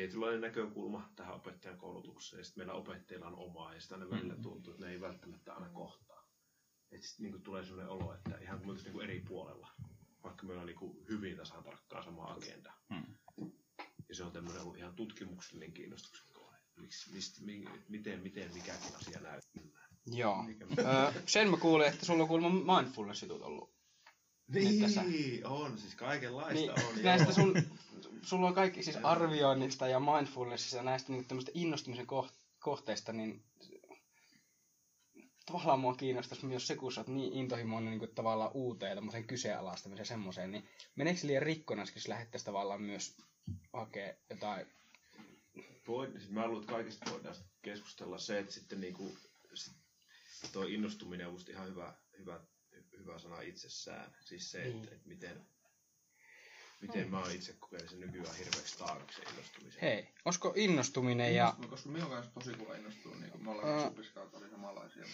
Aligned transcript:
tietynlainen 0.00 0.40
näkökulma 0.40 1.12
tähän 1.16 1.34
opettajan 1.34 1.78
koulutukseen, 1.78 2.40
ja 2.40 2.44
sitten 2.44 2.60
meillä 2.60 2.74
opettajilla 2.80 3.26
on 3.26 3.34
omaa, 3.38 3.74
ja 3.74 3.80
sitä 3.80 3.96
ne 3.96 4.10
välillä 4.10 4.34
Mm. 4.34 4.42
tuntuu, 4.42 4.72
että 4.72 4.84
ne 4.86 4.92
ei 4.92 5.00
välttämättä 5.00 5.54
aina 5.54 5.68
kohtaa. 5.68 6.26
Että 6.92 7.06
sitten 7.06 7.26
niin 7.30 7.42
tulee 7.42 7.64
sellainen 7.64 7.92
olo, 7.92 8.14
että 8.14 8.38
ihan 8.38 8.58
kuin 8.58 8.66
me 8.66 8.70
oltaisiin 8.70 8.94
niin 8.96 9.04
eri 9.04 9.20
puolella, 9.20 9.68
vaikka 10.22 10.46
meillä 10.46 10.60
on 10.60 10.66
niin 10.66 11.06
hyvin 11.08 11.36
tasan 11.36 11.64
tarkkaan 11.64 12.04
sama 12.04 12.24
agenda. 12.32 12.72
Mm. 12.90 13.52
Ja 14.08 14.14
se 14.14 14.24
on 14.24 14.32
tämmöinen 14.32 14.62
ollut 14.62 14.76
ihan 14.78 14.94
tutkimuksellinen 14.94 15.72
kiinnostuksen 15.72 16.26
kohde. 16.32 16.56
Miksi, 16.76 17.12
mistä, 17.14 17.44
mi, 17.44 17.64
miten, 17.88 18.20
miten 18.22 18.52
mikäkin 18.54 18.96
asia 18.96 19.20
näyttää. 19.20 19.62
Joo. 20.06 20.42
Mikä, 20.42 20.66
Öö, 20.78 21.12
sen 21.26 21.50
mä 21.50 21.56
kuulin, 21.56 21.88
että 21.88 22.06
sulla 22.06 22.22
on 22.22 22.28
kuulemma 22.28 22.76
mindfulness-jutut 22.80 23.42
ollut. 23.42 23.74
Nyt 24.48 24.80
tässä. 24.80 25.02
niin, 25.02 25.46
on, 25.46 25.78
siis 25.78 25.94
kaikenlaista 25.94 26.54
Niin, 26.54 26.70
on. 26.70 27.02
näistä 27.02 27.24
joo. 27.28 27.32
sun, 27.32 27.54
sulla 28.22 28.48
on 28.48 28.54
kaikki 28.54 28.82
siis 28.82 28.96
arvioinnista 28.96 29.88
ja 29.88 30.00
mindfulnessista 30.00 30.76
ja 30.76 30.82
näistä 30.82 31.12
niin 31.12 31.28
tämmöistä 31.28 31.50
innostumisen 31.54 32.06
koht- 32.06 32.34
kohteista, 32.58 33.12
niin 33.12 33.44
tavallaan 35.46 35.80
mua 35.80 35.94
kiinnostaisi 35.94 36.46
myös 36.46 36.66
se, 36.66 36.76
kun 36.76 36.92
sä 36.92 37.00
oot 37.00 37.08
niin 37.08 37.32
intohimoinen 37.32 37.90
niin 37.90 37.98
kuin 37.98 38.14
tavallaan 38.14 38.50
uuteen 38.54 38.96
tämmöiseen 38.96 39.26
kyseenalaistamiseen 39.26 40.00
ja 40.02 40.08
semmoiseen, 40.08 40.50
niin 40.50 40.68
meneekö 40.96 41.20
se 41.20 41.26
liian 41.26 41.42
rikkona, 41.42 41.84
jos 41.94 42.08
lähdettäisiin 42.08 42.46
tavallaan 42.46 42.82
myös 42.82 43.16
hakea 43.72 44.14
jotain 44.30 44.66
Voi, 45.88 46.10
siis 46.12 46.30
mä 46.30 46.46
luulen, 46.46 46.62
että 46.62 46.72
kaikista 46.72 47.10
voidaan 47.10 47.34
sit 47.34 47.46
keskustella 47.62 48.18
se, 48.18 48.38
että 48.38 48.52
sitten 48.52 48.80
niinku, 48.80 49.16
sit 49.54 49.72
tuo 50.52 50.62
innostuminen 50.64 51.26
on 51.26 51.32
musta 51.32 51.52
ihan 51.52 51.68
hyvä, 51.68 51.94
hyvä, 52.18 52.40
hyvä 52.98 53.18
sana 53.18 53.40
itsessään. 53.40 54.14
Siis 54.20 54.50
se, 54.50 54.58
Niin. 54.64 54.76
että, 54.76 54.94
että 54.94 55.08
miten, 55.08 55.46
miten 56.80 57.10
mä 57.10 57.18
oon 57.20 57.30
itse 57.32 57.52
kokenut 57.52 57.90
sen 57.90 58.00
nykyään 58.00 58.34
hirveäksi 58.36 58.78
taakaksi 58.78 59.20
se 59.22 59.30
innostumisen. 59.30 59.80
Hei, 59.82 60.08
olisiko 60.24 60.52
innostuminen 60.56 61.34
ja... 61.34 61.44
Innostun, 61.44 61.70
koska 61.70 61.88
minun 61.88 62.10
kanssa 62.10 62.32
tosi 62.34 62.52
kova 62.54 62.74
innostuu, 62.74 63.14
niin 63.14 63.30
kuin 63.30 63.44
me 63.44 63.50
ollaan 63.50 63.78
uh. 63.78 63.84
Supiskautta 63.88 64.38
oli 64.38 64.50
samanlaisia 64.50 65.04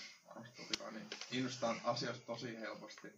niin 0.93 1.07
innostaan 1.33 1.81
asioista 1.85 2.27
tosi 2.27 2.61
helposti. 2.61 3.09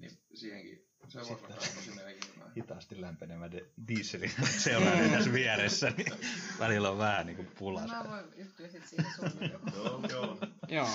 Niin 0.00 0.18
siihenkin 0.34 0.88
se 1.08 1.18
voisi 1.18 1.32
Sitten. 1.34 1.52
olla 1.56 1.66
tosi 1.74 1.90
mielenkiintoinen. 1.90 2.54
Hitaasti 2.56 3.00
lämpenemä 3.00 3.50
de- 3.52 3.66
dieseli 3.88 4.28
seuraava 4.64 5.08
tässä 5.16 5.32
vieressä, 5.32 5.90
niin 5.96 6.12
välillä 6.58 6.90
on 6.90 6.98
vähän 6.98 7.26
niin 7.26 7.36
kuin 7.36 7.46
No, 7.48 7.54
pulassa. 7.58 8.04
mä 8.04 8.10
voin 8.10 8.34
yhtyä 8.34 8.68
sit 8.68 8.86
siihen 8.86 9.06
sun 9.14 9.50
Joo, 9.74 10.00
joo. 10.08 10.38
Joo. 10.68 10.88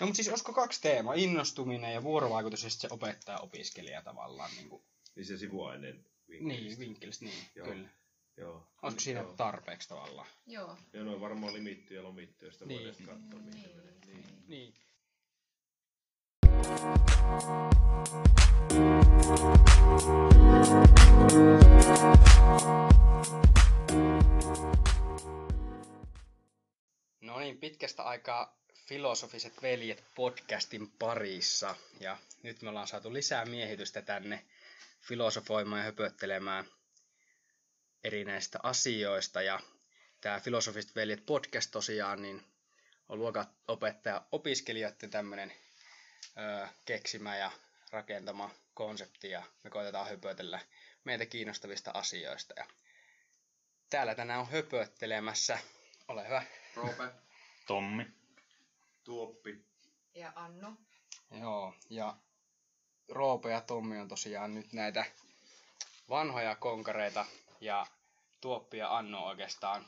No 0.00 0.06
mutta 0.06 0.16
siis 0.16 0.28
olisiko 0.28 0.52
kaksi 0.52 0.80
teemaa, 0.82 1.14
innostuminen 1.14 1.94
ja 1.94 2.02
vuorovaikutus 2.02 2.62
ja 2.64 2.70
sitten 2.70 2.90
se 2.90 2.94
opettaja-opiskelija 2.94 4.02
tavallaan. 4.02 4.50
Niin, 4.56 4.68
kuin, 4.68 4.82
Niin 5.18 5.26
se 5.26 5.36
sivuaineen 5.38 6.04
niin 6.28 6.78
vinkkelistä, 6.78 7.24
niin, 7.24 7.44
Joo. 7.54 7.66
kyllä. 7.66 7.88
Joo. 8.36 8.66
Olisiko 8.82 9.00
siinä 9.00 9.20
Joo. 9.20 9.32
tarpeeksi 9.32 9.88
tavallaan? 9.88 10.28
Joo. 10.46 10.76
Ja 10.92 11.04
noin 11.04 11.20
varmaan 11.20 11.54
limitty 11.54 11.94
ja 11.94 12.02
lomittu, 12.02 12.44
ja 12.44 12.52
sitä 12.52 12.66
Niin. 12.66 12.82
niin. 12.82 12.94
voidaan 13.06 13.20
katsoa, 13.22 13.40
mihin 13.40 13.62
Niin, 13.62 13.76
menee. 13.76 13.94
Niin. 14.06 14.44
Niin. 14.48 14.74
No 27.20 27.38
niin, 27.38 27.58
pitkästä 27.58 28.02
aikaa 28.02 28.58
Filosofiset 28.86 29.62
veljet 29.62 30.04
podcastin 30.14 30.90
parissa. 30.98 31.76
Ja 32.00 32.18
nyt 32.42 32.62
me 32.62 32.68
ollaan 32.68 32.88
saatu 32.88 33.12
lisää 33.12 33.44
miehitystä 33.44 34.02
tänne 34.02 34.44
filosofoimaan 35.08 35.80
ja 35.80 35.84
höpöttelemään 35.84 36.64
erinäistä 38.04 38.58
asioista. 38.62 39.42
Ja 39.42 39.60
tämä 40.20 40.40
Filosofiset 40.40 40.96
veljet 40.96 41.26
podcast 41.26 41.70
tosiaan 41.70 42.22
niin 42.22 42.44
on 43.08 43.18
luokanopettaja 43.18 44.22
opiskelijoiden 44.32 45.10
tämmöinen 45.10 45.52
ö, 46.22 46.68
keksimä 46.84 47.36
ja 47.36 47.50
rakentama 47.90 48.50
konsepti 48.74 49.30
ja 49.30 49.42
me 49.64 49.70
koitetaan 49.70 50.08
höpötellä 50.08 50.60
meitä 51.04 51.26
kiinnostavista 51.26 51.90
asioista. 51.94 52.54
Ja 52.56 52.66
täällä 53.90 54.14
tänään 54.14 54.40
on 54.40 54.50
höpöttelemässä. 54.50 55.58
Ole 56.08 56.24
hyvä. 56.26 56.42
Roope, 56.76 57.10
Tommi. 57.66 58.06
Tuoppi. 59.04 59.64
Ja 60.14 60.32
Annu. 60.34 60.76
Joo, 61.40 61.74
ja 61.90 62.16
Roope 63.08 63.50
ja 63.50 63.60
Tommi 63.60 63.98
on 63.98 64.08
tosiaan 64.08 64.54
nyt 64.54 64.72
näitä 64.72 65.04
vanhoja 66.08 66.54
konkareita 66.54 67.26
ja 67.60 67.86
Tuoppi 68.40 68.78
ja 68.78 68.96
Anno 68.96 69.26
oikeastaan 69.26 69.86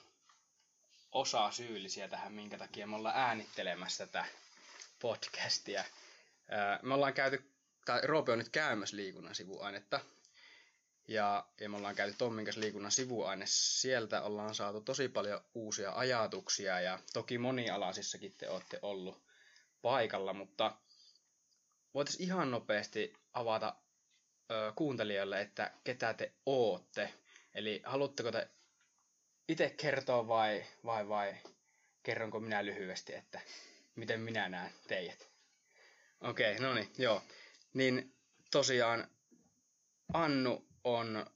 osa 1.12 1.50
syyllisiä 1.50 2.08
tähän, 2.08 2.32
minkä 2.32 2.58
takia 2.58 2.86
me 2.86 2.97
ollaan 2.97 3.16
äänittelemässä 3.16 4.06
tätä 4.06 4.25
podcastia. 4.98 5.84
Me 6.82 6.94
ollaan 6.94 7.14
käyty, 7.14 7.50
tai 7.84 8.00
Roope 8.03 8.32
on 8.32 8.38
nyt 8.38 8.48
käymässä 8.48 8.97
liikunnan 8.97 9.34
sivuainetta, 9.34 10.00
ja, 11.08 11.44
ja 11.60 11.69
me 11.69 11.76
ollaan 11.76 11.94
käyty 11.94 12.14
Tommin 12.19 12.44
kanssa 12.44 12.60
liikunnan 12.60 12.92
sivuaine. 12.92 13.44
Sieltä 13.48 14.22
ollaan 14.22 14.54
saatu 14.54 14.81
tosi 14.81 15.08
paljon 15.08 15.41
uusia 15.54 15.92
ajatuksia, 15.92 16.81
ja 16.81 16.98
toki 17.12 17.38
monialaisissakin 17.38 18.34
te 18.38 18.48
olette 18.48 18.78
ollut 18.82 19.22
paikalla, 19.82 20.32
mutta 20.32 20.72
voitaisiin 21.95 22.25
ihan 22.25 22.51
nopeasti 22.51 23.12
avata 23.33 23.77
ö, 24.51 24.73
kuuntelijoille, 24.77 25.41
että 25.41 25.71
ketä 25.84 26.15
te 26.15 26.33
ootte. 26.47 27.15
Eli 27.55 27.83
haluatteko 27.84 28.33
te 28.33 28.49
itse 29.49 29.71
kertoa 29.71 30.29
vai, 30.29 30.65
vai, 30.84 31.09
vai 31.09 31.34
kerronko 32.03 32.41
minä 32.41 32.65
lyhyesti, 32.65 33.15
että 33.15 33.41
miten 33.97 34.21
minä 34.21 34.49
näen 34.49 34.73
teidät? 34.89 35.29
Okei, 36.21 36.55
okay, 36.56 36.67
no 36.67 36.75
niin, 36.75 36.93
joo. 36.99 37.23
Niin 37.75 38.15
tosiaan 38.50 39.09
Annu 40.12 40.69
on 40.84 41.27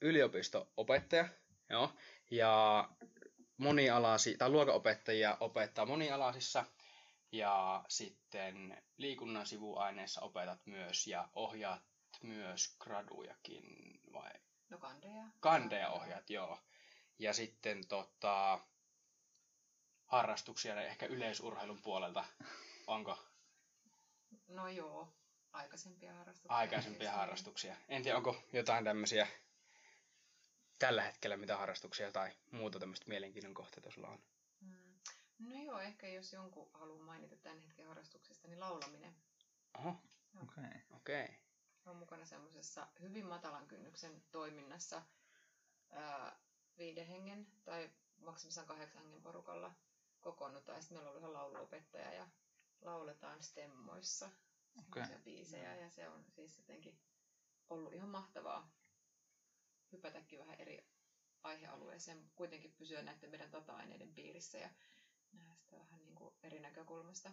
yliopisto-opettaja, 0.00 1.28
joo, 1.70 1.92
ja 2.30 2.88
monialasi, 3.56 4.36
tai 4.36 4.50
luokanopettajia 4.50 5.36
opettaa 5.40 5.86
monialaisissa, 5.86 6.64
ja 7.36 7.84
sitten 7.88 8.82
liikunnan 8.96 9.46
sivuaineissa 9.46 10.20
opetat 10.20 10.66
myös 10.66 11.06
ja 11.06 11.28
ohjaat 11.34 11.82
myös 12.22 12.76
gradujakin, 12.80 13.64
vai 14.12 14.30
No 14.70 14.78
kandeja. 14.78 15.24
kandeja 15.40 15.90
ohjaat, 15.90 16.30
joo. 16.30 16.58
Ja 17.18 17.32
sitten 17.32 17.86
tota, 17.88 18.60
harrastuksia 20.06 20.80
ehkä 20.82 21.06
yleisurheilun 21.06 21.82
puolelta, 21.82 22.24
onko 22.86 23.18
No 24.48 24.68
joo. 24.68 25.08
Aikaisempia 25.52 26.14
harrastuksia. 26.14 26.56
aikaisempia 26.56 26.98
tietysti. 26.98 27.16
harrastuksia? 27.18 27.76
En 27.88 28.02
tiedä, 28.02 28.16
onko 28.16 28.42
jotain 28.52 28.84
tämmöisiä 28.84 29.26
tällä 30.78 31.02
hetkellä, 31.02 31.36
mitä 31.36 31.56
harrastuksia 31.56 32.12
tai 32.12 32.32
muuta 32.50 32.78
tämmöistä 32.78 33.08
mielenkiinnon 33.08 33.54
kohteita 33.54 33.90
sulla 33.90 34.08
on? 34.08 34.22
No 35.48 35.62
joo, 35.62 35.80
ehkä 35.80 36.08
jos 36.08 36.32
jonkun 36.32 36.70
haluan 36.74 37.04
mainita 37.04 37.36
tämän 37.36 37.60
hetken 37.60 37.86
harrastuksesta, 37.86 38.48
niin 38.48 38.60
laulaminen. 38.60 39.16
Oho, 39.78 39.88
Okei. 40.42 40.64
Okay. 40.64 40.80
okei. 40.96 41.24
Okay. 41.24 41.34
Olen 41.86 41.96
mukana 41.98 42.24
semmoisessa 42.24 42.86
hyvin 43.00 43.26
matalan 43.26 43.66
kynnyksen 43.66 44.22
toiminnassa 44.30 45.02
ää, 45.90 46.38
viiden 46.78 47.06
hengen 47.06 47.46
tai 47.64 47.90
maksimissaan 48.16 48.66
kahdeksan 48.66 49.02
hengen 49.02 49.22
porukalla 49.22 49.74
kokoonnutaan. 50.20 50.82
Sitten 50.82 50.98
meillä 50.98 51.10
on 51.10 51.18
ihan 51.18 51.32
lauluopettaja 51.32 52.12
ja 52.12 52.28
lauletaan 52.80 53.42
stemmoissa 53.42 54.30
Okei. 54.88 55.02
okay. 55.02 55.18
biisejä. 55.24 55.76
Ja 55.76 55.90
se 55.90 56.08
on 56.08 56.24
siis 56.30 56.58
jotenkin 56.58 56.98
ollut 57.70 57.92
ihan 57.94 58.08
mahtavaa 58.08 58.72
hypätäkin 59.92 60.38
vähän 60.38 60.60
eri 60.60 60.86
aihealueeseen, 61.42 62.30
kuitenkin 62.34 62.74
pysyä 62.74 63.02
näiden 63.02 63.30
meidän 63.30 63.52
data-aineiden 63.52 64.14
piirissä 64.14 64.58
ja 64.58 64.70
vähän 65.78 66.04
niin 66.04 66.14
kuin 66.14 66.34
eri 66.42 66.60
näkökulmasta. 66.60 67.30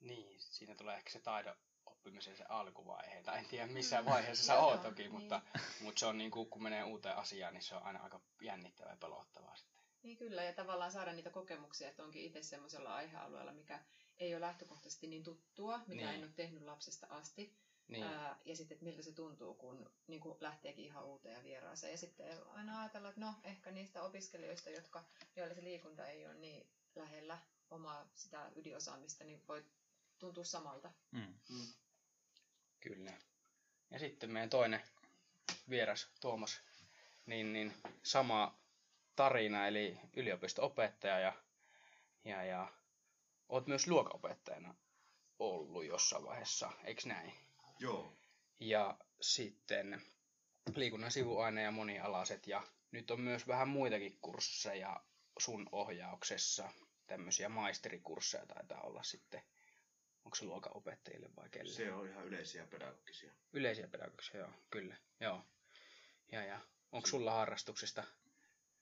Niin, 0.00 0.40
siinä 0.40 0.74
tulee 0.74 0.96
ehkä 0.96 1.10
se 1.10 1.20
taidon 1.20 1.56
oppimisen 1.86 2.36
se 2.36 2.44
alkuvaihe. 2.48 3.22
Tai 3.22 3.38
en 3.38 3.48
tiedä 3.48 3.66
missä 3.66 4.04
vaiheessa 4.04 4.44
sä 4.44 4.58
oot 4.58 4.82
toki, 4.82 5.02
niin. 5.02 5.12
mutta, 5.12 5.42
mutta 5.80 5.98
se 5.98 6.06
on 6.06 6.18
niin 6.18 6.30
kuin, 6.30 6.50
kun 6.50 6.62
menee 6.62 6.84
uuteen 6.84 7.16
asiaan, 7.16 7.54
niin 7.54 7.62
se 7.62 7.74
on 7.74 7.82
aina 7.82 8.02
aika 8.02 8.20
jännittävää 8.40 8.92
ja 8.92 8.96
pelottavaa 8.96 9.56
sitten. 9.56 9.80
Niin 10.02 10.16
kyllä, 10.16 10.42
ja 10.42 10.52
tavallaan 10.52 10.92
saada 10.92 11.12
niitä 11.12 11.30
kokemuksia, 11.30 11.88
että 11.88 12.04
onkin 12.04 12.24
itse 12.24 12.42
semmoisella 12.42 12.94
aihealueella, 12.94 13.52
mikä 13.52 13.84
ei 14.18 14.34
ole 14.34 14.40
lähtökohtaisesti 14.40 15.06
niin 15.06 15.22
tuttua, 15.24 15.78
mitä 15.78 15.88
Niin. 15.88 16.06
niin. 16.06 16.14
en 16.14 16.24
ole 16.24 16.32
tehnyt 16.36 16.62
lapsesta 16.62 17.06
asti. 17.10 17.56
Niin, 17.88 18.04
Ää, 18.04 18.38
ja 18.44 18.56
sitten, 18.56 18.74
että 18.74 18.84
miltä 18.84 19.02
se 19.02 19.12
tuntuu, 19.12 19.54
kun 19.54 19.90
niin 20.06 20.20
kuin 20.20 20.36
lähteekin 20.40 20.84
ihan 20.84 21.04
uuteen 21.04 21.36
ja 21.36 21.44
vieraaseen. 21.44 21.90
Ja 21.90 21.98
sitten 21.98 22.46
aina 22.48 22.80
ajatella, 22.80 23.08
että 23.08 23.20
no, 23.20 23.34
ehkä 23.44 23.70
niistä 23.70 24.02
opiskelijoista, 24.02 24.70
jotka, 24.70 25.04
joilla 25.36 25.54
se 25.54 25.64
liikunta 25.64 26.06
ei 26.06 26.26
ole 26.26 26.34
niin 26.34 26.68
lähellä 26.96 27.38
omaa 27.70 28.06
sitä 28.14 28.50
ydinosaamista, 28.56 29.24
niin 29.24 29.42
voi 29.48 29.64
tuntua 30.18 30.44
samalta. 30.44 30.92
Mm. 31.10 31.34
kyllä. 32.80 33.12
Ja 33.90 33.98
sitten 33.98 34.30
meidän 34.30 34.50
toinen 34.50 34.82
vieras, 35.68 36.08
Tuomas, 36.20 36.60
niin, 37.26 37.52
niin 37.52 37.74
sama 38.02 38.58
tarina, 39.16 39.66
eli 39.66 39.98
yliopisto-opettaja 40.16 41.18
ja, 41.18 41.32
ja, 42.24 42.44
ja 42.44 42.72
oot 43.48 43.66
myös 43.66 43.86
luokanopettajana 43.86 44.74
ollut 45.38 45.84
jossain 45.84 46.24
vaiheessa, 46.24 46.72
eikö 46.84 47.02
näin? 47.04 47.32
Joo. 47.78 48.12
Ja 48.60 48.98
sitten 49.20 50.02
liikunnan 50.74 51.10
sivuaine 51.10 51.62
ja 51.62 51.70
monialaiset 51.70 52.46
ja 52.46 52.62
nyt 52.90 53.10
on 53.10 53.20
myös 53.20 53.48
vähän 53.48 53.68
muitakin 53.68 54.18
kursseja 54.20 55.00
sun 55.38 55.68
ohjauksessa. 55.72 56.72
Tämmöisiä 57.06 57.48
maisterikursseja 57.48 58.46
taitaa 58.46 58.80
olla 58.80 59.02
sitten. 59.02 59.42
Onko 60.24 60.34
se 60.34 60.44
luokanopettajille 60.44 61.30
vai 61.36 61.48
kelle? 61.48 61.72
Se 61.72 61.92
on 61.92 62.08
ihan 62.08 62.24
yleisiä 62.24 62.66
pedagogisia. 62.66 63.32
Yleisiä 63.52 63.88
pedagogisia, 63.88 64.40
joo, 64.40 64.50
kyllä. 64.70 64.96
Joo. 65.20 65.42
Ja, 66.32 66.44
ja 66.44 66.60
onko 66.92 67.06
sulla 67.08 67.32
harrastuksista? 67.32 68.04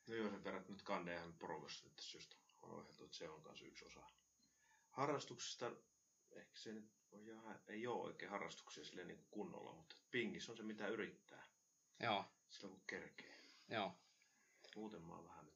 No 0.08 0.14
joo, 0.14 0.30
sen 0.30 0.42
perät 0.42 0.68
nyt 0.68 0.82
kandejahan 0.82 1.34
porukassa 1.34 1.84
nyt 1.84 1.98
syystä 1.98 2.36
on 2.62 2.70
ohjattu, 2.70 3.04
että 3.04 3.16
se 3.16 3.28
on 3.28 3.42
kanssa 3.42 3.66
yksi 3.66 3.84
osa. 3.84 4.02
Harrastuksista, 4.90 5.72
ehkä 6.32 6.58
se 6.58 6.72
nyt 6.72 6.90
on 7.12 7.28
ihan, 7.28 7.60
ei 7.68 7.86
ole 7.86 8.02
oikein 8.02 8.30
harrastuksia 8.30 8.84
sille 8.84 9.04
niin 9.04 9.26
kunnolla, 9.30 9.72
mutta 9.74 9.96
pingis 10.10 10.48
on 10.50 10.56
se 10.56 10.62
mitä 10.62 10.88
yrittää, 10.88 11.46
Joo, 12.00 12.24
silloin 12.48 12.74
kun 12.74 12.86
kerkee. 12.86 13.38
joo. 13.68 13.98
Muuten 14.76 15.02
mä 15.02 15.14
oon 15.14 15.28
vähän 15.28 15.51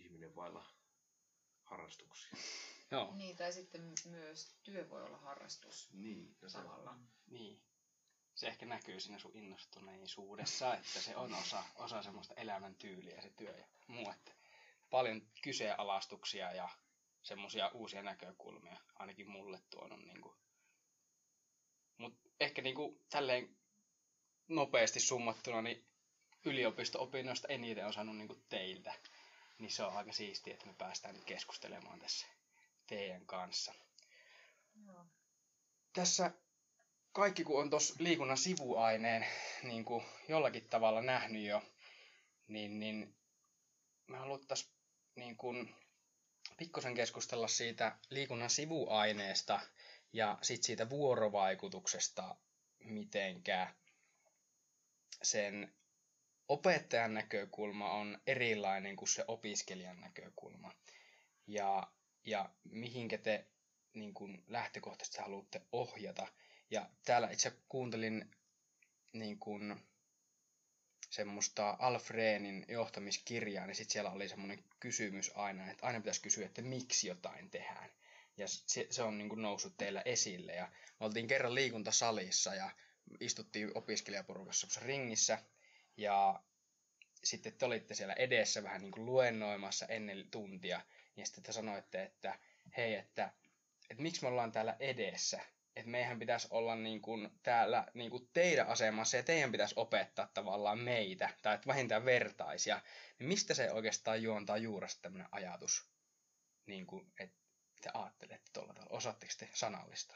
ihminen 0.00 0.34
vailla 0.36 0.64
harrastuksia. 1.64 2.30
Joo, 2.92 3.14
Niin, 3.14 3.36
tai 3.36 3.52
sitten 3.52 3.94
myös 4.04 4.54
työ 4.62 4.90
voi 4.90 5.02
olla 5.04 5.16
harrastus 5.18 5.88
Niin, 5.92 6.36
no 6.42 6.48
samalla. 6.48 6.98
niin. 7.26 7.62
Se 8.34 8.46
ehkä 8.46 8.66
näkyy 8.66 9.00
siinä 9.00 9.18
sun 9.18 9.36
innostuneisuudessa, 9.36 10.74
että 10.74 11.00
se 11.00 11.16
on 11.16 11.34
osa, 11.34 11.64
osa 11.74 12.02
semmoista 12.02 12.34
elämäntyyliä 12.34 13.22
se 13.22 13.30
työ 13.30 13.56
ja 13.56 13.66
muu. 13.86 14.10
Että 14.10 14.32
paljon 14.90 15.22
kyseenalaistuksia 15.42 16.52
ja 16.52 16.68
semmoisia 17.22 17.68
uusia 17.68 18.02
näkökulmia, 18.02 18.80
ainakin 18.94 19.30
mulle 19.30 19.60
tuonut. 19.70 20.00
Niin 20.00 20.20
kuin. 20.20 20.36
Mut 21.98 22.14
ehkä 22.40 22.62
niin 22.62 22.74
kuin, 22.74 23.00
tälleen 23.10 23.56
nopeasti 24.48 25.00
summattuna, 25.00 25.62
niin 25.62 25.86
yliopisto-opinnoista 26.44 27.48
eniten 27.48 27.86
on 27.86 27.92
saanut 27.92 28.16
niin 28.16 28.28
kuin 28.28 28.44
teiltä. 28.48 28.94
Niin 29.60 29.72
se 29.72 29.82
on 29.82 29.96
aika 29.96 30.12
siistiä, 30.12 30.54
että 30.54 30.66
me 30.66 30.74
päästään 30.78 31.14
nyt 31.14 31.24
keskustelemaan 31.24 31.98
tässä 31.98 32.26
teidän 32.86 33.26
kanssa. 33.26 33.74
Joo. 34.86 35.06
tässä 35.92 36.30
kaikki 37.12 37.44
kun 37.44 37.60
on 37.60 37.70
tuossa 37.70 37.94
liikunnan 37.98 38.38
sivuaineen 38.38 39.26
niin 39.62 39.84
kuin 39.84 40.04
jollakin 40.28 40.68
tavalla 40.68 41.02
nähnyt 41.02 41.42
jo, 41.42 41.62
niin, 42.48 42.80
niin 42.80 43.14
me 44.06 44.18
haluttaisiin 44.18 44.70
niin 45.14 45.36
kuin 45.36 45.74
pikkusen 46.56 46.94
keskustella 46.94 47.48
siitä 47.48 47.98
liikunnan 48.10 48.50
sivuaineesta 48.50 49.60
ja 50.12 50.38
sitten 50.42 50.66
siitä 50.66 50.90
vuorovaikutuksesta, 50.90 52.36
mitenkä 52.84 53.74
sen 55.22 55.74
opettajan 56.50 57.14
näkökulma 57.14 57.92
on 57.92 58.18
erilainen 58.26 58.96
kuin 58.96 59.08
se 59.08 59.24
opiskelijan 59.28 60.00
näkökulma. 60.00 60.72
Ja, 61.46 61.92
ja 62.24 62.50
mihinkä 62.64 63.18
te 63.18 63.46
niin 63.94 64.14
kuin 64.14 64.44
lähtökohtaisesti 64.46 65.20
haluatte 65.20 65.62
ohjata. 65.72 66.26
Ja 66.70 66.90
täällä 67.04 67.30
itse 67.30 67.52
kuuntelin 67.68 68.30
niin 69.12 69.38
kuin 69.38 69.76
semmoista 71.10 71.76
Alfreenin 71.78 72.66
johtamiskirjaa, 72.68 73.66
niin 73.66 73.74
sitten 73.74 73.92
siellä 73.92 74.10
oli 74.10 74.28
semmoinen 74.28 74.64
kysymys 74.80 75.32
aina, 75.34 75.70
että 75.70 75.86
aina 75.86 76.00
pitäisi 76.00 76.22
kysyä, 76.22 76.46
että 76.46 76.62
miksi 76.62 77.08
jotain 77.08 77.50
tehdään. 77.50 77.90
Ja 78.36 78.48
se, 78.48 78.86
se 78.90 79.02
on 79.02 79.18
niin 79.18 79.28
kuin 79.28 79.42
noussut 79.42 79.76
teillä 79.76 80.02
esille. 80.04 80.52
Ja 80.52 80.72
me 81.00 81.06
oltiin 81.06 81.26
kerran 81.26 81.54
liikuntasalissa 81.54 82.54
ja 82.54 82.70
istuttiin 83.20 83.70
opiskelijaporukassa 83.74 84.80
ringissä. 84.80 85.38
Ja 86.00 86.42
sitten 87.24 87.52
te 87.52 87.64
olitte 87.64 87.94
siellä 87.94 88.14
edessä 88.14 88.62
vähän 88.62 88.80
niin 88.80 88.92
kuin 88.92 89.06
luennoimassa 89.06 89.86
ennen 89.86 90.30
tuntia. 90.30 90.80
Ja 91.16 91.26
sitten 91.26 91.44
te 91.44 91.52
sanoitte, 91.52 92.02
että 92.02 92.38
hei, 92.76 92.94
että 92.94 93.32
että 93.90 94.02
miksi 94.02 94.22
me 94.22 94.28
ollaan 94.28 94.52
täällä 94.52 94.76
edessä. 94.80 95.40
Että 95.76 95.90
meidän 95.90 96.18
pitäisi 96.18 96.48
olla 96.50 96.76
niin 96.76 97.02
kuin 97.02 97.30
täällä 97.42 97.86
niin 97.94 98.10
kuin 98.10 98.28
teidän 98.32 98.66
asemassa 98.66 99.16
ja 99.16 99.22
teidän 99.22 99.52
pitäisi 99.52 99.74
opettaa 99.76 100.30
tavallaan 100.34 100.78
meitä, 100.78 101.30
tai 101.42 101.54
että 101.54 101.66
vähintään 101.66 102.04
vertaisia. 102.04 102.80
Niin 103.18 103.28
mistä 103.28 103.54
se 103.54 103.72
oikeastaan 103.72 104.22
juontaa 104.22 104.56
juuresta 104.56 105.02
tämmöinen 105.02 105.28
ajatus, 105.32 105.90
niin 106.66 106.86
kuin, 106.86 107.12
että 107.20 107.36
te 107.80 107.90
ajattelette 107.94 108.50
tuolla 108.52 108.74
tavalla? 108.74 108.96
Osaatteko 108.96 109.32
te 109.38 109.48
sanallista? 109.54 110.14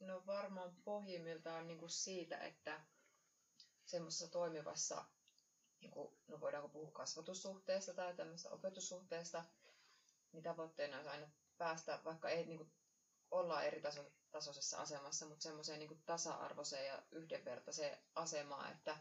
No 0.00 0.26
varmaan 0.26 0.76
pohjimmiltaan 0.84 1.68
niin 1.68 1.78
kuin 1.78 1.90
siitä, 1.90 2.38
että 2.38 2.80
semmoisessa 3.86 4.28
toimivassa, 4.28 5.04
niin 5.80 5.90
kuin, 5.90 6.16
no 6.28 6.40
voidaanko 6.40 6.68
puhua 6.68 6.90
kasvatussuhteesta 6.90 7.94
tai 7.94 8.14
tämmöistä 8.14 8.50
opetussuhteesta, 8.50 9.44
niin 10.32 10.42
tavoitteena 10.42 10.96
olisi 10.96 11.10
aina 11.10 11.30
päästä, 11.58 12.00
vaikka 12.04 12.28
ei 12.28 12.46
niin 12.46 12.58
kuin, 12.58 12.72
olla 13.30 13.62
eri 13.62 13.80
taso, 13.80 14.12
tasoisessa 14.30 14.78
asemassa, 14.78 15.26
mutta 15.26 15.42
semmoiseen 15.42 15.78
niin 15.78 16.02
tasa-arvoiseen 16.06 16.86
ja 16.86 17.02
yhdenvertaiseen 17.10 17.98
asemaan, 18.14 18.72
että, 18.72 18.98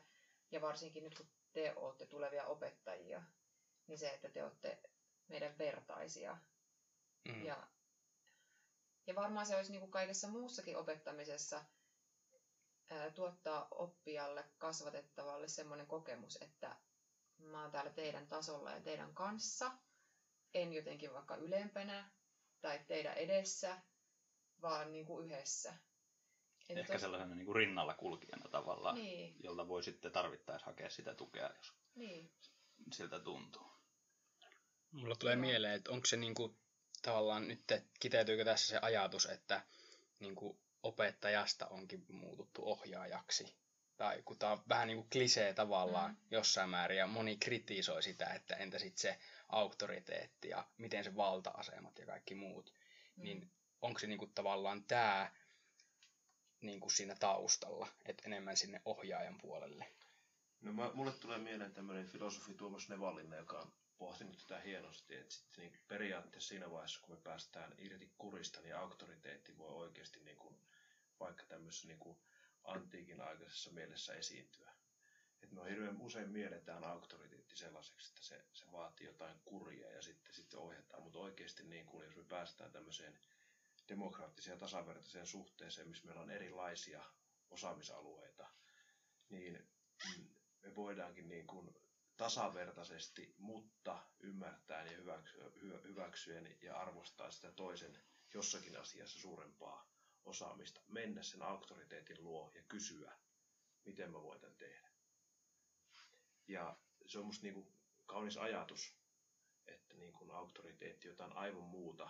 ja 0.51 0.61
varsinkin 0.61 1.03
nyt 1.03 1.17
kun 1.17 1.29
te 1.53 1.73
olette 1.75 2.05
tulevia 2.05 2.45
opettajia, 2.45 3.23
niin 3.87 3.99
se, 3.99 4.09
että 4.09 4.29
te 4.29 4.43
olette 4.43 4.81
meidän 5.27 5.57
vertaisia. 5.57 6.37
Mm. 7.27 7.45
Ja, 7.45 7.67
ja 9.07 9.15
varmaan 9.15 9.45
se 9.45 9.55
olisi 9.55 9.71
niin 9.71 9.79
kuin 9.81 9.91
kaikessa 9.91 10.27
muussakin 10.27 10.77
opettamisessa 10.77 11.65
tuottaa 13.15 13.67
oppijalle, 13.71 14.45
kasvatettavalle 14.57 15.47
semmoinen 15.47 15.87
kokemus, 15.87 16.37
että 16.41 16.75
mä 17.37 17.61
oon 17.61 17.71
täällä 17.71 17.91
teidän 17.91 18.27
tasolla 18.27 18.71
ja 18.71 18.81
teidän 18.81 19.13
kanssa, 19.13 19.71
en 20.53 20.73
jotenkin 20.73 21.13
vaikka 21.13 21.35
ylempänä 21.35 22.11
tai 22.61 22.79
teidän 22.87 23.13
edessä, 23.17 23.81
vaan 24.61 24.91
niin 24.91 25.05
kuin 25.05 25.25
yhdessä. 25.25 25.73
Että 26.69 26.79
Ehkä 26.81 26.97
tos- 26.97 26.99
sellaisena 27.01 27.35
niin 27.35 27.45
kuin 27.45 27.55
rinnalla 27.55 27.93
kulkijana 27.93 28.49
tavallaan, 28.49 28.95
Niin, 28.95 29.35
jolta 29.43 29.67
voi 29.67 29.83
sitten 29.83 30.11
tarvittaessa 30.11 30.65
hakea 30.65 30.89
sitä 30.89 31.15
tukea, 31.15 31.49
jos 31.57 31.73
niin. 31.95 32.31
siltä 32.91 33.19
tuntuu. 33.19 33.71
Mulla 34.91 35.15
tulee 35.15 35.35
mieleen, 35.35 35.73
että 35.73 35.91
onko 35.91 36.05
se 36.05 36.17
niinku, 36.17 36.57
tavallaan 37.01 37.47
nyt, 37.47 37.63
kiteytyykö 37.99 38.45
tässä 38.45 38.67
se 38.67 38.79
ajatus, 38.81 39.25
että 39.25 39.65
niinku, 40.19 40.60
opettajasta 40.83 41.67
onkin 41.67 42.05
muututtu 42.09 42.61
ohjaajaksi. 42.69 43.55
Tai 43.97 44.21
kun 44.25 44.37
tämä 44.39 44.51
on 44.51 44.63
vähän 44.69 44.87
niin 44.87 44.97
kuin 44.97 45.09
klisee 45.11 45.53
tavallaan 45.53 46.11
Mm. 46.11 46.17
jossain 46.31 46.69
määrin, 46.69 46.97
ja 46.97 47.07
moni 47.07 47.37
kritisoi 47.37 48.03
sitä, 48.03 48.25
että 48.25 48.55
entä 48.55 48.79
sitten 48.79 49.01
se 49.01 49.19
auktoriteetti 49.49 50.49
ja 50.49 50.65
miten 50.77 51.03
se 51.03 51.15
valta-asemat 51.15 51.99
ja 51.99 52.05
kaikki 52.05 52.35
muut. 52.35 52.73
Mm. 53.15 53.23
Niin 53.23 53.51
onko 53.81 53.99
se 53.99 54.07
niinku 54.07 54.27
tavallaan 54.27 54.83
tämä 54.83 55.31
niinku 56.61 56.89
siinä 56.89 57.15
taustalla, 57.15 57.87
että 58.05 58.23
enemmän 58.25 58.57
sinne 58.57 58.81
ohjaajan 58.85 59.37
puolelle? 59.41 59.85
No 60.61 60.73
mä, 60.73 60.91
mulle 60.93 61.11
tulee 61.11 61.37
mieleen 61.37 61.73
tämmöinen 61.73 62.07
filosofi 62.07 62.53
Tuomas 62.53 62.89
Nevallinen, 62.89 63.37
joka 63.39 63.59
on 63.59 63.73
pohtinut 64.01 64.37
tätä 64.37 64.59
hienosti, 64.61 65.15
että 65.15 65.33
sitten 65.33 65.57
niin 65.63 65.79
periaatteessa 65.87 66.49
siinä 66.49 66.71
vaiheessa, 66.71 67.01
kun 67.01 67.15
me 67.15 67.21
päästään 67.21 67.75
irti 67.77 68.11
kurista, 68.17 68.61
niin 68.61 68.75
auktoriteetti 68.75 69.57
voi 69.57 69.69
oikeasti 69.75 70.19
niin 70.19 70.37
kuin, 70.37 70.55
vaikka 71.19 71.43
tämmöisessä 71.45 71.87
niin 71.87 71.99
kuin 71.99 72.17
antiikin 72.63 73.21
aikaisessa 73.21 73.71
mielessä 73.71 74.13
esiintyä. 74.13 74.71
Et 75.43 75.51
me 75.51 75.69
hirveän 75.69 76.01
usein 76.01 76.29
mielletään 76.29 76.83
auktoriteetti 76.83 77.57
sellaiseksi, 77.57 78.09
että 78.09 78.23
se, 78.23 78.45
se 78.53 78.71
vaatii 78.71 79.07
jotain 79.07 79.39
kuria 79.45 79.91
ja 79.91 80.01
sitten, 80.01 80.33
sitten 80.33 80.59
ohjataan, 80.59 81.03
mutta 81.03 81.19
oikeasti 81.19 81.63
niin 81.63 81.85
kuin, 81.85 82.05
jos 82.05 82.15
me 82.15 82.23
päästään 82.23 82.71
tämmöiseen 82.71 83.19
demokraattiseen 83.89 84.55
ja 84.55 84.59
tasavertaiseen 84.59 85.27
suhteeseen, 85.27 85.89
missä 85.89 86.05
meillä 86.05 86.21
on 86.21 86.31
erilaisia 86.31 87.03
osaamisalueita, 87.49 88.49
niin 89.29 89.69
me 90.61 90.75
voidaankin 90.75 91.29
niin 91.29 91.47
kuin 91.47 91.80
tasavertaisesti, 92.21 93.35
mutta 93.37 94.03
ymmärtäen 94.19 94.87
ja 94.87 94.97
hyväksyen 95.83 96.57
ja 96.61 96.77
arvostaa 96.77 97.31
sitä 97.31 97.51
toisen 97.51 98.03
jossakin 98.33 98.79
asiassa 98.79 99.19
suurempaa 99.19 99.91
osaamista, 100.25 100.81
mennä 100.87 101.23
sen 101.23 101.41
auktoriteetin 101.41 102.23
luo 102.23 102.51
ja 102.55 102.63
kysyä, 102.63 103.17
miten 103.85 104.11
mä 104.11 104.23
voin 104.23 104.41
tämän 104.41 104.57
tehdä. 104.57 104.89
Ja 106.47 106.79
se 107.05 107.19
on 107.19 107.25
musta 107.25 107.43
niin 107.43 107.53
kuin 107.53 107.73
kaunis 108.05 108.37
ajatus, 108.37 108.95
että 109.65 109.95
niin 109.95 110.13
kuin 110.13 110.31
auktoriteetti 110.31 111.07
jotain 111.07 111.33
aivan 111.33 111.63
muuta 111.63 112.09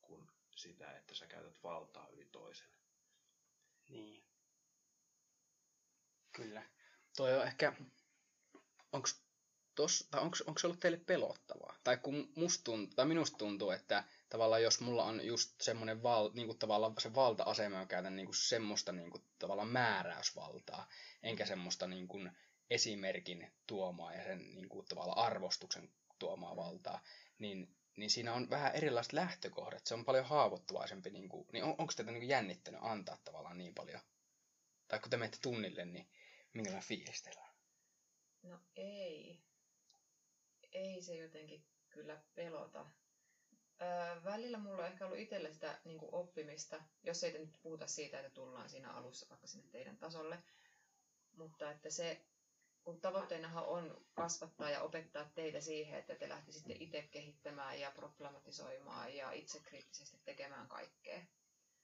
kuin 0.00 0.30
sitä, 0.56 0.96
että 0.96 1.14
sä 1.14 1.26
käytät 1.26 1.62
valtaa 1.62 2.08
yli 2.08 2.26
toisen. 2.26 2.68
Niin. 3.88 4.24
Kyllä. 6.32 6.62
Toi 7.16 7.36
on 7.38 7.46
ehkä, 7.46 7.72
onko 8.92 10.58
se 10.58 10.66
ollut 10.66 10.80
teille 10.80 10.98
pelottavaa? 10.98 11.76
Tai 11.84 11.96
kun 11.96 12.32
musta 12.36 12.64
tuntuu, 12.64 12.94
tai 12.96 13.06
minusta 13.06 13.38
tuntuu, 13.38 13.70
että 13.70 14.04
tavallaan 14.28 14.62
jos 14.62 14.80
mulla 14.80 15.04
on 15.04 15.26
just 15.26 15.60
semmoinen 15.60 16.02
val, 16.02 16.30
niin 16.34 16.58
tavallaan 16.58 16.94
se 16.98 17.14
valta-asema, 17.14 17.86
käytän 17.86 18.16
niin 18.16 18.26
kuin 18.26 18.36
semmoista 18.36 18.92
niin 18.92 19.10
kuin 19.10 19.22
tavallaan 19.38 19.68
määräysvaltaa, 19.68 20.88
enkä 21.22 21.46
semmoista 21.46 21.86
niin 21.86 22.08
kuin 22.08 22.30
esimerkin 22.70 23.52
tuomaa 23.66 24.14
ja 24.14 24.24
sen 24.24 24.54
niin 24.54 24.68
kuin 24.68 24.86
tavallaan 24.86 25.26
arvostuksen 25.26 25.90
tuomaa 26.18 26.56
valtaa, 26.56 27.02
niin, 27.38 27.76
niin 27.96 28.10
siinä 28.10 28.34
on 28.34 28.50
vähän 28.50 28.74
erilaiset 28.74 29.12
lähtökohdat. 29.12 29.86
Se 29.86 29.94
on 29.94 30.04
paljon 30.04 30.24
haavoittuvaisempi, 30.24 31.10
niin, 31.10 31.28
kuin, 31.28 31.48
niin 31.52 31.64
on, 31.64 31.74
onko 31.78 31.92
teitä 31.96 32.12
niin 32.12 32.28
jännittänyt 32.28 32.80
antaa 32.84 33.18
tavallaan 33.24 33.58
niin 33.58 33.74
paljon? 33.74 34.00
Tai 34.88 34.98
kun 34.98 35.10
te 35.10 35.16
menette 35.16 35.38
tunnille, 35.42 35.84
niin 35.84 36.08
minkälainen 36.52 36.88
fiilis 36.88 37.22
teillä? 37.22 37.47
No 38.42 38.58
ei. 38.76 39.40
Ei 40.72 41.02
se 41.02 41.14
jotenkin 41.14 41.64
kyllä 41.90 42.22
pelota. 42.34 42.86
Öö, 43.82 44.24
välillä 44.24 44.58
mulla 44.58 44.82
on 44.82 44.88
ehkä 44.88 45.06
ollut 45.06 45.18
itselle 45.18 45.52
sitä 45.52 45.78
niin 45.84 45.98
kuin 45.98 46.14
oppimista, 46.14 46.82
jos 47.02 47.24
ei 47.24 47.38
nyt 47.38 47.52
puhuta 47.62 47.86
siitä, 47.86 48.20
että 48.20 48.30
tullaan 48.30 48.68
siinä 48.68 48.92
alussa 48.92 49.26
vaikka 49.30 49.46
sinne 49.46 49.68
teidän 49.70 49.96
tasolle, 49.96 50.42
mutta 51.36 51.70
että 51.70 51.90
se, 51.90 52.20
kun 52.84 53.00
tavoitteenahan 53.00 53.64
on 53.64 54.06
kasvattaa 54.14 54.70
ja 54.70 54.82
opettaa 54.82 55.30
teitä 55.34 55.60
siihen, 55.60 55.98
että 55.98 56.14
te 56.14 56.28
lähtisitte 56.28 56.76
itse 56.80 57.02
kehittämään 57.02 57.80
ja 57.80 57.90
problematisoimaan 57.90 59.16
ja 59.16 59.32
itse 59.32 59.60
kriittisesti 59.60 60.18
tekemään 60.24 60.68
kaikkea. 60.68 61.20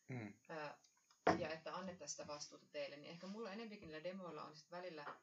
Mm. 0.09 0.35
Öö, 0.51 0.69
ja 1.39 1.49
että 1.51 1.75
annettaisiin 1.75 2.17
sitä 2.17 2.27
vastuuta 2.27 2.67
teille, 2.73 2.97
niin 2.97 3.11
ehkä 3.11 3.27
mulla 3.27 3.53
enempikin 3.53 3.89
niillä 3.89 4.05
demoilla 4.05 4.45
on 4.45 4.57
sitten 4.57 4.79
välillä, 4.79 5.15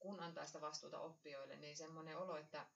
kun 0.00 0.20
antaa 0.20 0.46
sitä 0.46 0.60
vastuuta 0.60 1.00
oppijoille, 1.00 1.56
niin 1.56 1.76
semmoinen 1.76 2.18
olo, 2.18 2.36
että 2.36 2.66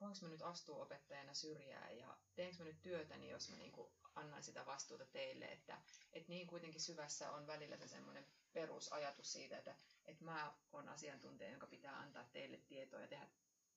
voinko 0.00 0.18
mä 0.22 0.28
nyt 0.28 0.42
astua 0.42 0.82
opettajana 0.82 1.34
syrjään 1.34 1.98
ja 1.98 2.16
teenkö 2.34 2.58
mä 2.58 2.64
nyt 2.64 2.82
työtäni, 2.82 3.30
jos 3.30 3.50
mä 3.50 3.56
niin 3.56 3.72
annan 4.14 4.42
sitä 4.42 4.66
vastuuta 4.66 5.04
teille, 5.06 5.44
että, 5.44 5.82
että 6.12 6.28
niin 6.28 6.46
kuitenkin 6.46 6.80
syvässä 6.80 7.30
on 7.30 7.46
välillä 7.46 7.76
se 7.76 7.88
semmoinen 7.88 8.26
perusajatus 8.52 9.32
siitä, 9.32 9.58
että, 9.58 9.76
että 10.04 10.24
mä 10.24 10.54
oon 10.72 10.88
asiantuntija, 10.88 11.50
jonka 11.50 11.66
pitää 11.66 11.98
antaa 11.98 12.28
teille 12.32 12.56
tietoa 12.56 13.00
ja 13.00 13.08
tehdä, 13.08 13.28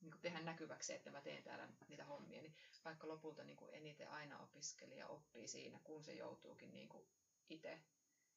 niin 0.02 0.12
kuin 0.12 0.22
tehdä 0.22 0.42
näkyväksi, 0.42 0.94
että 0.94 1.12
mä 1.12 1.22
teen 1.22 1.44
täällä 1.44 1.70
niitä 1.88 2.06
hommia, 2.06 2.42
niin 2.42 2.56
vaikka 2.86 3.08
lopulta 3.08 3.44
niin 3.44 3.58
kuin 3.58 3.74
eniten 3.74 4.10
aina 4.12 4.40
opiskelija 4.40 5.08
oppii 5.08 5.48
siinä, 5.48 5.80
kun 5.84 6.04
se 6.04 6.14
joutuukin 6.14 6.74
niin 6.74 6.90
kuin 6.90 7.08
itse 7.50 7.80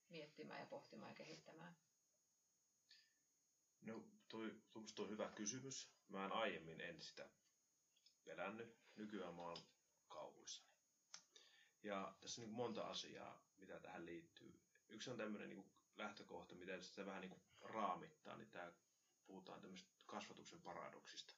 miettimään 0.09 0.61
ja 0.61 0.67
pohtimaan 0.67 1.11
ja 1.11 1.17
kehittämään. 1.17 1.77
No, 3.83 4.05
toi, 4.29 4.61
tuo 4.95 5.05
on 5.05 5.11
hyvä 5.11 5.29
kysymys. 5.29 5.93
Mä 6.09 6.25
en 6.25 6.33
aiemmin 6.33 6.81
en 6.81 7.03
sitä 7.03 7.29
pelännyt. 8.25 8.79
Nykyään 8.97 9.35
mä 9.35 9.43
oon 9.43 9.57
kauhuissani. 10.09 10.69
Ja 11.83 12.17
tässä 12.21 12.41
on 12.41 12.47
niin 12.47 12.57
monta 12.57 12.83
asiaa, 12.83 13.43
mitä 13.57 13.81
tähän 13.81 14.07
liittyy. 14.07 14.61
Yksi 14.89 15.11
on 15.11 15.17
tämmöinen 15.17 15.49
niin 15.49 15.73
lähtökohta, 15.97 16.55
miten 16.55 16.83
sitä 16.83 17.07
vähän 17.07 17.21
niin 17.21 17.43
raamittaa, 17.61 18.37
niin 18.37 18.51
tämä 18.51 18.73
puhutaan 19.27 19.61
tämmöistä 19.61 19.91
kasvatuksen 20.07 20.63
paradoksista. 20.63 21.35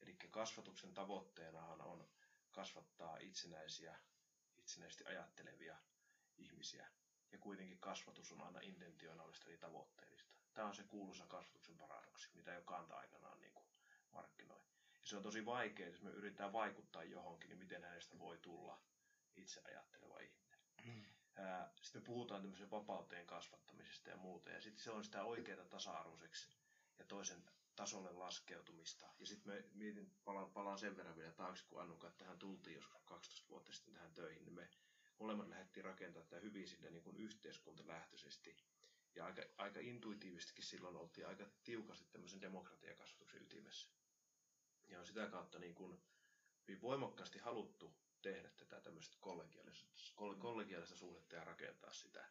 Eli 0.00 0.16
kasvatuksen 0.30 0.94
tavoitteenahan 0.94 1.80
on 1.80 2.08
kasvattaa 2.50 3.16
itsenäisiä, 3.18 3.98
itsenäisesti 4.58 5.04
ajattelevia 5.04 5.76
ihmisiä. 6.38 6.90
Ja 7.32 7.38
kuitenkin 7.38 7.78
kasvatus 7.78 8.32
on 8.32 8.40
aina 8.40 8.60
intentionaalista 8.60 9.48
eli 9.48 9.58
tavoitteellista. 9.58 10.35
Tämä 10.56 10.68
on 10.68 10.74
se 10.74 10.82
kuuluisa 10.82 11.26
kasvatuksen 11.26 11.76
paradoksi, 11.76 12.30
mitä 12.34 12.52
jo 12.52 12.62
Kanta 12.62 12.96
aikanaan 12.96 13.40
niin 13.40 13.52
kuin 13.52 13.66
markkinoi. 14.12 14.60
Ja 15.00 15.06
se 15.06 15.16
on 15.16 15.22
tosi 15.22 15.46
vaikea, 15.46 15.88
jos 15.88 16.02
me 16.02 16.10
yritetään 16.10 16.52
vaikuttaa 16.52 17.04
johonkin, 17.04 17.48
niin 17.48 17.58
miten 17.58 17.84
hänestä 17.84 18.18
voi 18.18 18.38
tulla 18.38 18.80
itse 19.36 19.62
ajatteleva 19.64 20.18
ihminen. 20.18 20.58
Mm. 20.84 21.04
Sitten 21.80 22.02
me 22.02 22.06
puhutaan 22.06 22.40
tämmöisen 22.42 22.70
vapauteen 22.70 23.26
kasvattamisesta 23.26 24.10
ja 24.10 24.16
muuta, 24.16 24.50
ja 24.50 24.60
sitten 24.60 24.84
se 24.84 24.90
on 24.90 25.04
sitä 25.04 25.24
oikeaa 25.24 25.64
tasa-arvoiseksi 25.64 26.56
ja 26.98 27.04
toisen 27.04 27.44
tasolle 27.76 28.12
laskeutumista. 28.12 29.06
Ja 29.18 29.26
sitten 29.26 29.52
me 29.52 29.64
mietin, 29.74 30.10
palaan, 30.24 30.50
palaan 30.50 30.78
sen 30.78 30.96
verran 30.96 31.16
vielä 31.16 31.32
taakse, 31.32 31.64
kun 31.68 31.80
Annuka 31.80 32.10
tähän 32.10 32.38
tultiin 32.38 32.76
joskus 32.76 33.02
12 33.04 33.48
vuotta 33.48 33.72
sitten 33.72 33.94
tähän 33.94 34.14
töihin, 34.14 34.44
niin 34.44 34.54
me 34.54 34.68
molemmat 35.18 35.48
lähdettiin 35.48 35.84
rakentamaan 35.84 36.28
tätä 36.28 36.42
hyvin 36.42 36.68
sille 36.68 36.90
niin 36.90 37.02
kuin 37.02 37.16
yhteiskuntalähtöisesti. 37.16 38.56
Ja 39.16 39.24
aika, 39.24 39.42
aika 39.58 39.80
intuitiivistikin 39.80 40.64
silloin 40.64 40.96
oltiin 40.96 41.26
aika 41.26 41.44
tiukasti 41.64 42.06
tämmöisen 42.12 42.40
demokratiakasvatuksen 42.40 43.42
ytimessä. 43.42 43.90
Ja 44.88 44.98
on 44.98 45.06
sitä 45.06 45.26
kautta 45.26 45.58
niin 45.58 45.74
kuin 45.74 46.00
hyvin 46.68 46.82
voimakkaasti 46.82 47.38
haluttu 47.38 47.94
tehdä 48.22 48.50
tätä 48.50 48.80
tämmöistä 48.80 49.16
kollegiaalista, 49.20 49.86
kollegiaalista 50.38 50.96
suhdetta 50.96 51.34
ja 51.34 51.44
rakentaa 51.44 51.92
sitä. 51.92 52.24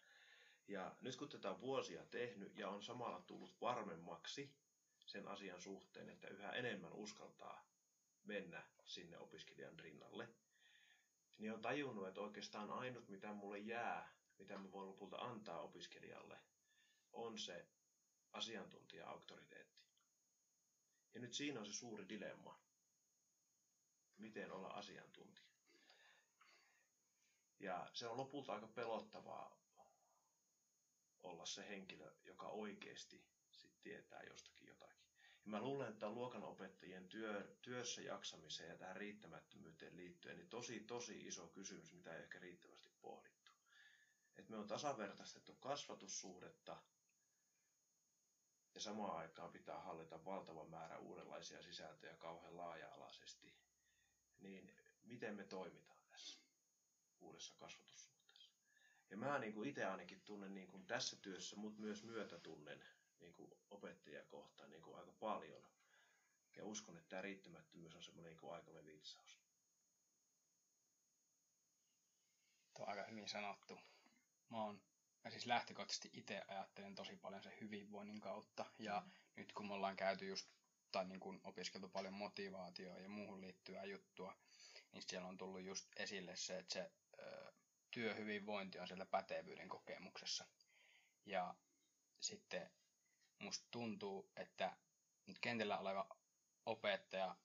Ja 0.67 0.95
nyt 1.01 1.15
kun 1.15 1.29
tätä 1.29 1.49
on 1.49 1.61
vuosia 1.61 2.05
tehnyt 2.05 2.57
ja 2.57 2.69
on 2.69 2.83
samalla 2.83 3.21
tullut 3.21 3.61
varmemmaksi 3.61 4.55
sen 5.05 5.27
asian 5.27 5.61
suhteen, 5.61 6.09
että 6.09 6.27
yhä 6.27 6.51
enemmän 6.51 6.93
uskaltaa 6.93 7.65
mennä 8.23 8.63
sinne 8.85 9.17
opiskelijan 9.17 9.79
rinnalle, 9.79 10.29
niin 11.37 11.53
on 11.53 11.61
tajunnut, 11.61 12.07
että 12.07 12.21
oikeastaan 12.21 12.71
ainut 12.71 13.09
mitä 13.09 13.33
mulle 13.33 13.59
jää, 13.59 14.13
mitä 14.37 14.57
mä 14.57 14.71
voin 14.71 14.87
lopulta 14.87 15.17
antaa 15.17 15.61
opiskelijalle, 15.61 16.39
on 17.15 17.39
se 17.39 17.67
asiantuntija-auktoriteetti. 18.31 19.85
Ja 21.13 21.19
nyt 21.21 21.33
siinä 21.33 21.59
on 21.59 21.65
se 21.65 21.73
suuri 21.73 22.09
dilemma. 22.09 22.59
Miten 24.17 24.51
olla 24.51 24.67
asiantuntija? 24.67 25.47
Ja 27.59 27.89
se 27.93 28.07
on 28.07 28.17
lopulta 28.17 28.53
aika 28.53 28.67
pelottavaa 28.67 29.57
olla 31.23 31.45
se 31.45 31.67
henkilö, 31.69 32.15
joka 32.23 32.47
oikeasti 32.47 33.25
sit 33.51 33.81
tietää 33.81 34.23
jostakin 34.23 34.67
jotakin. 34.67 35.05
Ja 35.45 35.51
mä 35.51 35.61
luulen, 35.61 35.89
että 35.91 36.09
luokanopettajien 36.09 37.07
työ, 37.09 37.55
työssä 37.61 38.01
jaksamiseen 38.01 38.69
ja 38.69 38.77
tähän 38.77 38.95
riittämättömyyteen 38.95 39.97
liittyen 39.97 40.37
niin 40.37 40.49
tosi, 40.49 40.79
tosi 40.79 41.27
iso 41.27 41.47
kysymys, 41.47 41.93
mitä 41.93 42.15
ei 42.15 42.23
ehkä 42.23 42.39
riittävästi 42.39 42.89
pohdittu. 43.01 43.51
Että 44.37 44.51
me 44.51 44.57
on 44.57 44.67
tasavertaistettu 44.67 45.53
kasvatussuhdetta 45.53 46.83
ja 48.75 48.81
samaan 48.81 49.17
aikaan 49.17 49.51
pitää 49.51 49.79
hallita 49.79 50.25
valtava 50.25 50.65
määrä 50.65 50.97
uudenlaisia 50.97 51.61
sisältöjä 51.63 52.15
kauhean 52.15 52.57
laaja-alaisesti, 52.57 53.53
niin 54.39 54.75
miten 55.03 55.35
me 55.35 55.43
toimitaan 55.43 55.99
tässä 56.09 56.39
uudessa 57.19 57.53
kasvatussuhteessa? 57.57 58.51
Ja 59.09 59.17
mä 59.17 59.39
niin 59.39 59.53
kuin 59.53 59.69
itse 59.69 59.85
ainakin 59.85 60.21
tunnen 60.21 60.53
niin 60.53 60.67
kuin 60.67 60.85
tässä 60.85 61.15
työssä, 61.15 61.55
mutta 61.55 61.81
myös 61.81 62.03
myötätunnen 62.03 62.85
niin 63.19 63.33
kuin 63.33 63.51
opettajia 63.69 64.23
kohtaan 64.23 64.69
niin 64.69 64.81
kuin 64.81 64.97
aika 64.97 65.11
paljon. 65.19 65.65
Ja 66.55 66.65
uskon, 66.65 66.97
että 66.97 67.09
tämä 67.09 67.21
riittämättömyys 67.21 67.95
on 67.95 68.03
semmoinen 68.03 68.37
niin 68.41 68.53
aikamme 68.53 68.85
vitsaus. 68.85 69.39
Tuo 72.73 72.85
on 72.85 72.89
aika 72.89 73.03
hyvin 73.03 73.29
sanottu. 73.29 73.79
Mä 74.49 74.63
oon 74.63 74.81
mä 75.25 75.31
siis 75.31 75.45
lähtökohtaisesti 75.45 76.09
itse 76.13 76.41
ajattelen 76.47 76.95
tosi 76.95 77.15
paljon 77.15 77.43
sen 77.43 77.57
hyvinvoinnin 77.61 78.21
kautta. 78.21 78.65
Ja 78.79 79.03
mm. 79.05 79.11
nyt 79.35 79.53
kun 79.53 79.67
me 79.67 79.73
ollaan 79.73 79.95
käyty 79.95 80.25
just, 80.27 80.49
tai 80.91 81.05
niin 81.05 81.19
kuin 81.19 81.41
opiskeltu 81.43 81.89
paljon 81.89 82.13
motivaatioa 82.13 82.99
ja 82.99 83.09
muuhun 83.09 83.41
liittyvää 83.41 83.85
juttua, 83.85 84.37
niin 84.91 85.03
siellä 85.07 85.27
on 85.27 85.37
tullut 85.37 85.61
just 85.61 85.89
esille 85.95 86.35
se, 86.35 86.57
että 86.57 86.73
se 86.73 86.91
ö, 87.19 87.53
työhyvinvointi 87.91 88.79
on 88.79 88.87
siellä 88.87 89.05
pätevyyden 89.05 89.69
kokemuksessa. 89.69 90.45
Ja 91.25 91.55
sitten 92.19 92.71
musta 93.39 93.67
tuntuu, 93.71 94.31
että 94.35 94.77
nyt 95.25 95.39
kentällä 95.39 95.79
oleva 95.79 96.17
opettaja, 96.65 97.35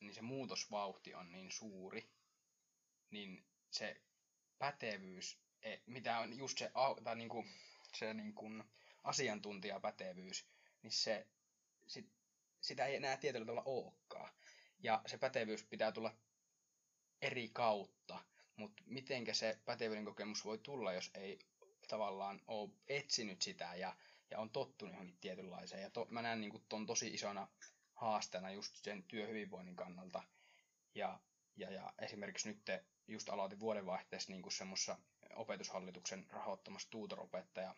niin 0.00 0.14
se 0.14 0.22
muutosvauhti 0.22 1.14
on 1.14 1.32
niin 1.32 1.50
suuri, 1.50 2.10
niin 3.10 3.46
se 3.70 4.02
pätevyys 4.58 5.45
mitä 5.86 6.18
on 6.18 6.38
just 6.38 6.58
se, 6.58 6.70
tai 7.04 7.16
niin 7.16 7.28
kuin, 7.28 7.46
se 7.94 8.14
niin 8.14 8.34
kuin 8.34 8.64
asiantuntijapätevyys, 9.04 10.46
niin 10.82 10.92
se, 10.92 11.26
sit, 11.86 12.06
sitä 12.60 12.86
ei 12.86 12.96
enää 12.96 13.16
tietyllä 13.16 13.46
tavalla 13.46 13.62
olekaan. 13.66 14.32
Ja 14.78 15.02
se 15.06 15.18
pätevyys 15.18 15.64
pitää 15.64 15.92
tulla 15.92 16.16
eri 17.22 17.48
kautta, 17.48 18.24
mutta 18.56 18.82
mitenkä 18.86 19.34
se 19.34 19.58
pätevyyden 19.64 20.04
kokemus 20.04 20.44
voi 20.44 20.58
tulla, 20.58 20.92
jos 20.92 21.10
ei 21.14 21.38
tavallaan 21.88 22.40
ole 22.46 22.70
etsinyt 22.88 23.42
sitä 23.42 23.74
ja, 23.74 23.96
ja 24.30 24.38
on 24.38 24.50
tottunut 24.50 24.94
johonkin 24.94 25.18
tietynlaiseen. 25.20 25.82
Ja 25.82 25.90
to, 25.90 26.06
mä 26.10 26.22
näen 26.22 26.40
niin 26.40 26.64
tuon 26.68 26.86
tosi 26.86 27.08
isona 27.08 27.48
haasteena 27.94 28.50
just 28.50 28.76
sen 28.76 29.02
työhyvinvoinnin 29.02 29.76
kannalta. 29.76 30.22
Ja, 30.94 31.20
ja, 31.56 31.70
ja 31.70 31.92
esimerkiksi 31.98 32.48
nyt 32.48 32.62
just 33.08 33.28
aloitin 33.28 33.60
vuodenvaihteessa 33.60 34.32
niin 34.32 34.52
semmoisessa 34.52 34.98
opetushallituksen 35.36 36.26
rahoittamassa 36.30 36.90
tuutoropettaja 36.90 37.74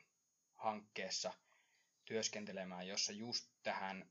hankkeessa 0.55 1.33
työskentelemään, 2.05 2.89
jossa 2.89 3.13
just 3.13 3.51
tähän 3.63 4.11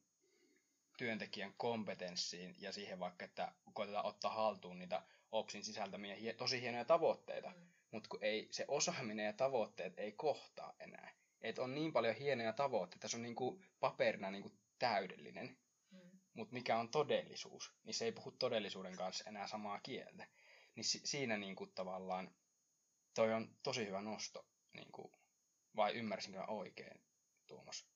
työntekijän 0.98 1.54
kompetenssiin 1.58 2.56
ja 2.60 2.72
siihen 2.72 3.00
vaikka, 3.00 3.25
että 3.25 3.51
koitetaan 3.74 4.06
ottaa 4.06 4.34
haltuun 4.34 4.80
niitä 4.80 5.04
OPSin 5.32 5.63
sisältämiä 5.63 6.34
tosi 6.38 6.62
hienoja 6.62 6.86
tavoitteita, 6.86 7.50
Mm. 7.50 7.68
mutta 7.92 8.10
kun 8.10 8.20
ei, 8.24 8.48
se 8.51 8.66
osaaminen 8.68 9.25
ja 9.25 9.34
tavoitteet 9.34 9.94
ei 10.00 10.12
kohtaa 10.12 10.74
enää. 10.80 11.12
Et 11.42 11.60
on 11.60 11.75
niin 11.75 11.94
paljon 11.94 12.16
hienoja 12.16 12.54
tavoitteita, 12.54 13.08
se 13.08 13.18
on 13.18 13.24
niinku 13.24 13.62
paperina 13.80 14.32
niinku 14.32 14.51
täydellinen, 14.80 15.58
Mm. 15.92 16.20
mutta 16.34 16.54
mikä 16.54 16.77
on 16.77 16.89
todellisuus, 16.89 17.74
niin 17.84 17.94
se 17.94 18.06
ei 18.06 18.12
puhu 18.12 18.32
todellisuuden 18.32 18.96
kanssa 18.96 19.24
enää 19.30 19.48
samaa 19.48 19.80
kieltä. 19.80 20.27
Niin 20.75 20.84
si- 20.84 21.08
siinä 21.08 21.38
niinku 21.38 21.68
tavallaan 21.68 22.36
toi 23.18 23.34
on 23.34 23.58
tosi 23.64 23.86
hyvä 23.86 24.02
nosto, 24.02 24.46
niinku, 24.74 25.12
vai 25.76 25.94
ymmärsinkö 25.94 26.40
mä 26.40 26.46
oikein, 26.46 27.02
Tuomas? 27.48 27.88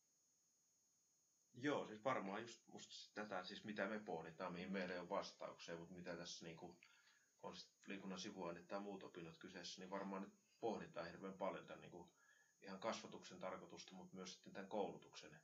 Joo, 1.54 1.88
siis 1.88 2.04
varmaan 2.04 2.42
just 2.42 2.68
musta 2.68 3.14
tätä, 3.14 3.44
siis 3.44 3.64
mitä 3.64 3.88
me 3.88 4.00
pohditaan, 4.00 4.54
mihin 4.54 4.72
meillä 4.72 4.94
ei 4.94 5.00
ole 5.00 5.10
vastauksia, 5.10 5.78
mutta 5.78 5.94
mitä 5.94 6.18
tässä 6.18 6.46
niinku, 6.46 6.80
on 7.44 7.56
sit 7.56 7.70
liikunnan 7.88 8.20
sivuaineet 8.20 8.68
tai 8.68 8.80
muut 8.80 9.04
opinnot 9.04 9.38
kyseessä, 9.38 9.82
niin 9.82 9.90
varmaan 9.90 10.22
nyt 10.22 10.34
pohditaan 10.60 11.08
hirveän 11.08 11.34
paljon 11.34 11.68
tämän 11.68 11.82
niinku, 11.82 12.12
ihan 12.62 12.80
kasvatuksen 12.80 13.40
tarkoitusta, 13.40 13.96
mutta 13.96 14.16
myös 14.16 14.34
sitten 14.34 14.54
tämän 14.54 14.70
koulutuksen 14.70 15.42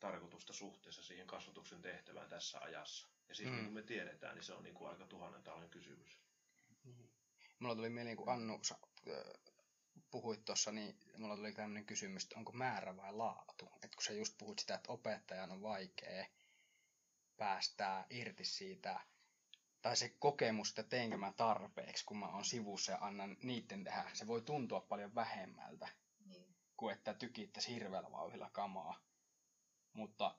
tarkoitusta 0.00 0.52
suhteessa 0.52 1.02
siihen 1.02 1.26
kasvatuksen 1.26 1.82
tehtävään 1.82 2.28
tässä 2.28 2.60
ajassa. 2.60 3.08
Ja 3.28 3.34
siis 3.34 3.48
Mm. 3.48 3.52
mm. 3.52 3.56
niin 3.56 3.64
kuin 3.66 3.74
me 3.74 3.82
tiedetään, 3.82 4.34
niin 4.34 4.44
se 4.44 4.52
on 4.54 4.62
niin 4.62 4.74
kuin 4.74 4.90
aika 4.90 5.06
tuhannen 5.06 5.42
talen 5.42 5.70
kysymys. 5.70 6.20
Mulla 7.58 7.76
tuli 7.76 7.90
mieleen, 7.90 8.16
kun 8.16 8.28
Annu 8.28 8.60
puhuit 10.10 10.44
tuossa, 10.44 10.72
niin 10.72 10.98
mulla 11.18 11.36
tuli 11.36 11.52
tämmöinen 11.52 11.86
kysymys, 11.86 12.22
että 12.22 12.38
onko 12.38 12.52
määrä 12.52 12.96
vai 12.96 13.12
laatu. 13.12 13.72
Et 13.82 13.94
kun 13.94 14.04
sä 14.04 14.12
just 14.12 14.38
puhuit 14.38 14.58
sitä, 14.58 14.74
että 14.74 14.92
opettajan 14.92 15.50
on 15.50 15.62
vaikea 15.62 16.26
päästää 17.36 18.06
irti 18.10 18.44
siitä, 18.44 19.00
tai 19.82 19.96
se 19.96 20.08
kokemus, 20.08 20.68
että 20.68 20.82
teenkö 20.82 21.16
mä 21.16 21.32
tarpeeksi, 21.36 22.04
kun 22.04 22.18
mä 22.18 22.26
oon 22.26 22.44
sivussa 22.44 22.92
ja 22.92 22.98
annan 23.00 23.36
niiden 23.42 23.84
tehdä. 23.84 24.10
Se 24.12 24.26
voi 24.26 24.42
tuntua 24.42 24.80
paljon 24.80 25.14
vähemmältä 25.14 25.88
Niin. 26.24 26.56
kuin 26.76 26.94
että 26.94 27.14
tykittäisi 27.14 27.74
hirveällä 27.74 28.12
vauhdilla 28.12 28.50
kamaa. 28.50 29.00
Mutta 29.92 30.38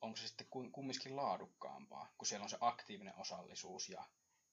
onko 0.00 0.16
se 0.16 0.28
sitten 0.28 0.46
kum- 0.46 0.70
kumminkin 0.72 1.16
laadukkaampaa, 1.16 2.12
kun 2.18 2.26
siellä 2.26 2.44
on 2.44 2.50
se 2.50 2.58
aktiivinen 2.60 3.16
osallisuus 3.16 3.88
ja, 3.88 4.04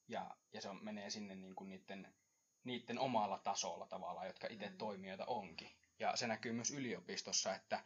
ja, 0.08 0.38
ja 0.54 0.62
se 0.62 0.70
on, 0.70 0.84
menee 0.84 1.10
sinne 1.10 1.36
niin 1.36 1.56
kuin 1.56 1.70
niiden, 1.70 2.16
niiden 2.64 3.00
omalla 3.00 3.38
tasolla 3.40 3.88
tavallaan, 3.88 4.28
jotka 4.28 4.48
itse 4.50 4.70
Mm. 4.70 4.78
toimijoita 4.78 5.26
onkin. 5.26 5.76
Ja 6.00 6.16
se 6.16 6.28
näkyy 6.28 6.52
myös 6.54 6.72
yliopistossa, 6.72 7.56
että 7.56 7.84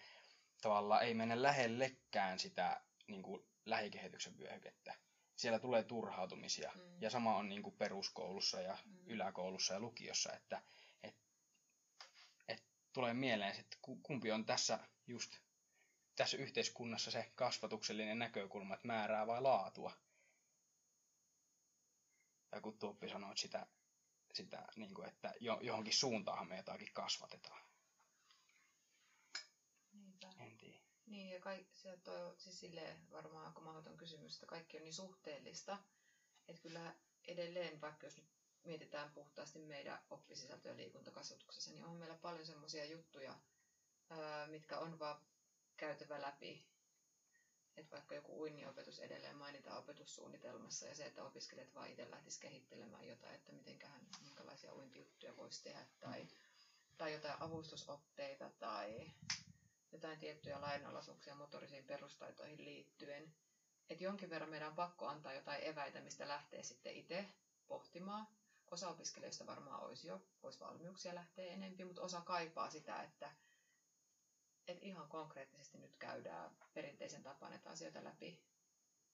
tavallaan 0.62 1.04
ei 1.04 1.14
mennä 1.14 1.42
lähellekään 1.42 2.40
sitä 2.40 2.82
niin 3.08 3.24
kuin 3.24 3.48
lähikehityksen 3.66 4.38
vyöhykettä. 4.38 4.96
Siellä 5.36 5.60
tulee 5.60 5.84
turhautumisia. 5.84 6.72
Mm. 6.76 7.02
Ja 7.02 7.10
sama 7.10 7.36
on 7.36 7.50
niin 7.50 7.64
kuin 7.64 7.78
peruskoulussa 7.78 8.62
ja 8.62 8.78
Mm. 8.86 9.08
yläkoulussa 9.08 9.74
ja 9.74 9.80
lukiossa, 9.80 10.34
että 10.34 10.62
et, 11.04 11.16
et 12.48 12.64
tulee 12.94 13.14
mieleen, 13.14 13.60
että 13.60 13.78
ku- 13.82 14.00
kumpi 14.04 14.32
on 14.32 14.46
tässä 14.46 14.80
just 15.08 15.38
tässä 16.16 16.38
yhteiskunnassa 16.38 17.12
se 17.12 17.32
kasvatuksellinen 17.36 18.20
näkökulma, 18.20 18.74
että 18.74 18.88
määrää 18.88 19.28
vai 19.28 19.42
laatua. 19.42 19.92
Ja 22.52 22.62
kun 22.62 22.78
Tuoppi 22.80 23.10
sanoi 23.10 23.38
sitä, 23.38 23.68
sitä 24.36 24.68
niin 24.76 24.94
kuin, 24.94 25.08
että 25.08 25.34
jo, 25.40 25.60
johonkin 25.62 25.94
suuntaanhan 25.94 26.48
me 26.48 26.58
jotakin 26.58 26.94
kasvatetaan. 26.94 27.62
Niinpä. 29.94 30.28
En 30.40 30.58
tiedä. 30.58 30.80
Niin, 31.06 31.30
ja 31.30 31.40
kaik, 31.40 31.68
se 31.74 31.98
toi, 31.98 32.36
siis 32.38 32.60
silleen 32.60 33.12
varmaan 33.12 33.46
aika 33.48 33.62
mahdoton 33.62 33.98
kysymys, 33.98 34.34
että 34.34 34.46
kaikki 34.46 34.78
on 34.78 34.84
niin 34.84 34.94
suhteellista, 34.94 35.78
että 36.48 36.62
kyllä 36.62 36.96
edelleen, 37.28 37.82
vaikka 37.82 38.06
jos 38.08 38.18
nyt 38.18 38.28
mietitään 38.64 39.12
puhtaasti 39.12 39.60
meidän 39.60 40.00
oppisisältöä 40.10 40.76
liikuntakasvatuksessa, 40.78 41.72
niin 41.72 41.86
on 41.86 41.98
meillä 41.98 42.16
paljon 42.16 42.46
semmoisia 42.46 42.86
juttuja, 42.86 43.36
mitkä 44.48 44.80
on 44.80 45.00
vaan 45.00 45.26
käytävä 45.78 46.22
läpi. 46.22 46.68
Että 47.78 47.92
vaikka 47.96 48.16
joku 48.16 48.42
uinniopetus 48.42 49.00
edelleen 49.00 49.36
mainitaan 49.36 49.78
opetussuunnitelmassa 49.78 50.86
ja 50.88 50.96
se, 50.96 51.06
että 51.06 51.24
opiskelijat 51.24 51.76
vaan 51.76 51.90
itse 51.90 52.12
lähtisivät 52.12 52.42
kehittelemään 52.42 53.08
jotain, 53.08 53.36
että 53.36 53.52
mitenköhän, 53.52 54.08
minkälaisia 54.22 54.74
uintijuttuja 54.74 55.38
voisi 55.38 55.64
tehdä 55.64 55.86
tai, 56.00 56.28
tai 56.98 57.14
jotain 57.14 57.42
avustusotteita 57.42 58.50
tai 58.60 59.12
jotain 59.92 60.20
tiettyjä 60.20 60.62
lainalaisuuksia 60.62 61.36
motorisiin 61.36 61.86
perustaitoihin 61.86 62.66
liittyen. 62.66 63.34
Että 63.90 64.04
jonkin 64.04 64.30
verran 64.30 64.50
meidän 64.50 64.70
on 64.70 64.76
pakko 64.76 65.08
antaa 65.08 65.34
jotain 65.34 65.64
eväitä, 65.64 66.02
mistä 66.02 66.28
lähtee 66.28 66.64
sitten 66.64 66.96
itse 66.96 67.26
pohtimaan. 67.68 68.28
Osa 68.72 68.90
opiskelijoista 68.90 69.46
varmaan 69.46 69.84
olisi 69.84 70.08
jo, 70.08 70.22
olisi 70.44 70.60
valmiuksia 70.60 71.16
lähteä 71.16 71.46
enempi, 71.54 71.86
mutta 71.86 72.02
osa 72.02 72.22
kaipaa 72.22 72.70
sitä, 72.70 73.04
että, 73.04 73.32
että 74.68 74.86
ihan 74.86 75.10
konkreettisesti 75.10 75.78
nyt 75.78 75.96
käydään 75.96 76.52
perinteisen 76.74 77.24
tapaan 77.24 77.52
näitä 77.52 77.70
asioita 77.70 78.04
läpi. 78.04 78.40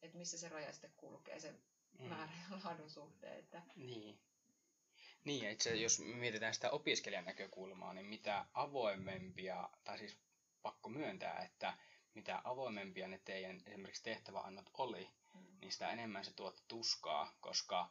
Että 0.01 0.17
missä 0.17 0.37
se 0.37 0.49
raja 0.49 0.71
sitten 0.71 0.93
kulkee 0.97 1.39
sen 1.39 1.61
Mm. 1.99 2.05
määrän 2.09 2.35
ja 2.51 2.57
laadun 2.65 2.89
suhteen. 2.89 3.39
Että, 3.39 3.61
Niin. 3.75 4.19
Niin, 5.23 5.49
itse 5.49 5.75
jos 5.75 5.99
mietitään 5.99 6.53
sitä 6.53 6.69
opiskelijan 6.69 7.25
näkökulmaa, 7.25 7.93
niin 7.93 8.05
mitä 8.05 8.45
avoimempia, 8.53 9.69
tai 9.83 9.97
siis 9.97 10.17
pakko 10.61 10.89
myöntää, 10.89 11.39
että 11.45 11.77
mitä 12.13 12.41
avoimempia 12.43 13.07
ne 13.07 13.17
teidän 13.25 13.61
esimerkiksi 13.65 14.03
tehtäväannot 14.03 14.69
oli, 14.77 15.09
mm, 15.33 15.59
niin 15.61 15.71
sitä 15.71 15.91
enemmän 15.91 16.25
se 16.25 16.33
tuotti 16.33 16.63
tuskaa, 16.67 17.37
koska 17.39 17.89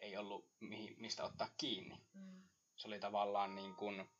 ei 0.00 0.16
ollut 0.16 0.48
mihin, 0.60 0.94
mistä 0.98 1.24
ottaa 1.24 1.54
kiinni. 1.56 2.00
mm, 2.14 2.48
Se 2.76 2.88
oli 2.88 3.00
tavallaan 3.00 3.54
niin 3.54 3.76
kuin, 3.76 4.10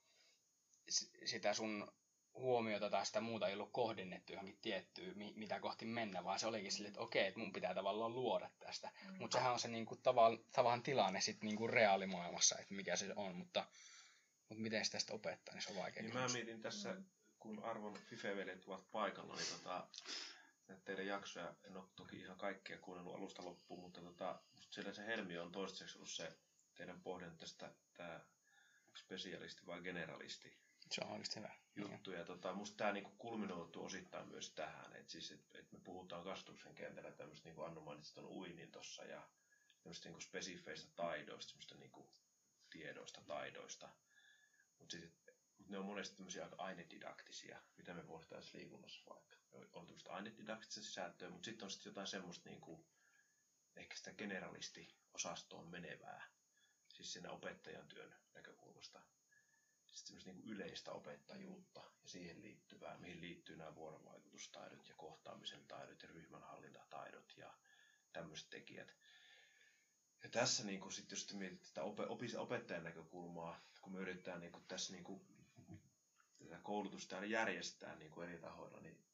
sitä 1.24 1.54
sun 1.54 1.92
huomiota 2.40 2.90
tai 2.90 3.06
sitä 3.06 3.20
muuta 3.20 3.48
ei 3.48 3.54
ollut 3.54 3.72
kohdennettu 3.72 4.32
johonkin 4.32 4.58
tiettyyn, 4.60 5.18
mi- 5.18 5.32
mitä 5.36 5.60
kohti 5.60 5.84
mennä, 5.84 6.24
vaan 6.24 6.38
se 6.38 6.46
olikin 6.46 6.72
silleen, 6.72 6.90
että 6.90 7.00
okei, 7.00 7.26
että 7.26 7.40
mun 7.40 7.52
pitää 7.52 7.74
tavallaan 7.74 8.14
luoda 8.14 8.50
tästä. 8.58 8.90
mm. 9.08 9.16
Mutta 9.18 9.36
sehän 9.38 9.52
on 9.52 9.58
se 9.60 9.68
niinku 9.68 9.96
tavan, 9.96 10.38
tavan 10.52 10.82
tilanne 10.82 11.20
sitten 11.20 11.46
niinku 11.46 11.66
reaalimaailmassa, 11.66 12.58
että 12.58 12.74
mikä 12.74 12.96
se 12.96 13.12
on, 13.16 13.34
mutta, 13.36 13.66
mutta 14.48 14.62
miten 14.62 14.84
sitä 14.84 14.98
sitten 14.98 15.16
opettaa, 15.16 15.54
niin 15.54 15.62
se 15.62 15.70
on 15.70 15.76
vaikea 15.76 16.02
Niin 16.02 16.14
mä 16.14 16.28
mietin 16.28 16.62
tässä, 16.62 16.92
Mm. 16.92 17.04
kun 17.38 17.64
arvon 17.64 17.94
Fife-veljet 18.06 18.64
ovat 18.66 18.90
paikalla, 18.92 19.36
niin 19.36 19.46
tota, 19.52 19.88
näitä 20.68 20.82
teidän 20.84 21.06
jaksoja, 21.06 21.54
en 21.64 21.76
ole 21.76 21.84
toki 21.96 22.16
ihan 22.20 22.38
kaikkea 22.38 22.78
kuunnellut 22.78 23.14
alusta 23.14 23.44
loppuun, 23.44 23.80
mutta 23.80 24.00
tota, 24.00 24.40
siellä 24.70 24.92
se 24.92 25.06
helmi 25.06 25.38
on 25.38 25.52
toistaiseksi 25.52 25.98
ollut 25.98 26.10
se 26.10 26.28
teidän 26.74 27.00
pohdinta 27.00 27.36
tästä 27.36 27.72
tämä 27.96 28.20
spesialisti 28.96 29.66
vai 29.66 29.80
generalisti 29.82 30.56
Se 30.90 31.00
on 31.04 31.10
oikeasti 31.10 31.36
hyvä. 31.36 31.54
Niin. 31.74 31.92
juttu. 31.92 32.12
Ja 32.12 32.24
tota, 32.24 32.54
musta 32.54 32.76
tämä 32.76 32.92
niinku 32.92 33.10
kulminoituu 33.18 33.84
osittain 33.84 34.28
myös 34.28 34.54
tähän, 34.54 34.96
että 34.96 35.12
siis, 35.12 35.30
et, 35.30 35.54
et 35.54 35.72
me 35.72 35.78
puhutaan 35.84 36.24
kasvatuksen 36.24 36.74
kentällä 36.74 37.12
tämmöistä, 37.12 37.48
niin 37.48 37.56
kuin 37.56 37.66
Annu 37.66 37.80
mainitsi 37.80 38.14
tuon 38.14 38.26
uinnin 38.26 38.72
tuossa, 38.72 39.04
ja 39.04 39.28
tämmöistä 39.82 40.08
niinku 40.08 40.20
spesifeistä 40.20 40.92
taidoista, 40.96 41.50
semmoista 41.50 41.74
niinku 41.74 42.12
tiedoista, 42.70 43.22
taidoista. 43.26 43.88
Mutta 44.78 44.96
siis, 44.96 45.10
mut 45.58 45.68
ne 45.68 45.78
on 45.78 45.84
monesti 45.84 46.16
tämmöisiä 46.16 46.44
aika 46.44 46.56
ainedidaktisia, 46.58 47.62
mitä 47.76 47.94
me 47.94 48.02
tässä 48.28 48.58
liikunnassa 48.58 49.02
vaikka. 49.10 49.36
On 49.72 49.86
tämmöistä 49.86 50.12
ainedidaktista 50.12 50.82
sisältöä, 50.82 51.30
mutta 51.30 51.44
sitten 51.44 51.64
on 51.64 51.70
sitten 51.70 51.90
jotain 51.90 52.06
semmoista 52.06 52.48
niinku, 52.48 52.86
ehkä 53.76 53.96
sitä 53.96 54.12
generalisti-osastoon 54.12 55.70
menevää, 55.70 56.30
siis 56.92 57.12
siinä 57.12 57.30
opettajan 57.30 57.88
työn 57.88 58.14
näkökulmasta 58.34 59.02
niin 60.24 60.44
yleistä 60.44 60.92
opettajuutta 60.92 61.80
ja 62.02 62.08
siihen 62.08 62.42
liittyvää, 62.42 62.98
mihin 62.98 63.20
liittyy 63.20 63.56
nämä 63.56 63.74
vuorovaikutustaidot 63.74 64.88
ja 64.88 64.94
kohtaamisen 64.94 65.66
taidot 65.68 66.02
ja 66.02 66.08
ryhmänhallintataidot 66.08 67.36
ja 67.36 67.54
tämmöiset 68.12 68.50
tekijät. 68.50 68.94
Ja 70.22 70.28
tässä 70.28 70.64
niin 70.64 70.80
kuin, 70.80 70.92
sit, 70.92 71.10
jos 71.10 71.26
te 71.26 71.34
mietitte 71.34 71.68
tätä 71.68 71.82
opettajan 72.38 72.84
näkökulmaa, 72.84 73.60
kun 73.80 73.92
me 73.92 74.00
yritetään 74.00 74.40
niin 74.40 74.52
kuin, 74.52 74.64
tässä 74.68 74.92
niin 74.92 75.04
kuin, 75.04 75.20
tätä 76.38 76.58
koulutusta 76.62 77.24
järjestää 77.24 77.96
niin 77.96 78.10
kuin 78.10 78.28
eri 78.28 78.38
tahoilla, 78.38 78.80
niin 78.80 79.04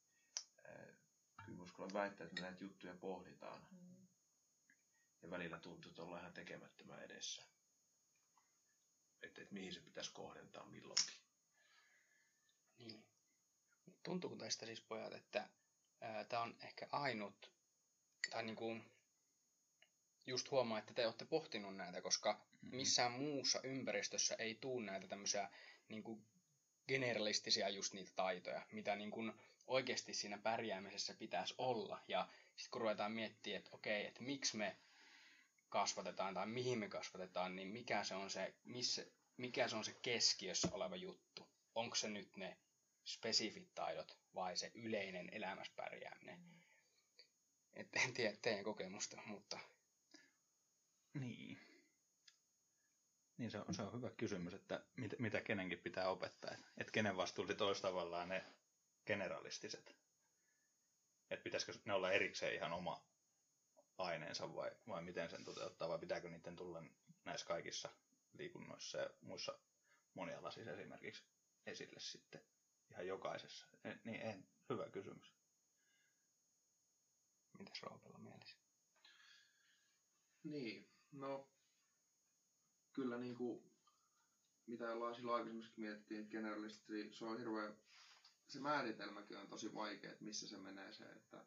ää, 0.67 0.87
kyllä 1.45 1.63
uskallan 1.63 1.93
väittää, 1.93 2.25
että 2.25 2.41
me 2.41 2.47
näitä 2.47 2.63
juttuja 2.63 2.93
pohditaan 2.93 3.67
Mm. 3.71 4.07
ja 5.21 5.29
välillä 5.29 5.59
tuntuu, 5.59 5.89
että 5.89 6.01
ollaan 6.01 6.21
ihan 6.21 6.33
tekemättömän 6.33 7.03
edessä. 7.03 7.56
Että, 9.21 9.41
että 9.41 9.53
mihin 9.53 9.73
se 9.73 9.79
pitäisi 9.79 10.11
kohdentaa 10.13 10.65
milloinkin. 10.65 11.15
Niin. 12.77 13.03
Tuntuuko 14.03 14.35
teistä 14.35 14.65
siis 14.65 14.81
pojat, 14.81 15.13
että 15.13 15.49
tämä 16.29 16.43
on 16.43 16.55
ehkä 16.63 16.87
ainut, 16.91 17.51
tai 18.29 18.43
niin 18.43 18.55
kuin, 18.55 18.91
just 20.25 20.51
huomaa, 20.51 20.79
että 20.79 20.93
te 20.93 21.05
olette 21.05 21.25
pohtinut 21.25 21.75
näitä, 21.75 22.01
koska 22.01 22.41
missään 22.61 23.11
muussa 23.11 23.59
ympäristössä 23.63 24.35
ei 24.35 24.55
tuu 24.55 24.79
näitä 24.79 25.07
tämmöisiä 25.07 25.49
niin 25.89 26.03
kuin 26.03 26.25
generalistisia 26.87 27.69
just 27.69 27.93
niitä 27.93 28.11
taitoja, 28.15 28.65
mitä 28.71 28.95
niin 28.95 29.11
kuin 29.11 29.33
oikeasti 29.67 30.13
siinä 30.13 30.37
pärjäämisessä 30.37 31.13
pitäisi 31.13 31.55
olla. 31.57 32.03
Ja 32.07 32.27
sitten 32.55 32.71
kun 32.71 32.81
ruvetaan 32.81 33.11
miettimään, 33.11 33.57
että 33.57 33.69
okei, 33.73 34.07
että 34.07 34.23
miksi 34.23 34.57
me 34.57 34.77
kasvatetaan 35.69 36.33
tai 36.33 36.47
mihin 36.47 36.79
me 36.79 36.89
kasvatetaan, 36.89 37.55
niin 37.55 37.67
mikä 37.67 38.03
se 38.03 38.15
on 38.15 38.29
se, 38.29 38.55
missä, 38.63 39.05
mikä 39.37 39.67
se, 39.67 39.75
on 39.75 39.85
se 39.85 39.95
keskiössä 40.01 40.67
oleva 40.71 40.95
juttu. 40.95 41.49
Onko 41.75 41.95
se 41.95 42.09
nyt 42.09 42.37
ne 42.37 42.57
spesifit 43.05 43.75
taidot 43.75 44.19
vai 44.35 44.57
se 44.57 44.71
yleinen 44.75 45.29
elämässä 45.33 45.73
pärjääminen. 45.75 46.39
Mm. 46.39 46.61
Et 47.73 47.87
en 47.95 48.13
tiedä 48.13 48.37
teidän 48.41 48.63
kokemusta, 48.63 49.21
mutta... 49.25 49.59
Niin. 51.13 51.59
Niin 53.37 53.51
se 53.51 53.59
on, 53.59 53.73
se 53.73 53.81
on 53.81 53.93
hyvä 53.93 54.09
kysymys, 54.09 54.53
että 54.53 54.85
mit, 54.95 55.19
mitä 55.19 55.41
kenenkin 55.41 55.79
pitää 55.79 56.09
opettaa. 56.09 56.51
Että 56.51 56.67
et 56.77 56.91
kenen 56.91 57.17
vastuulli 57.17 57.55
olisi 57.59 57.81
tavallaan 57.81 58.29
ne 58.29 58.45
generalistiset. 59.05 59.95
Että 61.29 61.43
pitäisikö 61.43 61.73
ne 61.85 61.93
olla 61.93 62.11
erikseen 62.11 62.55
ihan 62.55 62.73
oma 62.73 63.05
aineensa 63.97 64.55
vai, 64.55 64.71
vai 64.87 65.03
miten 65.03 65.29
sen 65.29 65.43
toteuttaa, 65.45 65.89
vai 65.89 65.99
pitääkö 65.99 66.29
niiden 66.29 66.55
tulla 66.55 66.83
näissä 67.25 67.47
kaikissa 67.47 67.89
liikunnoissa 68.33 68.97
ja 68.97 69.09
muissa 69.21 69.59
monialaisissa 70.13 70.71
esimerkiksi 70.71 71.23
esille 71.65 71.99
sitten 71.99 72.41
ihan 72.91 73.07
jokaisessa. 73.07 73.67
En, 73.83 74.01
niin 74.03 74.21
en, 74.21 74.47
hyvä 74.69 74.89
kysymys. 74.89 75.35
Mitäs 77.59 77.83
Roopella 77.83 78.17
mielessä? 78.17 78.57
Niin, 80.43 80.89
no 81.11 81.49
kyllä 82.93 83.17
niin 83.17 83.35
kuin, 83.35 83.71
mitä 84.65 84.91
ollaan 84.91 85.15
silloin 85.15 85.35
aikaisemminkin 85.35 85.73
mietittiin, 85.77 86.19
että 86.21 86.31
generalisti, 86.31 87.13
se 87.13 87.25
on 87.25 87.39
hirveän, 87.39 87.77
se 88.47 88.59
määritelmäkin 88.59 89.37
on 89.37 89.47
tosi 89.47 89.73
vaikea, 89.73 90.11
että 90.11 90.23
missä 90.23 90.47
se 90.47 90.57
menee 90.57 90.93
se, 90.93 91.05
että 91.05 91.45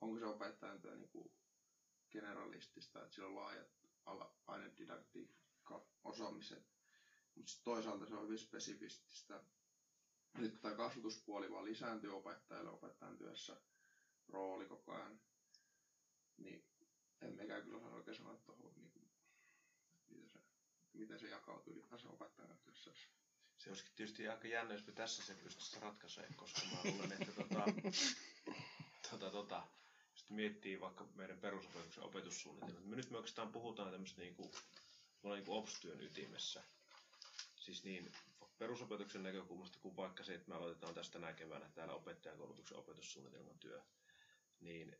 onko 0.00 0.18
se 0.18 0.24
opettajan 0.26 0.80
työ 0.80 0.96
niin 0.96 1.08
kuin 1.08 1.32
generalistista, 2.10 3.02
että 3.02 3.14
sillä 3.14 3.28
on 3.28 3.34
laajat 3.34 3.68
ainedidaktiikka 4.46 5.86
osaamiset, 6.04 6.66
mutta 7.34 7.52
toisaalta 7.64 8.06
se 8.06 8.14
on 8.14 8.24
hyvin 8.24 8.38
spesifististä. 8.38 9.44
Nyt 10.38 10.60
tämä 10.60 10.74
kasvatuspuoli 10.74 11.50
vaan 11.50 11.64
lisääntyy 11.64 12.16
opettajalle 12.16 12.70
opettajan 12.70 13.18
työssä 13.18 13.56
rooli 14.28 14.66
koko 14.66 14.92
ajan, 14.92 15.20
niin 16.36 16.64
mekään 17.34 17.62
kyllä 17.62 17.76
osaa 17.76 17.90
oikein 17.94 18.16
sanoa 18.16 18.36
tuohon, 18.36 18.72
niin 18.76 18.90
kuin, 18.90 19.10
miten, 20.08 20.28
se, 20.28 20.38
miten 20.92 21.18
se 21.18 21.28
jakautuu 21.28 21.72
ylipäänsä 21.72 22.08
opettajan 22.08 22.58
työssä. 22.58 22.90
Se 23.58 23.70
olisikin 23.70 23.92
tietysti 23.96 24.28
aika 24.28 24.48
jännä, 24.48 24.74
jos 24.74 24.86
me 24.86 24.92
tässä 24.92 25.22
se 25.22 25.34
pystyisi 25.34 25.80
ratkaisemaan, 25.80 26.34
koska 26.34 26.60
mä 26.72 26.90
luulen, 26.90 27.12
että 27.12 27.32
tota, 27.32 27.64
tota, 29.10 29.30
tota, 29.30 29.66
sitten 29.66 29.85
miettii 30.28 30.80
vaikka 30.80 31.04
meidän 31.14 31.38
perusopetuksen 31.40 32.04
opetussuunnitelmat. 32.04 32.84
Me 32.86 32.96
nyt 32.96 33.10
me 33.10 33.16
oikeastaan 33.16 33.52
puhutaan 33.52 33.92
tämmöistä 33.92 34.20
niin 34.20 34.34
kuin, 34.34 34.50
niin 35.22 35.44
kuin 35.44 35.58
OPS-työn 35.58 36.00
ytimessä. 36.00 36.62
Siis 37.56 37.84
niin 37.84 38.12
perusopetuksen 38.58 39.22
näkökulmasta 39.22 39.78
kuin 39.78 39.96
vaikka 39.96 40.24
se, 40.24 40.34
että 40.34 40.48
me 40.48 40.54
aloitetaan 40.54 40.94
tästä 40.94 41.12
tänä 41.12 41.32
keväänä 41.32 41.68
täällä 41.74 41.94
opettajakoulutuksen 41.94 42.78
opetussuunnitelman 42.78 43.58
työ. 43.58 43.82
Niin, 44.60 44.96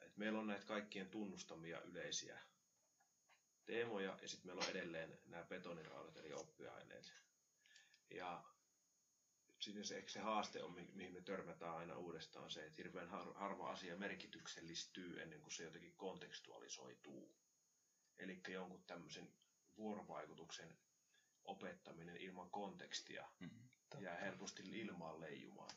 että 0.00 0.12
meillä 0.16 0.38
on 0.38 0.46
näitä 0.46 0.66
kaikkien 0.66 1.10
tunnustamia 1.10 1.80
yleisiä 1.80 2.40
teemoja 3.66 4.18
ja 4.22 4.28
sitten 4.28 4.46
meillä 4.48 4.64
on 4.64 4.70
edelleen 4.70 5.18
nämä 5.26 5.44
betoniraudat 5.44 6.16
eli 6.16 6.32
oppiaineet. 6.32 7.12
Ja 8.10 8.44
siinä 9.58 9.82
se, 9.82 10.04
se 10.06 10.20
haaste 10.20 10.62
on, 10.62 10.74
mihin 10.92 11.12
me 11.12 11.20
törmätään 11.20 11.76
aina 11.76 11.96
uudestaan, 11.96 12.50
se, 12.50 12.66
että 12.66 12.82
hirveän 12.82 13.08
harva 13.34 13.70
asia 13.70 13.96
merkityksellistyy 13.96 15.22
ennen 15.22 15.40
kuin 15.40 15.52
se 15.52 15.64
jotenkin 15.64 15.94
kontekstualisoituu. 15.96 17.34
Eli 18.18 18.40
jonkun 18.48 18.84
tämmöisen 18.86 19.28
vuorovaikutuksen 19.76 20.78
opettaminen 21.44 22.16
ilman 22.16 22.50
kontekstia 22.50 23.28
mm-hmm. 23.40 23.68
jää 24.00 24.16
helposti 24.16 24.62
ilmaan 24.62 25.20
leijumaan. 25.20 25.76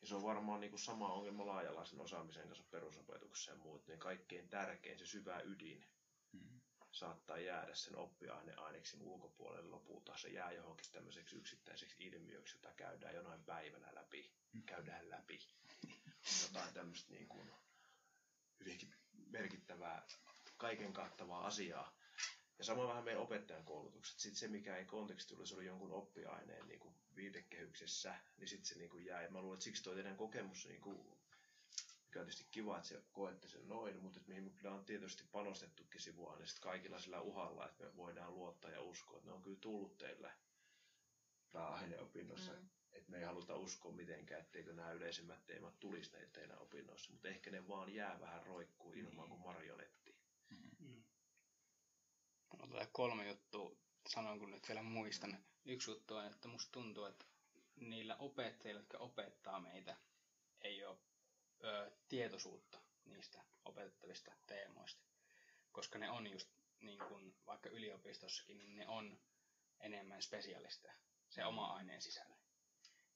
Ja 0.00 0.06
se 0.06 0.14
on 0.14 0.22
varmaan 0.22 0.60
niin 0.60 0.70
kuin 0.70 0.80
sama 0.80 1.12
ongelma 1.12 1.46
laajalaisen 1.46 2.00
osaamisen 2.00 2.46
kanssa 2.46 2.64
perusopetuksessa 2.70 3.50
ja 3.50 3.58
muut. 3.58 3.86
Niin 3.86 3.98
kaikkein 3.98 4.48
tärkein, 4.48 4.98
se 4.98 5.06
syvä 5.06 5.40
ydin, 5.40 5.86
saattaa 6.96 7.38
jäädä 7.38 7.74
sen 7.74 7.96
oppiaineaineksen 7.96 9.02
ulkopuolelle 9.02 9.70
lopulta. 9.70 10.16
Se 10.16 10.28
jää 10.28 10.52
johonkin 10.52 10.92
tämmöiseksi 10.92 11.36
yksittäiseksi 11.36 11.96
ilmiöksi, 12.06 12.56
jota 12.56 12.74
käydään 12.74 13.14
jonain 13.14 13.44
päivänä 13.44 13.94
läpi. 13.94 14.32
Käydään 14.66 15.10
läpi. 15.10 15.38
Jotain 16.42 16.74
tämmöistä 16.74 17.12
niin 17.12 17.28
kuin 17.28 17.50
hyvinkin 18.60 18.94
merkittävää, 19.30 20.06
kaiken 20.56 20.92
kattavaa 20.92 21.46
asiaa. 21.46 21.96
Ja 22.58 22.64
sama 22.64 22.88
vähän 22.88 23.04
meidän 23.04 23.22
opettajan 23.22 23.64
koulutukset. 23.64 24.18
Sitten 24.18 24.38
se, 24.38 24.48
mikä 24.48 24.76
ei 24.76 24.84
kontekstilla, 24.84 25.46
se 25.46 25.54
oli 25.54 25.66
jonkun 25.66 25.92
oppiaineen 25.92 26.68
niin 26.68 26.80
kuin 26.80 26.94
viitekehyksessä, 27.16 28.14
niin 28.36 28.48
sitten 28.48 28.66
se 28.66 28.78
niin 28.78 28.90
kuin. 28.90 29.04
Ja 29.04 29.30
mä 29.30 29.40
luulen, 29.40 29.54
että 29.56 29.64
siksi 29.64 29.82
toi 29.82 29.94
teidän 29.94 30.16
kokemus 30.16 30.66
niin 30.66 30.80
kuin 30.80 31.15
mikä 32.16 32.22
on 32.22 32.26
tietysti 32.26 32.48
kiva, 32.50 32.76
että 32.76 32.88
se 32.88 33.02
koette 33.12 33.48
sen 33.48 33.68
noin, 33.68 34.02
mutta 34.02 34.18
että 34.18 34.28
mihin 34.28 34.44
me 34.44 34.50
kyllä 34.50 34.74
on 34.74 34.84
tietysti 34.84 35.24
panostettukin 35.32 36.00
sivua, 36.00 36.36
niin 36.36 36.48
kaikilla 36.60 36.98
sillä 36.98 37.20
uhalla, 37.20 37.68
että 37.68 37.84
me 37.84 37.96
voidaan 37.96 38.34
luottaa 38.34 38.70
ja 38.70 38.80
uskoa, 38.80 39.16
että 39.16 39.28
ne 39.28 39.34
on 39.34 39.42
kyllä 39.42 39.58
tullut 39.60 39.98
teille 39.98 40.32
pääaineopinnossa. 41.52 42.52
Mm. 42.52 42.68
Että 42.92 43.10
me 43.10 43.18
ei 43.18 43.24
haluta 43.24 43.56
uskoa 43.56 43.92
mitenkään, 43.92 44.40
etteikö 44.40 44.72
nämä 44.72 44.92
yleisimmät 44.92 45.46
teemat 45.46 45.80
tulisi 45.80 46.12
näitä 46.12 46.32
teidän 46.32 46.58
opinnoissa, 46.58 47.12
mutta 47.12 47.28
ehkä 47.28 47.50
ne 47.50 47.68
vaan 47.68 47.94
jää 47.94 48.20
vähän 48.20 48.46
roikkuu 48.46 48.92
ilman 48.92 49.28
kuin 49.28 49.40
marionetti. 49.40 50.16
Mm. 50.78 51.04
No, 52.58 52.66
tulee 52.66 52.88
kolme 52.92 53.28
juttua, 53.28 53.76
sanon 54.08 54.38
kun 54.38 54.50
nyt 54.50 54.68
vielä 54.68 54.82
muistan. 54.82 55.44
Yksi 55.64 55.90
juttu 55.90 56.14
on, 56.14 56.26
että 56.26 56.48
musta 56.48 56.72
tuntuu, 56.72 57.04
että 57.04 57.24
niillä 57.76 58.16
opettajilla, 58.16 58.80
jotka 58.80 58.98
opettaa 58.98 59.60
meitä, 59.60 59.96
ei 60.60 60.84
ole 60.84 60.98
ö, 61.64 61.90
tietoisuutta 62.08 62.78
niistä 63.04 63.44
opetettavista 63.64 64.32
teemoista. 64.46 65.02
Koska 65.72 65.98
ne 65.98 66.10
on 66.10 66.26
just 66.26 66.48
niin 66.80 66.98
kuin 66.98 67.36
vaikka 67.46 67.68
yliopistossakin, 67.68 68.58
niin 68.58 68.76
ne 68.76 68.88
on 68.88 69.20
enemmän 69.80 70.22
spesialisteja 70.22 70.94
se 71.28 71.44
oma 71.44 71.66
aineen 71.66 72.02
sisällä. 72.02 72.36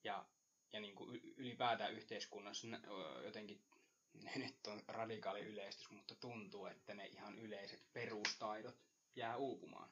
Ja, 0.05 0.25
ja 0.73 0.81
niin 0.81 0.95
kuin 0.95 1.21
ylipäätään 1.37 1.93
yhteiskunnassa 1.93 2.67
jotenkin 3.25 3.65
nyt 4.37 4.67
on 4.67 4.83
radikaali 4.89 5.41
yleistys, 5.41 5.91
mutta 5.91 6.15
tuntuu, 6.15 6.67
että 6.67 6.95
ne 6.95 7.07
ihan 7.07 7.39
yleiset 7.39 7.83
perustaidot 7.93 8.79
jää 9.17 9.37
uupumaan 9.37 9.91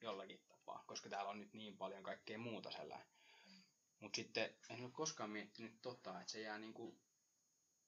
jollakin 0.00 0.40
tapaa, 0.48 0.84
koska 0.86 1.08
täällä 1.08 1.30
on 1.30 1.40
nyt 1.40 1.54
niin 1.54 1.76
paljon 1.76 2.02
kaikkea 2.02 2.38
muuta 2.38 2.70
sellainen. 2.70 3.06
Mutta 4.00 4.16
sitten 4.16 4.54
en 4.68 4.84
ole 4.84 4.90
koskaan 4.90 5.30
miettinyt 5.30 5.82
tota, 5.82 6.20
että 6.20 6.32
se 6.32 6.40
jää 6.40 6.58
niin 6.58 6.74
kuin 6.74 7.00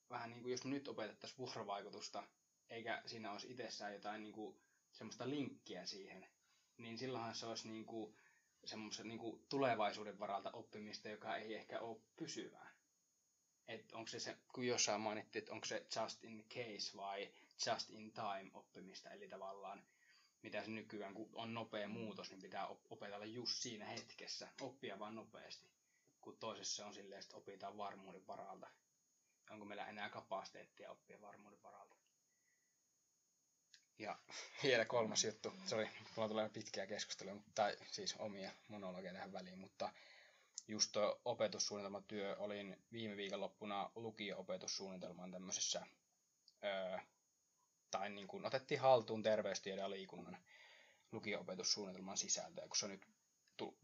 vähän 0.09 0.29
niin 0.29 0.41
kuin 0.41 0.51
jos 0.51 0.65
nyt 0.65 0.87
opetettaisiin 0.87 1.37
vuorovaikutusta, 1.37 2.23
eikä 2.69 3.01
siinä 3.05 3.31
olisi 3.31 3.51
itsessään 3.51 3.93
jotain 3.93 4.23
niin 4.23 4.33
kuin, 4.33 4.57
semmoista 4.91 5.29
linkkiä 5.29 5.85
siihen, 5.85 6.27
niin 6.77 6.97
silloinhan 6.97 7.35
se 7.35 7.45
olisi 7.45 7.67
niin 7.67 7.85
kuin, 7.85 8.15
semmoisen 8.65 9.07
niin 9.07 9.19
kuin 9.19 9.45
tulevaisuuden 9.49 10.19
varalta 10.19 10.51
oppimista, 10.51 11.09
joka 11.09 11.35
ei 11.35 11.55
ehkä 11.55 11.79
ole 11.79 12.01
pysyvää. 12.15 12.75
Et 13.67 13.91
onko 13.91 14.07
se, 14.07 14.19
se, 14.19 14.37
kun 14.53 14.67
jossain 14.67 15.01
mainittiin, 15.01 15.39
että 15.39 15.53
onko 15.53 15.65
se 15.65 15.85
just 16.01 16.23
in 16.23 16.45
case 16.49 16.97
vai 16.97 17.31
just 17.67 17.89
in 17.89 18.11
time 18.11 18.51
oppimista, 18.53 19.09
eli 19.09 19.27
tavallaan 19.27 19.83
mitä 20.41 20.63
se 20.63 20.71
nykyään, 20.71 21.13
kun 21.13 21.29
on 21.33 21.53
nopea 21.53 21.87
muutos, 21.87 22.29
niin 22.29 22.41
pitää 22.41 22.67
opetella 22.89 23.25
just 23.25 23.53
siinä 23.53 23.85
hetkessä, 23.85 24.47
oppia 24.61 24.99
vaan 24.99 25.15
nopeasti. 25.15 25.69
Kun 26.21 26.37
toisessa 26.37 26.85
on 26.85 26.93
silleen, 26.93 27.21
että 27.21 27.37
opitaan 27.37 27.77
varmuuden 27.77 28.27
varalta 28.27 28.69
onko 29.49 29.65
meillä 29.65 29.85
enää 29.85 30.09
kapasiteettia 30.09 30.91
oppia 30.91 31.21
varmuuden 31.21 31.63
varalta. 31.63 31.95
Ja 33.99 34.19
vielä 34.63 34.85
kolmas 34.85 35.23
juttu, 35.23 35.53
oli, 35.73 35.89
mulla 36.15 36.29
tulee 36.29 36.49
pitkiä 36.49 36.87
keskusteluja, 36.87 37.35
tai 37.55 37.77
siis 37.91 38.15
omia 38.19 38.51
monologeja 38.67 39.13
tähän 39.13 39.33
väliin, 39.33 39.59
mutta 39.59 39.89
just 40.67 40.91
tuo 40.91 41.21
opetussuunnitelmatyö, 41.25 42.35
olin 42.39 42.83
viime 42.91 43.17
viikonloppuna 43.17 43.91
lukio-opetussuunnitelman 43.95 45.31
tämmöisessä, 45.31 45.85
öö, 46.63 46.99
tai 47.91 48.09
niin 48.09 48.27
kuin 48.27 48.45
otettiin 48.45 48.79
haltuun 48.79 49.23
terveystiede 49.23 49.81
ja 49.81 49.89
liikunnan 49.89 50.37
lukio-opetussuunnitelman 51.11 52.17
sisältöä, 52.17 52.67
kun 52.67 52.77
se 52.77 52.87
nyt 52.87 53.07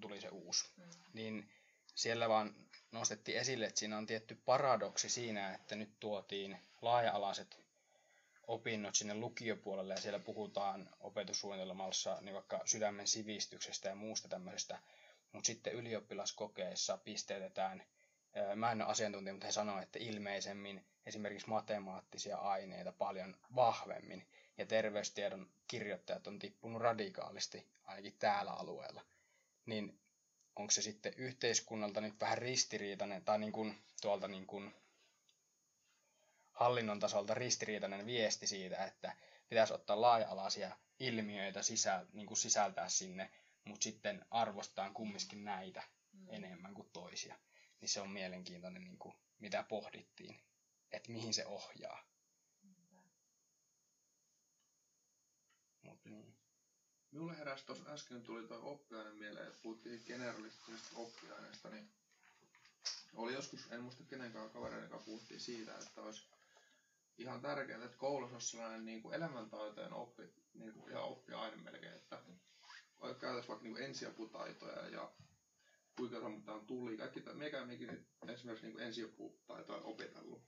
tuli 0.02 0.21
se 0.21 0.30
uusi. 0.30 0.71
Mm. 0.78 0.89
Niin 1.13 1.52
siellä 1.95 2.30
vaan 2.30 2.56
nostettiin 2.91 3.38
esille, 3.38 3.65
että 3.65 3.80
siinä 3.80 3.97
on 3.97 4.06
tietty 4.06 4.36
paradoksi 4.45 5.10
siinä, 5.10 5.54
että 5.54 5.75
nyt 5.75 5.99
tuotiin 5.99 6.58
laaja-alaiset 6.82 7.60
opinnot 8.47 8.95
sinne 8.95 9.13
lukiopuolelle 9.13 9.93
ja 9.93 10.01
siellä 10.01 10.19
puhutaan 10.19 10.89
opetussuunnitelmassa 10.99 12.17
niin 12.21 12.36
vaikka 12.36 12.62
sydämen 12.65 13.08
sivistyksestä 13.08 13.89
ja 13.89 13.95
muusta 13.95 14.27
tämmöisestä, 14.27 14.80
mutta 15.32 15.47
sitten 15.47 15.73
ylioppilaskokeessa 15.73 16.97
pisteytetään 16.97 17.84
mä 18.56 18.71
en 18.71 18.82
ole 18.82 18.91
asiantuntija, 18.91 19.34
mutta 19.34 19.47
he 19.47 19.51
sanoivat, 19.51 19.84
että 19.84 19.99
ilmeisemmin 19.99 20.86
esimerkiksi 21.06 21.49
matemaattisia 21.49 22.38
aineita 22.38 22.91
paljon 22.91 23.38
vahvemmin. 23.56 24.27
Ja 24.58 24.65
terveystiedon 24.65 25.49
kirjoittajat 25.67 26.27
on 26.27 26.39
tippunut 26.39 26.82
radikaalisti, 26.82 27.67
ainakin 27.84 28.15
täällä 28.19 28.51
alueella. 28.51 29.01
Niin 29.65 29.99
onko 30.55 30.71
se 30.71 30.81
sitten 30.81 31.13
yhteiskunnalta 31.17 32.01
nyt 32.01 32.19
vähän 32.19 32.37
ristiriitainen, 32.37 33.25
tai 33.25 33.39
niin 33.39 33.51
kuin 33.51 33.81
tuolta 34.01 34.27
niin 34.27 34.47
kuin 34.47 34.75
hallinnon 36.51 36.99
tasolta 36.99 37.33
ristiriitainen 37.33 38.05
viesti 38.05 38.47
siitä, 38.47 38.85
että 38.85 39.15
pitäisi 39.49 39.73
ottaa 39.73 40.01
laaja-alaisia 40.01 40.77
ilmiöitä 40.99 41.63
sisä, 41.63 42.05
niin 42.13 42.27
kuin 42.27 42.37
sisältää 42.37 42.89
sinne, 42.89 43.31
mutta 43.65 43.83
sitten 43.83 44.25
arvostetaan 44.31 44.93
kumminkin 44.93 45.45
näitä 45.45 45.83
Mm. 46.13 46.27
enemmän 46.29 46.73
kuin 46.73 46.89
toisia. 46.93 47.39
Niin 47.81 47.89
se 47.89 48.01
on 48.01 48.09
mielenkiintoinen, 48.09 48.83
niin 48.83 48.97
kuin, 48.97 49.15
mitä 49.39 49.63
pohdittiin, 49.63 50.41
että 50.91 51.11
mihin 51.11 51.33
se 51.33 51.45
ohjaa. 51.45 52.05
Mut 55.81 56.05
niin. 56.05 56.30
Minulle 57.12 57.38
heräsi 57.38 57.65
tuossa 57.65 57.89
äsken 57.93 58.24
tuli 58.24 58.47
tuo 58.47 58.60
oppiaine 58.71 59.12
mieleen, 59.12 59.47
että 59.47 59.60
puhuttiin 59.63 60.04
generalistisesta 60.08 60.89
oppiaineesta, 60.95 61.69
niin 61.69 61.89
oli 63.15 63.34
joskus, 63.34 63.71
en 63.71 63.82
muista 63.82 64.04
kenenkään 64.10 64.50
kavereiden 64.50 64.89
kanssa 64.89 65.06
puhuttiin 65.06 65.39
siitä, 65.39 65.78
että 65.78 66.02
olisi 66.02 66.24
ihan 67.17 67.41
tärkeää, 67.41 67.86
että 67.86 67.97
koulussa 67.97 68.36
olisi 68.36 68.47
sellainen 68.47 68.86
niin 68.86 69.02
kuin 69.02 69.13
elämäntaitojen 69.15 69.93
oppi, 69.93 70.24
niin 70.54 70.74
kuin 70.74 70.91
ihan 70.91 71.04
oppiaine 71.04 71.56
melkein, 71.58 71.93
että 71.95 72.19
käytäisiin 73.19 73.47
vaikka 73.47 73.63
niin 73.65 73.78
ensiaputaitoja 73.78 74.88
ja 74.88 75.12
kuinka 75.97 76.19
sammutaan 76.19 76.65
tuli. 76.65 76.97
Kaikki, 76.97 77.24
meikä 77.34 77.63
mekin 77.63 78.06
esimerkiksi 78.28 78.65
niin 78.67 78.80
ensiaputaitoja 78.80 79.82
opetellut. 79.84 80.41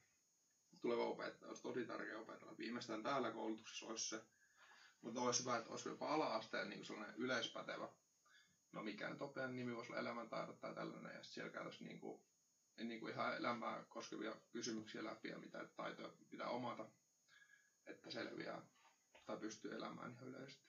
Tuleva 0.82 1.04
opettaja 1.04 1.48
olisi 1.50 1.62
tosi 1.64 1.86
tärkeä 1.86 2.18
opetella. 2.20 2.58
Viimeistään 2.58 3.04
täällä 3.04 3.32
koulutuksessa 3.32 3.86
olisi 3.86 4.10
se. 4.10 4.22
Mutta 5.04 5.22
olisi 5.22 5.40
hyvä, 5.40 5.58
että 5.58 5.70
olisi 5.70 5.90
jopa 5.90 6.14
ala-asteen 6.14 6.70
niin 6.70 6.80
kuin 6.80 6.86
sellainen 6.86 7.16
yleispätevä. 7.16 7.90
No 8.72 8.84
mikä 8.84 9.10
nyt 9.10 9.22
oppiaine 9.22 9.54
nimi 9.54 9.76
voisi 9.76 9.92
olla 9.92 10.02
elämäntaidot 10.02 10.60
tai 10.60 10.76
tällainen. 10.76 11.16
Ja 11.16 11.24
sit 11.24 11.34
siellä 11.34 11.52
käytäisiin 11.52 11.88
niin 11.88 12.00
kuin, 12.00 12.24
niin 12.78 13.00
kuin 13.00 13.14
ihan 13.14 13.38
elämää 13.38 13.84
koskevia 13.90 14.36
kysymyksiä 14.52 15.04
läpi 15.04 15.30
ja 15.30 15.40
mitä 15.40 15.68
taitoja 15.76 16.10
pitää 16.30 16.48
omata, 16.50 16.90
että 17.86 18.12
selviää 18.12 18.62
tai 19.26 19.38
pystyy 19.38 19.76
elämään 19.76 20.12
ihan 20.12 20.28
yleisesti. 20.28 20.68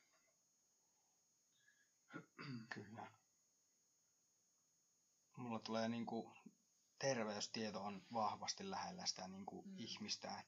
Kyllä. 2.75 3.13
Mulla 5.37 5.59
tulee 5.59 5.89
niinku, 5.89 6.33
terveystieto 6.99 7.85
on 7.85 8.07
vahvasti 8.13 8.71
lähellä 8.71 9.07
sitä 9.07 9.29
niinku 9.29 9.63
Mm. 9.63 9.71
mm. 9.71 9.79
ihmistä, 9.79 10.45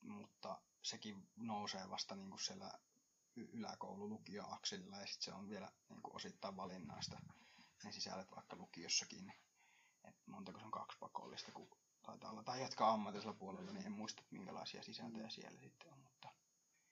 mutta 0.00 0.62
sekin 0.82 1.28
nousee 1.36 1.90
vasta 1.90 2.16
niinku 2.16 2.38
siellä 2.38 2.78
y- 3.36 3.48
yläkoulu 3.52 4.08
lukioakselilla 4.08 4.96
ja 4.96 5.06
sitten 5.06 5.24
se 5.24 5.32
on 5.32 5.48
vielä 5.48 5.72
niinku 5.88 6.10
osittain 6.16 6.56
valinnaista 6.56 7.18
ne 7.84 7.92
sisällöt 7.92 8.30
vaikka 8.36 8.56
lukiossakin. 8.56 9.32
Et 10.08 10.16
montako 10.26 10.58
se 10.58 10.64
on 10.64 10.70
kaksi 10.70 10.98
pakollista, 11.00 11.52
kun 11.52 11.68
taitaa 12.02 12.30
olla, 12.30 12.42
tai 12.42 12.60
jatkaa 12.62 12.92
ammatillisella 12.92 13.36
puolella, 13.38 13.72
niin 13.72 13.86
en 13.86 13.92
muista 13.92 14.22
minkälaisia 14.30 14.82
sisältöjä 14.82 15.28
siellä 15.28 15.60
sitten 15.60 15.92
on, 15.92 15.98
mutta 15.98 16.28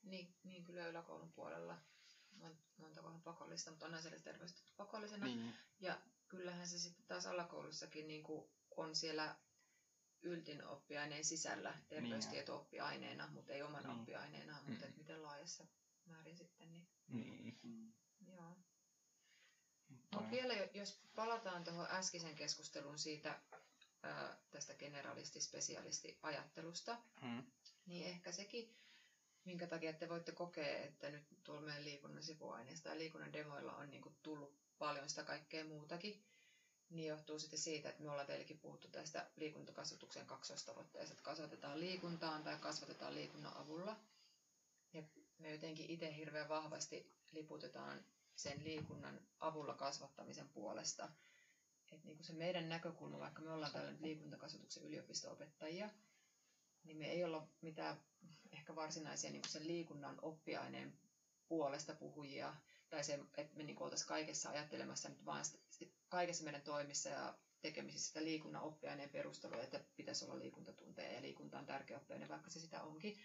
Niin, 0.02 0.34
niin 0.42 0.64
kyllä 0.64 0.86
yläkoulun 0.86 1.32
puolella 1.32 1.78
on 2.40 2.58
monta 2.76 3.02
vähän 3.02 3.22
pakollista, 3.22 3.70
mutta 3.70 3.86
onhan 3.86 4.02
siellä 4.02 4.18
terveystieto 4.18 4.72
pakollisena. 4.76 5.26
niin, 5.26 5.54
Ja 5.80 6.00
kyllähän 6.28 6.68
se 6.68 6.78
sitten 6.78 7.06
taas 7.06 7.26
alakoulussakin 7.26 8.08
niin 8.08 8.22
kuin 8.22 8.50
on 8.76 8.94
siellä 8.94 9.36
yltin 10.22 10.64
oppiaineen 10.66 11.24
sisällä 11.24 11.74
terveystieto-oppiaineena, 11.88 13.28
mutta 13.32 13.52
ei 13.52 13.62
oman 13.62 13.82
Niin. 13.86 13.98
oppiaineena, 14.00 14.62
mutta 14.62 14.86
Mm. 14.86 14.92
miten 14.96 15.22
laajassa 15.22 15.66
määrin 16.06 16.36
sitten. 16.36 16.72
Niin, 16.72 16.84
niin. 17.62 17.94
joo. 18.26 18.56
Mutta 19.88 20.18
Mutta 20.18 20.30
vielä, 20.30 20.54
jo- 20.54 20.68
jos 20.74 20.94
palataan 21.14 21.64
tuohon 21.64 21.86
äskeisen 21.90 22.34
keskusteluun 22.34 22.98
siitä 22.98 23.38
ää, 24.02 24.36
tästä 24.50 24.74
generalisti-spesialisti-ajattelusta, 24.74 26.96
mm, 27.22 27.42
niin 27.86 28.06
ehkä 28.06 28.32
sekin, 28.32 28.68
minkä 29.44 29.66
takia 29.66 29.92
te 29.92 30.08
voitte 30.08 30.32
kokea, 30.32 30.78
että 30.78 31.10
nyt 31.10 31.24
tuolla 31.44 31.60
meidän 31.60 31.84
liikunnan 31.84 32.22
sivuaineista 32.22 32.88
ja 32.88 32.98
liikunnan 32.98 33.32
demoilla 33.32 33.76
on 33.76 33.90
niin 33.90 34.02
kuin 34.02 34.14
tullut 34.22 34.52
paljon 34.78 35.08
sitä 35.08 35.22
kaikkea 35.22 35.64
muutakin, 35.64 36.20
niin 36.90 37.08
johtuu 37.08 37.38
sitten 37.38 37.58
siitä, 37.58 37.88
että 37.88 38.02
me 38.02 38.10
ollaan 38.10 38.26
teillekin 38.26 38.58
puhuttu 38.58 38.88
tästä 38.88 39.26
liikuntakasvatuksen 39.36 40.26
kaksoistavoitteesta, 40.26 41.12
että 41.12 41.22
kasvatetaan 41.22 41.80
liikuntaan 41.80 42.42
tai 42.42 42.56
kasvatetaan 42.56 43.14
liikunnan 43.14 43.56
avulla. 43.56 43.96
Ja 44.92 45.02
me 45.38 45.52
jotenkin 45.52 45.90
itse 45.90 46.16
hirveän 46.16 46.48
vahvasti 46.48 47.12
liputetaan 47.32 48.04
sen 48.36 48.64
liikunnan 48.64 49.20
avulla 49.38 49.74
kasvattamisen 49.74 50.48
puolesta. 50.48 51.08
Että 51.92 52.06
niin 52.06 52.16
kuin 52.16 52.26
se 52.26 52.32
meidän 52.32 52.68
näkökulma, 52.68 53.18
vaikka 53.18 53.42
me 53.42 53.50
ollaan 53.50 53.72
täällä 53.72 53.94
liikuntakasvatuksen 54.00 54.82
yliopisto-opettajia, 54.82 55.90
niin 56.84 56.96
me 56.96 57.06
ei 57.06 57.24
olla 57.24 57.48
mitään 57.60 58.00
ehkä 58.52 58.74
varsinaisia 58.74 59.30
niin 59.30 59.42
kuin 59.42 59.52
sen 59.52 59.66
liikunnan 59.66 60.18
oppiaineen 60.22 60.98
puolesta 61.48 61.94
puhujia, 61.94 62.54
tai 62.90 63.04
se, 63.04 63.18
että 63.36 63.56
me 63.56 63.62
niin 63.62 63.82
oltaisiin 63.82 64.08
kaikessa 64.08 64.50
ajattelemassa 64.50 65.08
nyt 65.08 65.24
vaan 65.24 65.44
sitä, 65.44 65.92
kaikessa 66.08 66.44
meidän 66.44 66.62
toimissa 66.62 67.08
ja 67.08 67.38
tekemisissä 67.60 68.06
sitä 68.06 68.24
liikunnan 68.24 68.62
oppiaineen 68.62 69.10
perustelua, 69.10 69.62
että 69.62 69.84
pitäisi 69.96 70.24
olla 70.24 70.38
liikuntatunteja 70.38 71.12
ja 71.12 71.22
liikunta 71.22 71.58
on 71.58 71.66
tärkeä 71.66 71.96
oppiaine, 71.96 72.28
vaikka 72.28 72.50
se 72.50 72.60
sitä 72.60 72.82
onkin, 72.82 73.18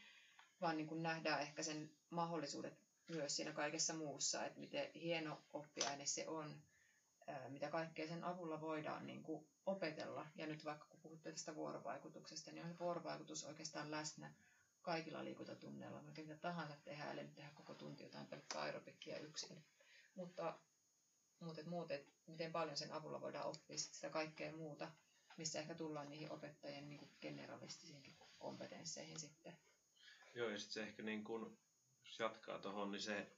vaan 0.61 0.77
niin 0.77 0.87
kuin 0.87 1.03
nähdään 1.03 1.41
ehkä 1.41 1.63
sen 1.63 1.91
mahdollisuudet 2.09 2.79
myös 3.11 3.35
siinä 3.35 3.51
kaikessa 3.51 3.93
muussa, 3.93 4.45
että 4.45 4.59
miten 4.59 4.91
hieno 4.95 5.41
oppiaine 5.53 6.05
se 6.05 6.27
on, 6.27 6.61
mitä 7.49 7.69
kaikkea 7.69 8.07
sen 8.07 8.23
avulla 8.23 8.61
voidaan 8.61 9.07
niin 9.07 9.23
kuin 9.23 9.47
opetella. 9.65 10.27
Ja 10.35 10.47
nyt 10.47 10.65
vaikka 10.65 10.85
kun 10.85 10.99
puhutte 11.01 11.31
tästä 11.31 11.55
vuorovaikutuksesta, 11.55 12.51
niin 12.51 12.63
on 12.65 12.71
se 12.71 12.79
vuorovaikutus 12.79 13.43
oikeastaan 13.43 13.91
läsnä 13.91 14.33
kaikilla 14.81 15.23
liikuntatunneilla. 15.23 16.01
Melkein 16.01 16.27
mitä 16.27 16.39
tahansa 16.39 16.75
tehdään, 16.83 17.15
nyt 17.15 17.35
tehdä 17.35 17.49
koko 17.55 17.73
tunti 17.73 18.03
jotain 18.03 18.27
pelkkää 18.27 18.61
aerobikkia 18.61 19.19
yksin. 19.19 19.63
Mutta, 20.15 20.59
mutta 21.39 21.61
et 21.61 21.67
muuten, 21.67 21.99
et 21.99 22.13
miten 22.27 22.51
paljon 22.51 22.77
sen 22.77 22.91
avulla 22.91 23.21
voidaan 23.21 23.45
oppia 23.45 23.77
sit 23.77 23.93
sitä 23.93 24.09
kaikkea 24.09 24.55
muuta, 24.55 24.91
missä 25.37 25.59
ehkä 25.59 25.75
tullaan 25.75 26.09
niihin 26.09 26.31
opettajien 26.31 26.89
niin 26.89 26.99
kuin 26.99 27.11
generalistisiinkin 27.21 28.17
kompetensseihin 28.39 29.19
sitten. 29.19 29.57
Joo, 30.37 30.49
ja 30.49 30.57
sitten 30.57 30.73
se 30.73 30.83
ehkä 30.83 31.03
niin 31.03 31.23
kuin, 31.23 31.57
jos 32.05 32.19
jatkaa 32.19 32.59
tuohon, 32.59 32.91
niin 32.91 33.01
se, 33.01 33.31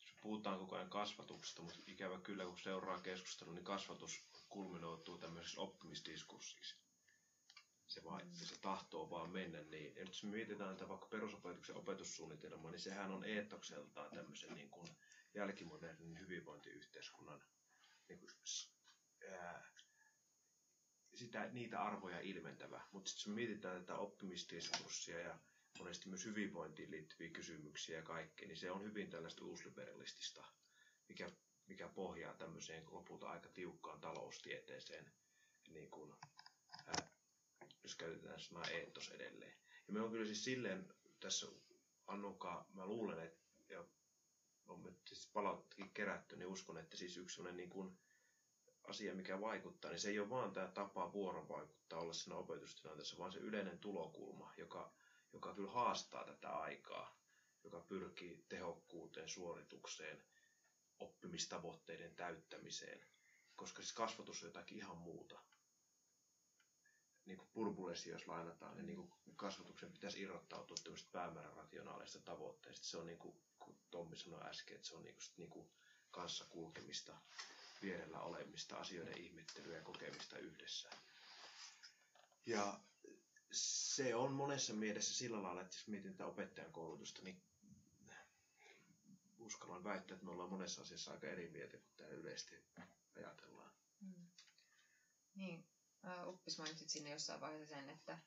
jos 0.00 0.14
puhutaan 0.22 0.58
koko 0.58 0.76
ajan 0.76 0.90
kasvatuksesta, 0.90 1.62
mutta 1.62 1.80
ikävä 1.86 2.18
kyllä, 2.18 2.44
kun 2.44 2.58
seuraa 2.58 3.00
keskustelua, 3.00 3.54
niin 3.54 3.64
kasvatus 3.64 4.28
kulminoituu 4.48 5.18
tämmöisessä 5.18 5.60
oppimisdiskurssiksi. 5.60 6.76
Se, 7.86 8.04
vaan, 8.04 8.26
Mm. 8.26 8.32
se 8.32 8.60
tahtoo 8.60 9.10
vaan 9.10 9.30
mennä. 9.30 9.62
Niin, 9.62 9.94
ja 9.94 10.00
nyt 10.04 10.08
jos 10.08 10.24
mietitään 10.24 10.76
tätä 10.76 10.88
vaikka 10.88 11.06
perusopetuksen 11.06 11.76
opetussuunnitelmaa, 11.76 12.70
niin 12.70 12.80
sehän 12.80 13.10
on 13.10 13.24
eettokseltaan 13.24 14.10
tämmöisen 14.10 14.54
niin 14.54 14.70
kuin 14.70 14.88
jälkimodernin 15.34 16.18
hyvinvointiyhteiskunnan 16.18 17.42
niin 18.08 18.18
kuin, 18.18 18.30
s- 18.44 18.74
ää, 19.30 19.72
sitä, 21.14 21.48
niitä 21.52 21.82
arvoja 21.82 22.20
ilmentävä. 22.20 22.80
Mutta 22.92 23.10
sitten 23.10 23.30
jos 23.30 23.34
mietitään 23.34 23.80
tätä 23.80 23.96
oppimisdiskurssia 23.98 25.20
ja 25.20 25.38
monesti 25.78 26.08
myös 26.08 26.24
hyvinvointiin 26.24 26.90
liittyviä 26.90 27.30
kysymyksiä 27.30 27.96
ja 27.96 28.02
kaikkea, 28.02 28.48
niin 28.48 28.56
se 28.56 28.70
on 28.70 28.82
hyvin 28.82 29.10
tällaista 29.10 29.44
uusliberalistista, 29.44 30.44
mikä, 31.08 31.30
mikä 31.66 31.88
pohjaa 31.88 32.34
tämmöiseen 32.34 32.84
lopulta 32.90 33.28
aika 33.30 33.48
tiukkaan 33.48 34.00
taloustieteeseen, 34.00 35.12
niin 35.68 35.90
kuin, 35.90 36.12
ää, 36.86 37.10
jos 37.82 37.94
käytetään 37.94 38.40
sanaa 38.40 38.68
eettos 38.70 39.08
edelleen. 39.08 39.54
Ja 39.86 39.92
me 39.92 40.00
on 40.00 40.10
kyllä 40.10 40.26
siis 40.26 40.44
silleen 40.44 40.94
tässä 41.20 41.46
Annuka, 42.06 42.66
mä 42.74 42.86
luulen, 42.86 43.18
että 43.18 43.42
ja 43.68 43.84
on 44.66 44.82
nyt 44.82 44.98
siis 45.08 45.30
palauttakin 45.32 45.90
kerätty, 45.94 46.36
niin 46.36 46.46
uskon, 46.48 46.78
että 46.78 46.96
siis 46.96 47.16
yksi 47.16 47.36
sellainen 47.36 47.56
niin 47.56 47.70
kuin 47.70 47.98
asia, 48.84 49.14
mikä 49.14 49.40
vaikuttaa, 49.40 49.90
niin 49.90 50.00
se 50.00 50.10
ei 50.10 50.18
ole 50.18 50.30
vaan 50.30 50.52
tämä 50.52 50.68
tapa 50.68 51.12
vuorovaikuttaa 51.12 52.00
olla 52.00 52.12
siinä 52.12 52.36
opetustilanteessa, 52.36 53.18
vaan 53.18 53.32
se 53.32 53.38
yleinen 53.38 53.78
tulokulma, 53.78 54.52
joka, 54.56 54.92
joka 55.32 55.54
kyllä 55.54 55.70
haastaa 55.70 56.24
tätä 56.24 56.48
aikaa, 56.48 57.16
joka 57.64 57.80
pyrkii 57.80 58.44
tehokkuuteen, 58.48 59.28
suoritukseen, 59.28 60.24
oppimistavoitteiden 61.00 62.14
täyttämiseen, 62.14 63.06
koska 63.56 63.82
siis 63.82 63.92
kasvatus 63.92 64.42
on 64.42 64.48
jotakin 64.48 64.78
ihan 64.78 64.96
muuta. 64.98 65.40
Niin 67.24 67.38
kuin 67.38 67.50
Burbulesi, 67.54 68.10
jos 68.10 68.26
lainataan, 68.26 68.76
niin, 68.76 68.86
niin 68.86 68.96
kuin 68.96 69.36
kasvatuksen 69.36 69.92
pitäisi 69.92 70.20
irrottautua 70.20 70.76
tämmöistä 70.84 71.12
päämäärärationaalisesta 71.12 72.20
tavoitteesta. 72.20 72.86
Se 72.86 72.96
on 72.96 73.06
niin 73.06 73.18
kuin, 73.18 73.36
kun 73.58 73.78
Tommi 73.90 74.16
sanoi 74.16 74.40
äsken, 74.44 74.76
että 74.76 74.88
se 74.88 74.94
on 74.96 75.02
niin 75.02 75.14
kuin, 75.14 75.24
niin 75.36 75.50
kuin 75.50 75.70
kanssa 76.10 76.44
kulkemista, 76.44 77.16
vierellä 77.82 78.20
olemista, 78.20 78.76
asioiden 78.76 79.18
ihmettelyä 79.18 79.76
ja 79.76 79.82
kokemista 79.82 80.38
yhdessä. 80.38 80.90
Ja 82.46 82.80
se 83.52 84.14
on 84.14 84.32
monessa 84.32 84.74
mielessä 84.74 85.14
sillä 85.14 85.42
lailla, 85.42 85.60
että 85.62 85.76
jos 85.76 85.88
mietin 85.88 86.12
tätä 86.12 86.26
opettajan 86.26 86.72
koulutusta, 86.72 87.22
niin 87.22 87.42
uskallan 89.38 89.84
väittää, 89.84 90.14
että 90.14 90.24
me 90.26 90.32
ollaan 90.32 90.50
monessa 90.50 90.82
asiassa 90.82 91.12
aika 91.12 91.26
eri 91.26 91.50
mieltä 91.50 91.76
kuin 91.76 91.92
täällä 91.96 92.14
yleisesti 92.14 92.56
ajatellaan. 93.16 93.72
Mm. 94.00 94.26
Niin, 95.34 95.66
Uppis 96.26 96.58
mainitsit 96.58 96.88
sinne 96.90 97.10
jossain 97.10 97.40
vaiheessa 97.40 97.74
sen, 97.74 97.90
että, 97.90 98.18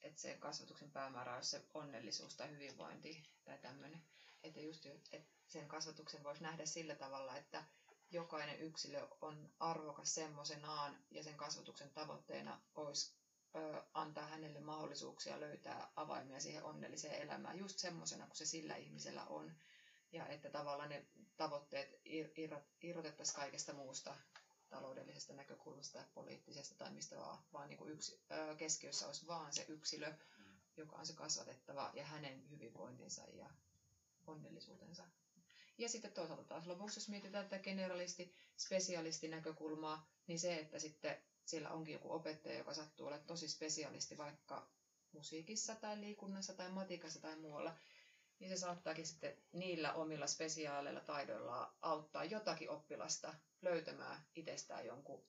että 0.00 0.20
se 0.20 0.36
kasvatuksen 0.36 0.90
päämäärä 0.90 1.36
olisi 1.36 1.50
se 1.50 1.64
onnellisuus 1.74 2.36
tai 2.36 2.50
hyvinvointi 2.50 3.22
tai 3.44 3.58
tämmöinen. 3.58 4.02
Että 4.42 4.60
just 4.60 4.86
että 4.86 5.30
sen 5.46 5.68
kasvatuksen 5.68 6.22
voisi 6.24 6.42
nähdä 6.42 6.66
sillä 6.66 6.94
tavalla, 6.94 7.36
että 7.36 7.64
jokainen 8.10 8.60
yksilö 8.60 9.08
on 9.20 9.52
arvokas 9.58 10.14
semmoisenaan 10.14 11.04
ja 11.10 11.22
sen 11.22 11.36
kasvatuksen 11.36 11.90
tavoitteena 11.90 12.60
olisi 12.74 13.19
ö, 13.56 13.82
antaa 13.94 14.26
hänelle 14.26 14.60
mahdollisuuksia 14.60 15.40
löytää 15.40 15.92
avaimia 15.96 16.40
siihen 16.40 16.64
onnelliseen 16.64 17.22
elämään 17.22 17.58
just 17.58 17.78
semmoisena 17.78 18.26
kuin 18.26 18.36
se 18.36 18.46
sillä 18.46 18.76
ihmisellä 18.76 19.24
on. 19.24 19.52
Ja 20.12 20.26
että 20.26 20.50
tavallaan 20.50 20.88
ne 20.88 21.06
tavoitteet 21.36 22.00
irrotettaisiin 22.82 23.36
kaikesta 23.36 23.72
muusta 23.72 24.14
taloudellisesta 24.68 25.32
näkökulmasta 25.32 25.98
tai 25.98 26.08
poliittisesta 26.14 26.74
tai 26.74 26.90
mistä 26.92 27.16
vaan, 27.16 27.38
vaan 27.52 27.68
niin 27.68 27.78
kuin 27.78 27.92
yksi, 27.92 28.20
ö, 28.30 28.56
keskiössä 28.56 29.06
olisi 29.06 29.26
vaan 29.26 29.52
se 29.52 29.64
yksilö, 29.68 30.14
joka 30.76 30.96
on 30.96 31.06
se 31.06 31.12
kasvatettava 31.12 31.90
ja 31.94 32.04
hänen 32.04 32.50
hyvinvointinsa 32.50 33.22
ja 33.32 33.50
onnellisuutensa. 34.26 35.04
Ja 35.78 35.88
sitten 35.88 36.12
toisaalta 36.12 36.44
taas 36.44 36.66
lopuksi, 36.66 37.00
jos 37.00 37.08
mietitään 37.08 37.48
tätä 37.48 37.62
generalisti, 37.62 38.34
spesialisti 38.58 39.28
näkökulmaa, 39.28 40.06
niin 40.26 40.38
se, 40.38 40.54
että 40.56 40.78
sitten 40.78 41.22
siellä 41.50 41.68
onkin 41.68 41.92
joku 41.92 42.12
opettaja, 42.12 42.56
joka 42.56 42.74
sattuu 42.74 43.06
olemaan 43.06 43.26
tosi 43.26 43.48
spesialisti 43.48 44.16
vaikka 44.16 44.68
musiikissa 45.12 45.74
tai 45.74 46.00
liikunnassa 46.00 46.52
tai 46.52 46.68
matikassa 46.68 47.18
tai 47.18 47.36
muualla, 47.36 47.72
niin 48.38 48.48
se 48.50 48.56
saattaakin 48.56 49.06
sitten 49.06 49.34
niillä 49.52 49.92
omilla 49.92 50.26
spesiaaleilla 50.26 51.00
taidoilla 51.00 51.72
auttaa 51.82 52.24
jotakin 52.24 52.70
oppilasta 52.70 53.34
löytämään 53.62 54.18
itsestään 54.36 54.84
jonkun 54.84 55.22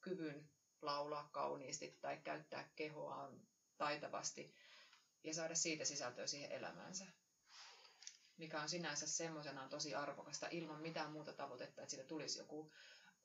kyvyn 0.00 0.46
laulaa 0.82 1.28
kauniisti 1.32 1.98
tai 2.00 2.16
käyttää 2.16 2.64
kehoaan 2.76 3.40
taitavasti 3.78 4.52
ja 5.24 5.34
saada 5.34 5.54
siitä 5.54 5.84
sisältöä 5.84 6.26
siihen 6.26 6.52
elämäänsä. 6.52 7.06
Mikä 8.36 8.60
on 8.60 8.68
sinänsä 8.68 9.06
semmoisenaan 9.06 9.68
tosi 9.68 9.94
arvokasta 9.94 10.46
ilman 10.50 10.78
mitään 10.78 11.10
muuta 11.10 11.32
tavoitetta, 11.32 11.82
että 11.82 11.90
siitä 11.90 12.04
tulisi 12.04 12.38
joku 12.38 12.68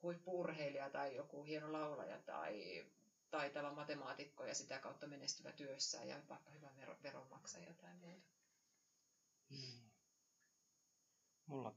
huippurheilija 0.02 0.90
tai 0.90 1.16
joku 1.16 1.44
hieno 1.44 1.72
laulaja 1.72 2.18
tai 2.18 2.86
taitava 3.30 3.72
matemaatikko 3.72 4.44
ja 4.44 4.54
sitä 4.54 4.78
kautta 4.78 5.06
menestyvä 5.06 5.52
työssä 5.52 6.04
ja 6.04 6.22
vaikka 6.28 6.50
hyvä 6.50 6.70
veronmaksaja 7.02 7.74
tai 7.74 7.94
muuta. 7.94 8.30
Hmm. 9.50 9.90
Mulla 11.46 11.74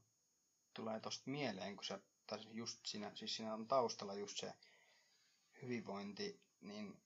tulee 0.73 0.99
tosta 0.99 1.29
mieleen, 1.29 1.75
kun 1.75 1.85
sä, 1.85 1.99
tai 2.27 2.39
just 2.51 2.85
siinä, 2.85 3.11
siis 3.15 3.35
siinä 3.35 3.53
on 3.53 3.67
taustalla 3.67 4.13
just 4.13 4.37
se 4.37 4.53
hyvinvointi, 5.61 6.41
niin 6.61 7.01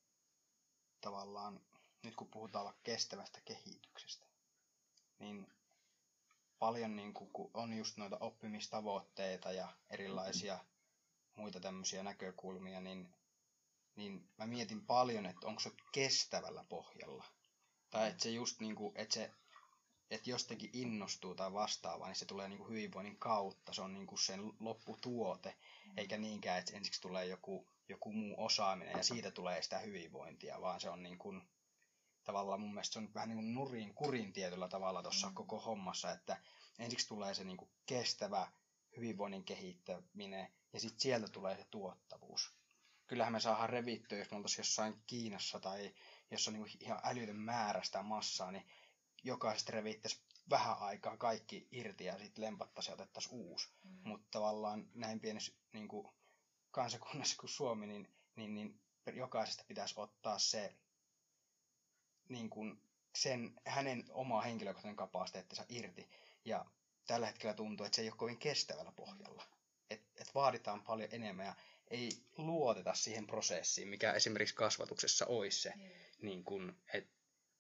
tavallaan 1.02 1.62
nyt 2.04 2.16
kun 2.16 2.28
puhutaan 2.28 2.66
vaikka 2.66 2.82
kestävästä 2.84 3.42
kehityksestä, 3.46 4.26
niin 5.20 5.48
paljon 6.60 6.96
niin 6.96 7.14
kuin, 7.14 7.30
kun 7.30 7.52
on 7.54 7.74
just 7.74 7.98
noita 7.98 8.18
oppimistavoitteita 8.18 9.52
ja 9.52 9.74
erilaisia 9.90 10.60
muita 11.40 11.60
tämmöisiä 11.60 12.04
näkökulmia, 12.04 12.82
niin, 12.82 13.14
niin 13.96 14.30
mä 14.38 14.48
mietin 14.48 14.86
paljon, 14.86 15.26
että 15.26 15.48
onko 15.48 15.60
se 15.60 15.72
kestävällä 15.92 16.66
pohjalla. 16.70 17.26
Tai 17.90 18.10
että 18.10 18.24
se 18.24 18.30
just 18.30 18.60
niin 18.60 18.76
kuin, 18.76 18.92
että 18.96 19.14
se 19.14 19.32
että 20.12 20.30
jostakin 20.30 20.70
innostuu 20.74 21.36
tai 21.36 21.54
vastaavaa, 21.54 22.08
niin 22.08 22.16
se 22.16 22.26
tulee 22.26 22.50
niin 22.50 22.58
kuin 22.58 22.70
hyvinvoinnin 22.70 23.20
kautta. 23.20 23.74
Se 23.74 23.82
on 23.82 23.94
niin 23.94 24.08
kuin 24.08 24.20
sen 24.20 24.42
lopputuote, 24.60 25.56
eikä 25.98 26.18
niinkään, 26.18 26.60
että 26.60 26.78
ensiksi 26.78 27.02
tulee 27.02 27.26
joku, 27.26 27.68
joku 27.90 28.12
muu 28.12 28.36
osaaminen 28.38 28.98
ja 28.98 29.04
siitä 29.04 29.32
tulee 29.32 29.62
sitä 29.62 29.80
hyvinvointia, 29.80 30.62
vaan 30.62 30.80
se 30.80 30.90
on 30.90 31.04
niin 31.04 31.18
kuin, 31.18 31.42
tavallaan 32.24 32.62
mun 32.62 32.74
mielestä 32.74 32.94
se 32.94 33.00
on 33.00 33.14
vähän 33.14 33.30
niin 33.30 33.38
kuin 33.38 33.54
nurin 33.54 33.94
kurin 33.94 34.34
tietyllä 34.34 34.68
tavalla 34.68 35.02
tuossa 35.02 35.28
mm. 35.30 35.34
koko 35.34 35.60
hommassa, 35.60 36.12
että 36.12 36.38
ensiksi 36.80 37.08
tulee 37.08 37.34
se 37.34 37.44
niin 37.44 37.58
kuin 37.58 37.72
kestävä 37.86 38.52
hyvinvoinnin 38.98 39.44
kehittäminen 39.44 40.54
ja 40.74 40.80
sitten 40.80 41.00
sieltä 41.00 41.28
tulee 41.28 41.58
se 41.58 41.66
tuottavuus. 41.72 42.54
Kyllähän 43.08 43.34
me 43.34 43.40
saadaan 43.40 43.70
revittyä, 43.70 44.18
jos 44.18 44.32
me 44.32 44.38
oltaisiin 44.38 44.60
jossain 44.60 45.04
Kiinassa 45.08 45.60
tai 45.60 45.94
jossa 46.32 46.52
on 46.52 46.56
niin 46.56 46.78
ihan 46.80 47.00
älytön 47.04 47.36
määrä 47.36 47.84
sitä 47.84 48.04
massaa, 48.04 48.52
niin 48.52 48.68
jokaisesta 49.24 49.72
revittäisi 49.72 50.22
vähän 50.50 50.78
aikaa 50.80 51.18
kaikki 51.18 51.68
irti 51.72 52.06
ja 52.06 52.20
sitten 52.20 52.44
lempattaisiin 52.44 52.92
ja 52.92 52.94
otettaisiin 52.94 53.36
uusi. 53.36 53.70
Mm. 53.84 54.02
Mutta 54.04 54.28
tavallaan 54.32 54.90
näin 54.94 55.20
pienessä 55.20 55.54
niin 55.74 55.88
kuin 55.88 56.08
kansakunnassa 56.72 57.38
kuin 57.40 57.50
Suomi, 57.50 57.88
niin, 57.88 58.16
niin, 58.36 58.54
niin 58.54 58.80
jokaisesta 59.14 59.64
pitäisi 59.68 59.94
ottaa 59.98 60.40
se 60.40 60.76
niin 62.30 62.50
kuin 62.50 62.82
sen, 63.16 63.62
hänen 63.66 64.06
oma 64.10 64.42
henkilökohtainen 64.42 64.96
kapasiteettinsa 64.96 65.66
irti. 65.70 66.10
Ja 66.46 66.66
tällä 67.08 67.28
hetkellä 67.28 67.54
tuntuu, 67.54 67.86
että 67.86 67.96
se 67.96 68.02
ei 68.02 68.10
ole 68.10 68.18
kovin 68.18 68.38
kestävällä 68.38 68.92
pohjalla. 68.92 69.59
Et, 69.90 70.02
et 70.18 70.36
vaaditaan 70.36 70.84
paljon 70.84 71.10
enemmän 71.12 71.46
ja 71.46 71.56
ei 71.88 72.10
luoteta 72.38 72.94
siihen 72.94 73.28
prosessiin, 73.28 73.88
mikä 73.88 74.14
esimerkiksi 74.14 74.56
kasvatuksessa 74.56 75.26
olisi 75.26 75.62
se, 75.62 75.74
mm. 75.76 75.90
niin 76.22 76.44
kun, 76.44 76.78
et, 76.94 77.08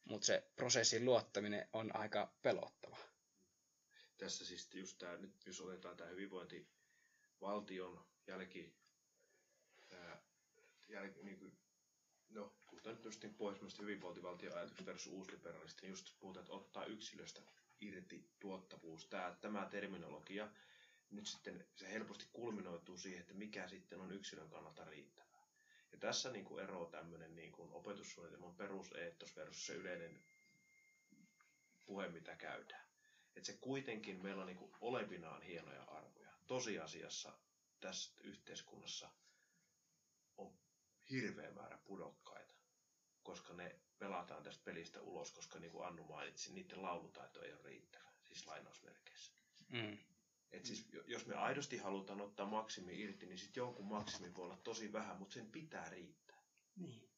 mutta 0.06 0.26
se 0.26 0.52
prosessin 0.56 1.06
luottaminen 1.06 1.70
on 1.74 1.96
aika 1.96 2.34
pelottava. 2.42 2.98
Tässä 4.18 4.46
siis 4.46 4.70
just 4.74 4.98
tämä, 4.98 5.18
nyt 5.18 5.46
jos 5.46 5.62
otetaan 5.62 5.98
tämä 5.98 6.10
hyvinvointivaltion 6.10 8.06
jälki, 8.28 8.76
ää, 9.92 10.22
jälki 10.90 11.24
niin 11.24 11.38
kuin, 11.38 11.58
no, 12.30 12.56
puhutaan 12.70 12.96
nyt 12.96 13.06
just 13.06 13.24
niin 13.24 13.36
pohjoismaista 13.36 13.82
hyvinvointivaltion 13.82 14.58
ajatukset 14.58 14.86
versus 14.86 15.14
uusliberalisti, 15.14 15.82
niin 15.82 15.90
just 15.90 16.20
puhutaan, 16.20 16.44
että 16.44 16.54
ottaa 16.54 16.86
yksilöstä 16.86 17.42
irti 17.82 18.30
tuottavuus, 18.40 19.06
tämä, 19.06 19.38
tämä 19.42 19.68
terminologia, 19.72 20.52
nyt 21.12 21.28
sitten 21.28 21.68
se 21.76 21.92
helposti 21.92 22.26
kulminoituu 22.34 22.98
siihen, 22.98 23.22
että 23.22 23.34
mikä 23.34 23.68
sitten 23.68 24.02
on 24.02 24.12
yksilön 24.12 24.50
kannalta 24.50 24.86
riittävää. 24.86 25.48
Ja 25.92 25.98
tässä 25.98 26.32
niin 26.32 26.46
kuin 26.46 26.64
eroaa 26.64 26.90
tämmöinen 26.90 27.36
niin 27.36 27.52
kuin 27.52 27.72
opetussuunnitelman 27.72 28.56
peruseettos 28.56 29.36
versus 29.36 29.66
se 29.66 29.74
yleinen 29.74 30.24
puhe, 31.86 32.10
mitä 32.10 32.36
käydään. 32.36 32.90
Että 33.36 33.52
se 33.52 33.58
kuitenkin 33.62 34.24
meillä 34.24 34.42
on 34.42 34.48
niin 34.48 34.58
kuin 34.58 34.72
olevinaan 34.82 35.42
hienoja 35.42 35.84
arvoja. 35.84 36.32
Tosiasiassa 36.48 37.40
tässä 37.80 38.14
yhteiskunnassa 38.24 39.10
on 40.38 40.60
hirveä 41.10 41.52
määrä 41.52 41.78
pudokkaita, 41.78 42.54
koska 43.24 43.54
ne 43.54 43.80
pelataan 44.00 44.44
tästä 44.44 44.64
pelistä 44.64 45.02
ulos, 45.02 45.32
koska 45.32 45.60
niin 45.60 45.72
kuin 45.72 45.88
Annu 45.88 46.04
mainitsi, 46.04 46.54
niiden 46.54 46.82
laulutaito 46.82 47.42
ei 47.42 47.54
ole 47.54 47.62
riittävä, 47.64 48.12
siis 48.28 48.48
lainausmerkeissä. 48.48 49.34
Mm. 49.70 49.98
Et 50.52 50.66
siis, 50.66 50.88
jos 51.08 51.26
me 51.26 51.36
aidosti 51.36 51.78
halutaan 51.78 52.22
ottaa 52.22 52.46
maksimi 52.46 53.02
irti, 53.02 53.26
niin 53.26 53.38
sitten 53.38 53.62
jonkun 53.62 53.86
maksimi 53.86 54.34
voi 54.34 54.46
olla 54.46 54.58
tosi 54.58 54.94
vähän, 54.94 55.18
mutta 55.18 55.34
sen 55.34 55.52
pitää 55.52 55.90
riittää. 55.90 56.44
Niin. 56.76 57.10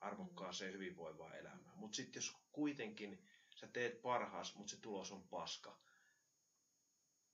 Arvokkaaseen 0.00 0.72
hyvinvoivaan 0.72 1.36
elämään. 1.36 1.78
Mutta 1.78 1.96
sitten 1.96 2.20
jos 2.20 2.36
kuitenkin 2.52 3.26
sä 3.50 3.66
teet 3.66 4.02
parhaas, 4.02 4.54
mutta 4.54 4.70
se 4.70 4.80
tulos 4.80 5.12
on 5.12 5.28
paska, 5.28 5.80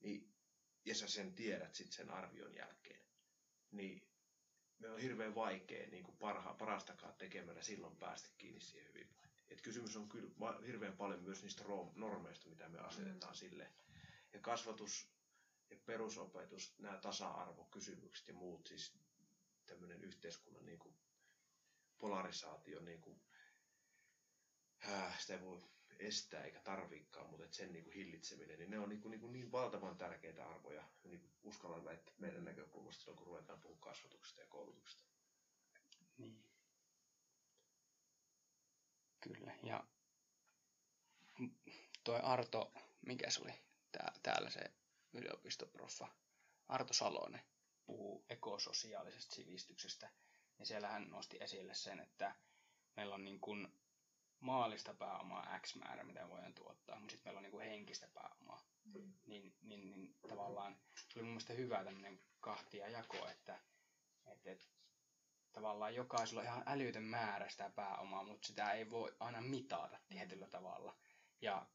niin, 0.01 0.35
ja 0.85 0.95
sä 0.95 1.09
sen 1.09 1.35
tiedät 1.35 1.75
sitten 1.75 1.93
sen 1.93 2.11
arvion 2.11 2.55
jälkeen, 2.55 3.07
niin 3.71 4.11
me 4.79 4.91
on 4.91 5.01
hirveän 5.01 5.35
vaikea 5.35 5.87
niin 5.87 6.05
kuin 6.05 6.17
parha, 6.17 6.55
parastakaan 6.55 7.15
tekemällä 7.15 7.63
silloin 7.63 7.97
päästä 7.97 8.29
kiinni 8.39 8.61
siihen 8.61 8.89
hyvinvointiin. 8.89 9.21
Et 9.51 9.61
kysymys 9.61 9.97
on 9.97 10.09
kyllä 10.09 10.31
hirveän 10.67 10.97
paljon 10.97 11.23
myös 11.23 11.43
niistä 11.43 11.65
normeista, 11.95 12.49
mitä 12.49 12.69
me 12.69 12.79
asetetaan 12.79 13.33
mm. 13.33 13.37
sille. 13.37 13.73
Ja 14.33 14.41
kasvatus 14.41 15.09
ja 15.71 15.77
perusopetus, 15.87 16.79
nämä 16.79 16.97
tasa-arvokysymykset 16.99 18.29
ja 18.29 18.35
muut, 18.35 18.67
siis 18.67 18.99
tämmöinen 19.67 20.05
yhteiskunnan 20.05 20.65
niin 20.65 20.79
kuin 20.79 20.95
polarisaatio, 21.99 22.81
niin 22.81 23.01
kuin, 23.01 23.23
äh, 24.89 25.21
sitä 25.21 25.35
ei 25.35 25.41
voi 25.41 25.61
estää 25.99 26.45
eikä 26.45 26.61
tarviikaan, 26.61 27.31
mutta 27.31 27.45
että 27.45 27.57
sen 27.57 27.73
niin 27.73 27.85
kuin 27.85 27.95
hillitseminen, 27.95 28.59
niin 28.59 28.71
ne 28.71 28.79
on 28.79 28.89
niin, 28.89 29.01
kuin, 29.01 29.11
niin, 29.11 29.21
kuin 29.21 29.33
niin 29.33 29.53
valtavan 29.53 29.99
tärkeitä 29.99 30.49
arvoja, 30.49 30.89
niin 31.05 31.21
kuin 31.21 31.33
uskallan 31.43 31.85
väittää 31.85 32.15
meidän 32.19 32.45
näkökulmasta, 32.45 33.13
kun 33.15 33.27
ruvetaan 33.27 33.61
puhua 33.61 33.79
kasvatuksesta 33.81 34.41
ja 34.41 34.47
koulutuksesta. 34.47 35.05
Niin. 36.19 36.45
Kyllä, 39.21 39.55
ja 39.63 39.85
toi 42.05 42.21
Arto, 42.23 42.73
mikä 43.07 43.31
se 43.31 43.41
oli 43.43 43.53
tää, 43.93 44.13
täällä 44.23 44.51
se 44.51 44.80
yliopistoproffa 45.13 46.09
Arto 46.69 46.93
Salonen 46.95 47.43
puhuu 47.87 48.25
ekososiaalisesta 48.29 49.35
sivistyksestä, 49.35 50.11
niin 50.59 50.67
siellä 50.67 50.89
hän 50.89 51.11
nosti 51.11 51.37
esille 51.41 51.75
sen, 51.75 52.01
että 52.01 52.35
meillä 52.97 53.15
on 53.15 53.25
niin 53.25 53.41
kuin 53.41 53.69
maallista 54.41 54.95
pääomaa 54.95 55.59
X 55.59 55.77
määrä, 55.77 56.05
mitä 56.05 56.29
voidaan 56.29 56.55
tuottaa, 56.55 56.99
mutta 56.99 57.13
sitten 57.13 57.29
meillä 57.31 57.39
on 57.39 57.43
niin 57.43 57.51
kuin 57.53 57.67
henkistä 57.67 58.09
pääomaa. 58.15 58.65
Mm. 58.85 59.13
Niin, 59.27 59.57
niin, 59.63 59.91
niin 59.91 60.15
tavallaan 60.29 60.81
oli 61.17 61.23
mun 61.23 61.33
mielestä 61.33 61.53
hyvä 61.53 61.85
tämmöinen 61.85 62.21
kahtia 62.41 62.89
jako, 62.89 63.29
että, 63.29 63.61
että, 64.27 64.51
että 64.51 64.67
tavallaan 65.53 65.95
jokaisella 65.95 66.41
on 66.41 66.47
ihan 66.47 66.63
älytön 66.67 67.05
määrä 67.05 67.49
sitä 67.49 67.71
pääomaa, 67.71 68.25
mutta 68.25 68.47
sitä 68.47 68.73
ei 68.73 68.91
voi 68.91 69.17
aina 69.21 69.41
mitata 69.41 70.01
tietyllä 70.09 70.49
tavalla. 70.49 70.97
Ja, 71.41 71.67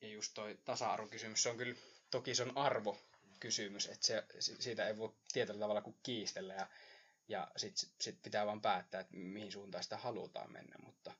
ja 0.00 0.08
just 0.08 0.34
toi 0.34 0.58
tasa-arvokysymys, 0.64 1.42
se 1.42 1.48
on 1.48 1.56
kyllä, 1.56 1.80
toki 2.10 2.34
se 2.34 2.42
on 2.42 2.58
arvokysymys, 2.58 3.86
että 3.86 4.06
se, 4.06 4.24
siitä 4.40 4.86
ei 4.88 4.98
voi 4.98 5.14
tietyllä 5.32 5.60
tavalla 5.60 5.82
kuin 5.82 5.96
kiistellä 6.02 6.54
ja, 6.54 6.66
ja 7.28 7.48
sitten 7.56 7.88
sit 8.00 8.22
pitää 8.22 8.46
vaan 8.46 8.60
päättää, 8.60 9.00
että 9.00 9.16
mihin 9.16 9.52
suuntaan 9.52 9.84
sitä 9.84 9.96
halutaan 9.96 10.52
mennä, 10.52 10.76
mutta, 10.84 11.12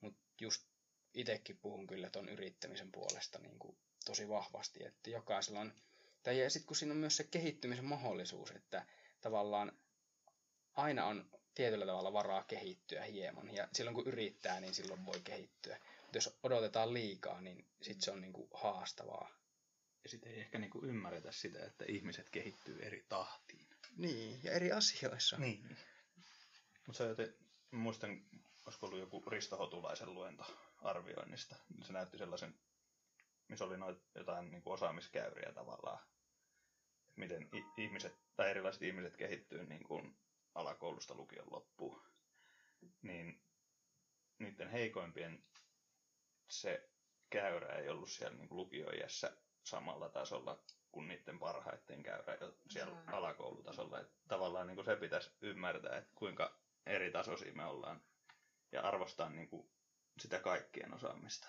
mutta 0.00 0.20
just 0.40 0.62
itsekin 1.14 1.58
puhun 1.58 1.86
kyllä 1.86 2.10
tuon 2.10 2.28
yrittämisen 2.28 2.92
puolesta 2.92 3.38
niin 3.38 3.58
kuin 3.58 3.76
tosi 4.04 4.28
vahvasti, 4.28 4.84
että 4.84 5.10
jokaisella 5.10 5.60
on, 5.60 5.72
tai 6.22 6.40
ja 6.40 6.50
sitten 6.50 6.66
kun 6.66 6.76
siinä 6.76 6.92
on 6.92 6.98
myös 6.98 7.16
se 7.16 7.24
kehittymisen 7.24 7.84
mahdollisuus, 7.84 8.50
että 8.50 8.86
tavallaan 9.20 9.72
aina 10.74 11.06
on 11.06 11.30
tietyllä 11.54 11.86
tavalla 11.86 12.12
varaa 12.12 12.42
kehittyä 12.42 13.02
hieman. 13.02 13.54
Ja 13.54 13.68
silloin 13.72 13.94
kun 13.94 14.06
yrittää, 14.06 14.60
niin 14.60 14.74
silloin 14.74 15.06
voi 15.06 15.20
kehittyä. 15.24 15.78
Jos 16.12 16.38
odotetaan 16.42 16.94
liikaa, 16.94 17.40
niin 17.40 17.68
sitten 17.82 18.02
se 18.02 18.10
on 18.10 18.20
niinku 18.20 18.48
haastavaa. 18.54 19.38
Ja 20.02 20.08
sitten 20.08 20.32
ei 20.32 20.40
ehkä 20.40 20.58
niinku 20.58 20.84
ymmärretä 20.84 21.32
sitä, 21.32 21.64
että 21.64 21.84
ihmiset 21.88 22.30
kehittyy 22.30 22.78
eri 22.82 23.06
tahtiin. 23.08 23.68
Niin, 23.96 24.40
ja 24.42 24.52
eri 24.52 24.72
asioissa. 24.72 25.36
Niin. 25.36 25.76
Mutta 26.86 27.04
joten, 27.04 27.34
muistan, 27.70 28.22
olisiko 28.66 28.86
ollut 28.86 29.00
joku 29.00 29.22
Risto 29.26 29.56
Hotulaisen 29.56 30.14
luento 30.14 30.44
arvioinnista. 30.82 31.56
Se 31.82 31.92
näytti 31.92 32.18
sellaisen, 32.18 32.54
missä 33.48 33.64
oli 33.64 33.78
noit 33.78 33.98
jotain 34.14 34.50
niin 34.50 34.62
kuin 34.62 34.74
osaamiskäyriä 34.74 35.52
tavallaan. 35.52 36.06
Miten 37.16 37.48
ihmiset, 37.76 38.14
tai 38.36 38.50
erilaiset 38.50 38.82
ihmiset 38.82 39.16
kehittyy 39.16 39.66
niin 39.66 39.84
kuin 39.84 40.18
alakoulusta 40.54 41.14
lukion 41.14 41.52
loppuun, 41.52 42.02
niin 43.02 43.42
niiden 44.38 44.70
heikoimpien 44.70 45.44
se 46.48 46.90
käyrä 47.30 47.74
ei 47.74 47.88
ollut 47.88 48.10
siellä 48.10 48.36
niin 48.36 48.48
lukioiässä 48.50 49.36
samalla 49.64 50.08
tasolla 50.08 50.62
kuin 50.92 51.08
niiden 51.08 51.38
parhaiten 51.38 52.02
käyrä 52.02 52.34
jo 52.40 52.56
siellä 52.68 52.94
mm. 52.94 53.12
alakoulutasolla. 53.12 54.00
Että 54.00 54.16
tavallaan 54.28 54.66
niin 54.66 54.74
kuin 54.74 54.84
se 54.84 54.96
pitäisi 54.96 55.30
ymmärtää, 55.40 55.98
että 55.98 56.10
kuinka 56.14 56.58
eri 56.86 57.10
tasoisia 57.10 57.52
me 57.52 57.64
ollaan 57.64 58.02
ja 58.72 58.82
arvostaa 58.82 59.28
niin 59.28 59.48
kuin 59.48 59.70
sitä 60.18 60.40
kaikkien 60.40 60.94
osaamista. 60.94 61.48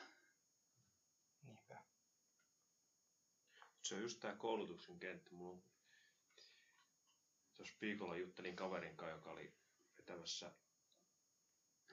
Niinpä. 1.42 1.78
Se 3.82 3.96
on 3.96 4.02
just 4.02 4.20
tämä 4.20 4.36
koulutuksen 4.36 5.00
kenttä. 5.00 5.36
Mulla 5.36 5.54
on 5.54 5.64
tuossa 7.56 7.76
viikolla 7.82 8.18
juttelin 8.18 8.56
kaverin 8.56 8.98
kanssa, 8.98 9.16
joka 9.16 9.32
oli 9.32 9.54
vetämässä 9.98 10.52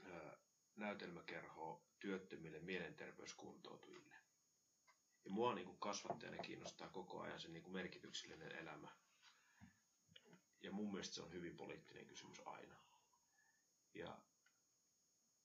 ää, 0.05 0.37
näytelmäkerhoa 0.77 1.86
työttömille 2.01 2.61
mielenterveyskuntoutujille. 2.61 4.15
Ja 5.25 5.31
mua 5.31 5.55
niin 5.55 5.67
kuin 5.67 5.79
kasvattajana 5.79 6.43
kiinnostaa 6.43 6.89
koko 6.89 7.21
ajan 7.21 7.41
se 7.41 7.49
niin 7.49 7.63
kuin 7.63 7.73
merkityksellinen 7.75 8.57
elämä. 8.57 8.89
Ja 10.61 10.73
mun 10.73 10.91
mielestä 10.93 11.15
se 11.15 11.23
on 11.23 11.33
hyvin 11.33 11.57
poliittinen 11.57 12.07
kysymys 12.07 12.41
aina. 12.45 12.77
Ja 13.95 14.19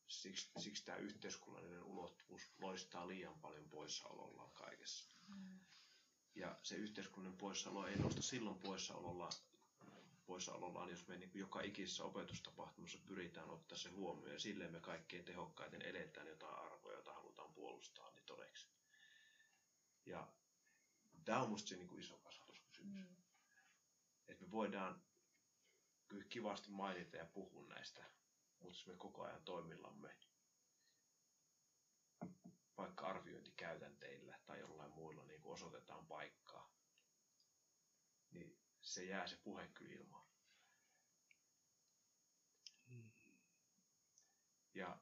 siksi, 0.07 0.51
siksi 0.59 0.85
tämä 0.85 0.97
yhteiskunnallinen 0.97 1.83
ulottuvuus 1.83 2.51
loistaa 2.59 3.07
liian 3.07 3.39
paljon 3.39 3.69
poissaolollaan 3.69 4.51
kaikessa. 4.51 5.09
Mm. 5.27 5.59
Ja 6.35 6.59
se 6.63 6.75
yhteiskunnan 6.75 7.37
poissaolo 7.37 7.87
ei 7.87 7.95
nosta 7.95 8.21
silloin 8.21 8.59
poissaololla 8.59 9.29
poissaolollaan, 10.31 10.89
jos 10.89 11.07
me 11.07 11.17
niin 11.17 11.31
joka 11.33 11.61
ikisessä 11.61 12.03
opetustapahtumassa 12.03 12.99
pyritään 13.05 13.49
ottaa 13.49 13.77
se 13.77 13.89
huomioon 13.89 14.33
ja 14.33 14.39
silleen 14.39 14.71
me 14.71 14.79
kaikkein 14.79 15.25
tehokkaiten 15.25 15.81
eletään 15.81 16.27
jotain 16.27 16.55
arvoja, 16.55 16.95
joita 16.95 17.13
halutaan 17.13 17.53
puolustaa, 17.53 18.11
niin 18.11 18.25
todeksi. 18.25 18.67
Ja 20.05 20.33
tämä 21.25 21.41
on 21.41 21.49
musta 21.49 21.69
se 21.69 21.75
niin 21.75 21.87
kuin 21.87 21.99
iso 21.99 22.17
kasvatuskysymys. 22.17 23.09
Mm. 23.09 23.15
Että 24.27 24.45
me 24.45 24.51
voidaan 24.51 25.03
kyllä 26.07 26.23
kivasti 26.23 26.69
mainita 26.69 27.17
ja 27.17 27.25
puhua 27.25 27.67
näistä, 27.67 28.03
mutta 28.59 28.77
jos 28.77 28.87
me 28.87 28.95
koko 28.95 29.23
ajan 29.23 29.43
toimillamme 29.43 30.15
vaikka 32.77 33.07
arviointikäytänteillä 33.07 34.39
tai 34.45 34.59
jollain 34.59 34.91
muilla 34.91 35.23
niin 35.25 35.41
kuin 35.41 35.53
osoitetaan 35.53 36.07
paikkaa, 36.07 36.73
niin 38.31 38.60
se 38.81 39.05
jää 39.05 39.27
se 39.27 39.37
puhe 39.43 39.67
kyllä 39.67 39.91
ilmaan. 39.93 40.27
Ja 44.73 44.97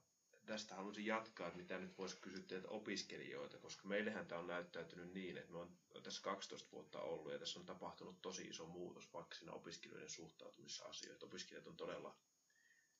tästä 0.45 0.75
haluaisin 0.75 1.05
jatkaa, 1.05 1.47
että 1.47 1.59
mitä 1.59 1.77
nyt 1.79 1.97
voisi 1.97 2.17
kysyä 2.21 2.43
teiltä 2.47 2.67
opiskelijoita, 2.67 3.57
koska 3.57 3.87
meillähän 3.87 4.27
tämä 4.27 4.41
on 4.41 4.47
näyttäytynyt 4.47 5.13
niin, 5.13 5.37
että 5.37 5.51
me 5.51 5.57
on 5.57 5.77
tässä 6.03 6.21
12 6.21 6.71
vuotta 6.71 6.99
ollut 7.01 7.31
ja 7.31 7.39
tässä 7.39 7.59
on 7.59 7.65
tapahtunut 7.65 8.21
tosi 8.21 8.43
iso 8.47 8.65
muutos 8.65 9.13
vaikka 9.13 9.35
siinä 9.35 9.51
opiskelijoiden 9.51 10.09
suhtautumissa 10.09 10.85
asioihin. 10.85 11.23
Opiskelijat 11.25 11.67
on 11.67 11.77
todella, 11.77 12.17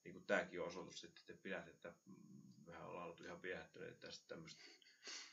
niin 0.04 0.12
kuin 0.12 0.26
tämäkin 0.26 0.60
on 0.60 0.66
osoitus, 0.66 1.04
että 1.04 1.20
te 1.26 1.34
pidätte, 1.34 1.70
että 1.70 1.94
mehän 2.66 2.86
ollaan 2.86 3.04
ollut 3.06 3.20
ihan 3.20 3.42
viehättyneet 3.42 4.00
tästä 4.00 4.24
tämmöistä 4.28 4.64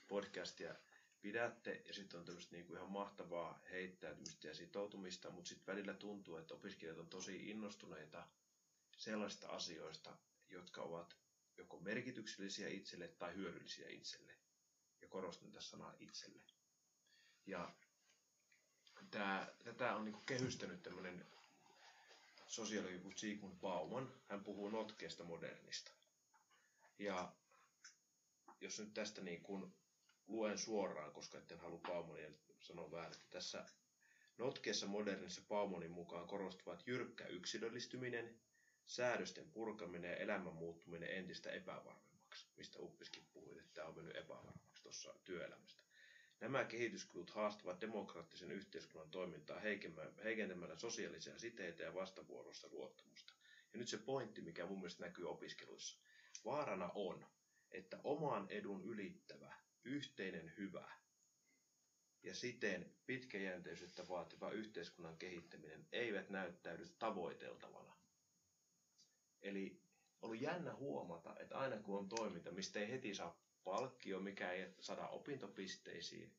podcastia 0.07 0.75
pidätte 1.21 1.81
ja 1.87 1.93
sitten 1.93 2.19
on 2.19 2.25
tämmöistä 2.25 2.55
niin 2.55 2.65
kuin 2.65 2.77
ihan 2.77 2.91
mahtavaa 2.91 3.59
heittäytymistä 3.71 4.47
ja 4.47 4.53
sitoutumista, 4.55 5.29
mutta 5.31 5.49
sitten 5.49 5.67
välillä 5.75 5.93
tuntuu, 5.93 6.37
että 6.37 6.53
opiskelijat 6.53 6.97
on 6.97 7.07
tosi 7.07 7.49
innostuneita 7.49 8.27
sellaisista 8.97 9.47
asioista, 9.47 10.17
jotka 10.49 10.81
ovat 10.81 11.15
joko 11.57 11.79
merkityksellisiä 11.79 12.67
itselle 12.69 13.07
tai 13.07 13.35
hyödyllisiä 13.35 13.89
itselle. 13.89 14.33
Ja 15.01 15.07
korostan 15.07 15.51
tässä 15.51 15.69
sanaa 15.69 15.93
itselle. 15.99 16.41
Ja 17.45 17.75
tämä, 19.11 19.47
tätä 19.63 19.95
on 19.95 20.05
niin 20.05 20.25
kehystänyt 20.25 20.83
tämmöinen 20.83 21.25
kuin 23.01 23.17
Sigmund 23.17 23.55
Bauman. 23.61 24.13
Hän 24.29 24.43
puhuu 24.43 24.69
notkeesta 24.69 25.23
modernista. 25.23 25.91
Ja 26.99 27.31
jos 28.61 28.79
nyt 28.79 28.93
tästä 28.93 29.21
niin 29.21 29.41
kuin 29.41 29.73
luen 30.27 30.57
suoraan, 30.57 31.11
koska 31.11 31.37
etten 31.37 31.59
halua 31.59 31.79
Baumonia 31.87 32.29
sanoa 32.59 32.91
väärin. 32.91 33.19
Tässä 33.29 33.65
notkeessa 34.37 34.87
modernissa 34.87 35.41
Baumonin 35.49 35.91
mukaan 35.91 36.27
korostuvat 36.27 36.83
jyrkkä 36.87 37.25
yksilöllistyminen, 37.27 38.39
säädösten 38.85 39.51
purkaminen 39.51 40.11
ja 40.11 40.17
elämän 40.17 40.53
muuttuminen 40.53 41.09
entistä 41.09 41.49
epävarmemmaksi, 41.49 42.47
mistä 42.57 42.79
Uppiskin 42.79 43.27
puhui, 43.33 43.57
että 43.59 43.73
tämä 43.73 43.87
on 43.87 43.95
mennyt 43.95 44.15
epävarmaksi 44.15 44.83
tuossa 44.83 45.13
työelämästä. 45.23 45.83
Nämä 46.39 46.63
kehityskulut 46.63 47.29
haastavat 47.29 47.81
demokraattisen 47.81 48.51
yhteiskunnan 48.51 49.11
toimintaa 49.11 49.59
heikentämällä 50.23 50.75
sosiaalisia 50.75 51.39
siteitä 51.39 51.83
ja 51.83 51.93
vastavuorossa 51.93 52.67
luottamusta. 52.71 53.33
Ja 53.73 53.79
nyt 53.79 53.87
se 53.87 53.97
pointti, 53.97 54.41
mikä 54.41 54.65
mun 54.65 54.77
mielestä 54.77 55.03
näkyy 55.03 55.29
opiskeluissa. 55.29 55.97
Vaarana 56.45 56.91
on, 56.95 57.25
että 57.71 57.99
oman 58.03 58.47
edun 58.49 58.83
ylittävä 58.83 59.53
yhteinen 59.87 60.53
hyvä 60.57 60.91
ja 62.23 62.35
siten 62.35 62.95
pitkäjänteisyyttä 63.05 64.07
vaativa 64.07 64.51
yhteiskunnan 64.51 65.17
kehittäminen 65.17 65.87
eivät 65.91 66.29
näyttäydy 66.29 66.87
tavoiteltavana. 66.99 67.97
Eli 69.41 69.81
oli 70.21 70.41
jännä 70.41 70.73
huomata, 70.75 71.35
että 71.39 71.57
aina 71.57 71.77
kun 71.77 71.97
on 71.99 72.09
toiminta, 72.09 72.51
mistä 72.51 72.79
ei 72.79 72.91
heti 72.91 73.15
saa 73.15 73.39
palkkio, 73.63 74.19
mikä 74.19 74.51
ei 74.51 74.73
saada 74.79 75.07
opintopisteisiin, 75.07 76.35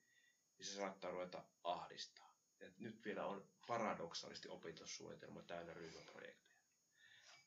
niin 0.58 0.66
se 0.66 0.74
saattaa 0.74 1.10
ruveta 1.10 1.44
ahdistaa. 1.64 2.38
Ja 2.60 2.70
nyt 2.78 3.04
vielä 3.04 3.26
on 3.26 3.48
paradoksaalisesti 3.66 4.48
opintosuunnitelma 4.48 5.42
täynnä 5.42 5.74
ryhmäprojekteja. 5.74 6.47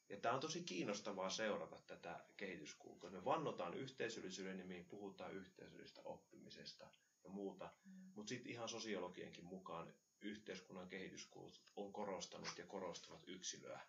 Ja 0.09 0.17
tämä 0.17 0.35
on 0.35 0.41
tosi 0.41 0.63
kiinnostavaa 0.63 1.29
seurata 1.29 1.81
tätä 1.87 2.25
kehityskulkua. 2.37 3.09
Me 3.09 3.25
vannotaan 3.25 3.73
yhteisöllisyyden 3.73 4.57
nimiin, 4.57 4.85
puhutaan 4.85 5.33
yhteisöllisestä 5.33 6.01
oppimisesta 6.05 6.87
ja 7.23 7.29
muuta, 7.29 7.71
mm. 7.85 7.91
mutta 8.15 8.29
sitten 8.29 8.51
ihan 8.51 8.69
sosiologienkin 8.69 9.45
mukaan 9.45 9.93
yhteiskunnan 10.21 10.89
kehityskulut 10.89 11.61
on 11.75 11.93
korostanut 11.93 12.57
ja 12.57 12.65
korostavat 12.65 13.23
yksilöä 13.27 13.81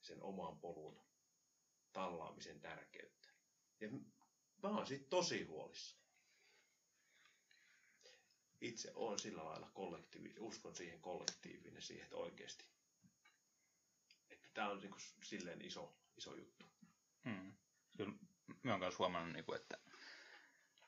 sen 0.00 0.22
oman 0.22 0.58
polun 0.58 1.00
tallaamisen 1.92 2.60
tärkeyttä. 2.60 3.28
Ja 3.80 3.88
mä 4.62 4.68
oon 4.68 4.86
sitten 4.86 5.10
tosi 5.10 5.44
huolissa. 5.44 5.96
Itse 8.60 8.92
on 8.94 9.18
sillä 9.18 9.44
lailla 9.44 9.70
kollektiivi, 9.74 10.34
uskon 10.38 10.76
siihen 10.76 11.00
kollektiiviin 11.00 11.74
ja 11.74 11.80
siihen, 11.82 12.04
että 12.04 12.16
oikeasti 12.16 12.64
tämä 14.58 14.70
on 14.70 14.80
niin 14.80 14.90
kuin 14.90 15.00
silleen 15.22 15.64
iso, 15.64 15.96
iso 16.16 16.34
juttu. 16.36 16.66
Mm. 17.24 17.56
Kyllä 17.96 18.12
mä 18.62 18.70
oon 18.70 18.80
myös 18.80 18.98
huomannut, 18.98 19.32
niin 19.32 19.44
kuin, 19.44 19.60
että, 19.60 19.78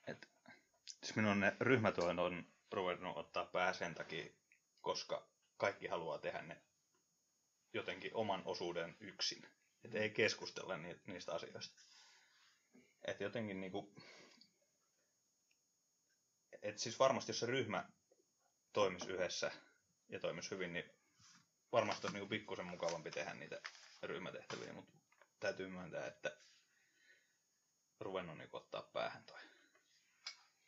että 0.07 0.27
siis 0.89 1.17
minun 1.17 1.41
ne 1.41 1.57
ryhmätyöt 1.61 2.19
on 2.19 2.45
ruvennut 2.73 3.17
ottaa 3.17 3.45
pää 3.45 3.73
sen 3.73 3.95
takia, 3.95 4.33
koska 4.81 5.29
kaikki 5.57 5.87
haluaa 5.87 6.19
tehdä 6.19 6.43
ne 6.43 6.63
jotenkin 7.73 8.15
oman 8.15 8.43
osuuden 8.45 8.97
yksin. 9.01 9.49
Että 9.85 9.99
ei 9.99 10.11
keskustella 10.11 10.77
niistä 11.07 11.35
asioista. 11.35 11.81
Että 13.07 13.25
jotenkin 13.25 13.61
niinku... 13.61 13.95
Et 16.63 16.79
siis 16.79 16.99
varmasti 16.99 17.31
jos 17.31 17.41
se 17.41 17.47
ryhmä 17.47 17.89
toimisi 18.73 19.11
yhdessä 19.11 19.53
ja 20.09 20.21
toimisi 20.21 20.51
hyvin, 20.51 20.73
niin 20.73 21.00
varmasti 21.73 22.07
olisi 22.07 22.17
niinku 22.17 22.29
pikkusen 22.31 22.67
mukavampi 22.67 23.11
tehdä 23.11 23.35
niitä 23.35 23.61
ryhmätehtäviä, 24.03 24.73
mutta 24.73 24.93
täytyy 25.41 25.69
myöntää, 25.69 26.07
että 26.07 26.37
ruvennut 28.01 28.39
niinku 28.39 28.57
ottaa 28.57 28.83
päähän 28.83 29.25
toi. 29.25 29.41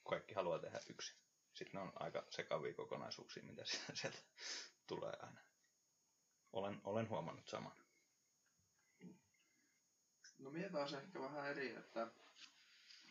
Kaikki 0.08 0.34
haluaa 0.34 0.58
tehdä 0.58 0.80
yksin. 0.88 1.16
Sitten 1.54 1.78
ne 1.78 1.80
on 1.80 1.92
aika 1.94 2.26
sekavia 2.30 2.74
kokonaisuuksia, 2.74 3.42
mitä 3.42 3.62
sieltä 3.94 4.18
tulee 4.86 5.12
aina. 5.22 5.40
Olen, 6.52 6.80
olen 6.84 7.08
huomannut 7.08 7.48
saman. 7.48 7.76
No 10.38 10.50
minä 10.50 10.68
taas 10.68 10.92
ehkä 10.92 11.20
vähän 11.20 11.46
eri, 11.46 11.76
että 11.76 12.10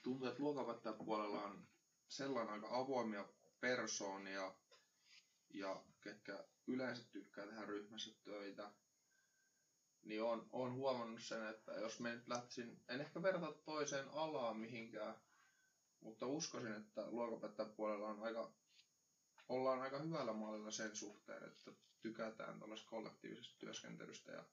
tuntuu, 0.03 0.27
että 0.27 0.93
puolella 0.93 1.43
on 1.43 1.67
sellainen 2.07 2.53
aika 2.53 2.67
avoimia 2.77 3.25
persoonia, 3.59 4.53
ja 5.53 5.83
ketkä 6.01 6.43
yleensä 6.67 7.03
tykkää 7.11 7.47
tehdä 7.47 7.65
ryhmässä 7.65 8.11
töitä, 8.23 8.71
niin 10.03 10.23
on, 10.23 10.49
on 10.51 10.73
huomannut 10.73 11.21
sen, 11.21 11.47
että 11.47 11.71
jos 11.71 11.99
me 11.99 12.15
nyt 12.15 12.27
lähtisin, 12.27 12.81
en 12.89 13.01
ehkä 13.01 13.23
verta 13.23 13.51
toiseen 13.65 14.09
alaan 14.13 14.57
mihinkään, 14.57 15.15
mutta 15.99 16.25
uskoisin, 16.25 16.75
että 16.75 17.01
puolella 17.75 18.07
on 18.07 18.19
aika, 18.19 18.53
ollaan 19.49 19.81
aika 19.81 19.99
hyvällä 19.99 20.33
mallilla 20.33 20.71
sen 20.71 20.95
suhteen, 20.95 21.47
että 21.47 21.71
tykätään 22.01 22.59
tällaisesta 22.59 22.89
kollektiivisesta 22.89 23.55
työskentelystä 23.57 24.31
ja 24.31 24.45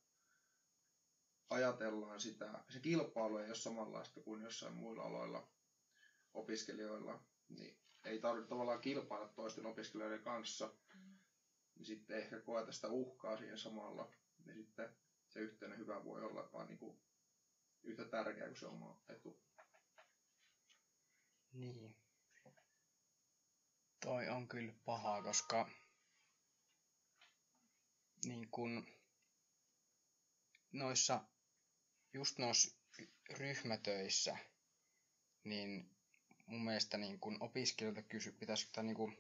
ajatellaan 1.51 2.21
sitä, 2.21 2.65
se 2.69 2.81
kilpailu 2.81 3.37
ei 3.37 3.47
ole 3.47 3.55
samanlaista 3.55 4.21
kuin 4.21 4.43
jossain 4.43 4.75
muilla 4.75 5.03
aloilla 5.03 5.49
opiskelijoilla, 6.35 7.21
niin 7.49 7.77
ei 8.05 8.19
tarvitse 8.19 8.49
tavallaan 8.49 8.81
kilpailla 8.81 9.29
toisten 9.29 9.67
opiskelijoiden 9.67 10.23
kanssa. 10.23 10.69
Niin 11.79 11.87
sitten 11.87 12.19
ehkä 12.19 12.41
koeta 12.41 12.73
sitä 12.73 12.89
uhkaa 12.89 13.37
siihen 13.37 13.59
samalla, 13.59 14.13
niin 14.45 14.57
sitten 14.57 14.97
se 15.29 15.41
yhteinen 15.41 15.79
hyvä 15.79 16.05
voi 16.05 16.25
olla 16.25 16.51
vaan 16.53 16.69
niin 16.69 16.79
kuin 16.79 16.99
yhtä 17.83 18.05
tärkeä 18.05 18.47
kuin 18.47 18.59
se 18.59 18.67
oma 18.67 19.01
etu. 19.09 19.41
Niin. 21.53 21.97
Toi 24.01 24.29
on 24.29 24.49
kyllä 24.49 24.73
paha, 24.85 25.23
koska 25.23 25.71
niin 28.25 28.49
kun 28.51 28.87
noissa, 30.73 31.25
just 32.13 32.39
noissa 32.39 32.77
ryhmätöissä, 33.39 34.37
niin 35.45 35.97
mun 36.47 36.65
mielestä 36.65 36.99
niin 36.99 37.21
kun 37.21 37.37
opiskelijoilta 37.41 38.03
kysy, 38.03 38.33
pitäisi, 38.33 38.69
tai 38.73 38.85
niin 38.85 38.97
kun, 38.97 39.17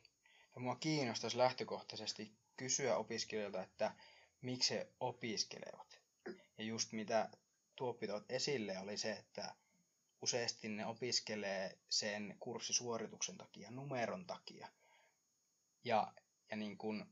mua 0.56 0.76
kiinnostaisi 0.76 1.38
lähtökohtaisesti 1.38 2.38
kysyä 2.58 2.96
opiskelijoilta, 2.96 3.62
että 3.62 3.94
miksi 4.42 4.74
he 4.74 4.86
opiskelevat. 5.00 6.00
Ja 6.58 6.64
just 6.64 6.92
mitä 6.92 7.28
Tuoppi 7.76 8.06
esille 8.28 8.78
oli 8.78 8.96
se, 8.96 9.12
että 9.12 9.54
useasti 10.22 10.68
ne 10.68 10.86
opiskelee 10.86 11.78
sen 11.88 12.36
kurssisuorituksen 12.40 13.36
takia, 13.36 13.70
numeron 13.70 14.26
takia. 14.26 14.68
Ja, 15.84 16.12
ja 16.50 16.56
niin 16.56 16.78
kun, 16.78 17.06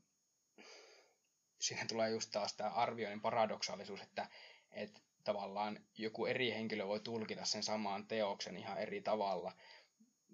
siinä 1.59 1.85
tulee 1.85 2.09
just 2.09 2.31
taas 2.31 2.53
tämä 2.53 2.69
arvioinnin 2.69 3.21
paradoksaalisuus, 3.21 4.01
että, 4.01 4.29
että 4.71 5.01
tavallaan 5.23 5.79
joku 5.97 6.25
eri 6.25 6.51
henkilö 6.51 6.87
voi 6.87 6.99
tulkita 6.99 7.45
sen 7.45 7.63
samaan 7.63 8.07
teoksen 8.07 8.57
ihan 8.57 8.77
eri 8.77 9.01
tavalla. 9.01 9.53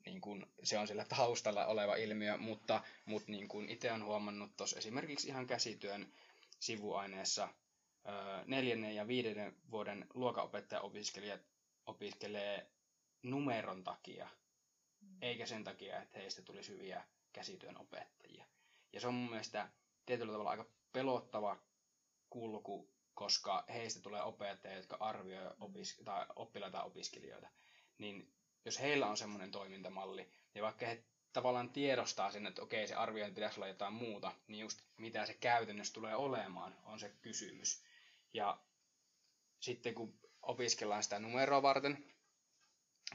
Niin 0.05 0.21
kun 0.21 0.47
se 0.63 0.77
on 0.77 0.87
sillä 0.87 1.05
taustalla 1.05 1.65
oleva 1.65 1.95
ilmiö, 1.95 2.37
mutta, 2.37 2.83
mutta 3.05 3.31
niin 3.31 3.47
kun 3.47 3.69
itse 3.69 3.91
olen 3.91 4.05
huomannut 4.05 4.57
tuossa 4.57 4.77
esimerkiksi 4.77 5.27
ihan 5.27 5.47
käsityön 5.47 6.13
sivuaineessa 6.59 7.49
neljännen 8.45 8.95
ja 8.95 9.07
viidennen 9.07 9.55
vuoden 9.71 10.07
luokanopettaja-opiskelijat 10.13 11.41
opiskelee 11.85 12.69
numeron 13.23 13.83
takia, 13.83 14.29
mm. 15.01 15.17
eikä 15.21 15.45
sen 15.45 15.63
takia, 15.63 16.01
että 16.01 16.19
heistä 16.19 16.41
tulisi 16.41 16.71
hyviä 16.71 17.03
käsityön 17.33 17.77
opettajia. 17.77 18.45
Ja 18.93 18.99
se 18.99 19.07
on 19.07 19.13
mun 19.13 19.29
mielestä 19.29 19.69
tietyllä 20.05 20.31
tavalla 20.31 20.49
aika 20.49 20.65
pelottava 20.91 21.57
kulku, 22.29 22.93
koska 23.13 23.63
heistä 23.73 24.01
tulee 24.01 24.21
opettajia, 24.21 24.77
jotka 24.77 24.97
arvioi 24.99 25.51
opis- 25.59 26.03
tai 26.05 26.25
oppilaita 26.35 26.77
tai 26.77 26.87
opiskelijoita. 26.87 27.49
Niin 27.97 28.33
jos 28.65 28.79
heillä 28.79 29.07
on 29.07 29.17
semmoinen 29.17 29.51
toimintamalli, 29.51 30.31
ja 30.55 30.63
vaikka 30.63 30.85
he 30.85 31.03
tavallaan 31.33 31.69
tiedostaa 31.69 32.31
sen, 32.31 32.47
että 32.47 32.61
okei, 32.61 32.87
se 32.87 32.95
arviointi 32.95 33.35
pitäisi 33.35 33.59
olla 33.59 33.67
jotain 33.67 33.93
muuta, 33.93 34.31
niin 34.47 34.61
just 34.61 34.81
mitä 34.97 35.25
se 35.25 35.33
käytännössä 35.33 35.93
tulee 35.93 36.15
olemaan, 36.15 36.75
on 36.83 36.99
se 36.99 37.09
kysymys. 37.21 37.83
Ja 38.33 38.57
sitten 39.59 39.93
kun 39.93 40.19
opiskellaan 40.41 41.03
sitä 41.03 41.19
numeroa 41.19 41.61
varten 41.61 42.13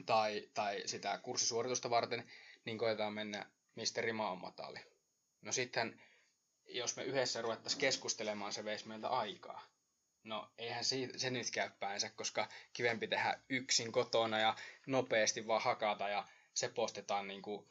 tai, 0.05 0.49
tai 0.53 0.83
sitä 0.85 1.17
kurssisuoritusta 1.17 1.89
varten, 1.89 2.31
niin 2.65 2.77
koetaan 2.77 3.13
mennä 3.13 3.45
mistä 3.75 4.01
rima 4.01 4.31
on 4.31 4.41
matali. 4.41 4.79
No 5.41 5.51
sitten, 5.51 6.01
jos 6.67 6.95
me 6.95 7.03
yhdessä 7.03 7.41
ruvettaisiin 7.41 7.79
keskustelemaan, 7.79 8.53
se 8.53 8.65
veisi 8.65 8.87
meiltä 8.87 9.07
aikaa. 9.07 9.61
No 10.29 10.49
eihän 10.57 10.85
se, 10.85 11.09
se 11.17 11.29
nyt 11.29 11.51
käy 11.51 11.69
päänsä, 11.79 12.09
koska 12.09 12.49
kivempi 12.73 13.07
tehdä 13.07 13.39
yksin 13.49 13.91
kotona 13.91 14.39
ja 14.39 14.55
nopeasti 14.87 15.47
vaan 15.47 15.61
hakata 15.61 16.09
ja 16.09 16.27
se 16.53 16.69
postetaan 16.69 17.27
niin 17.27 17.41
kuin 17.41 17.67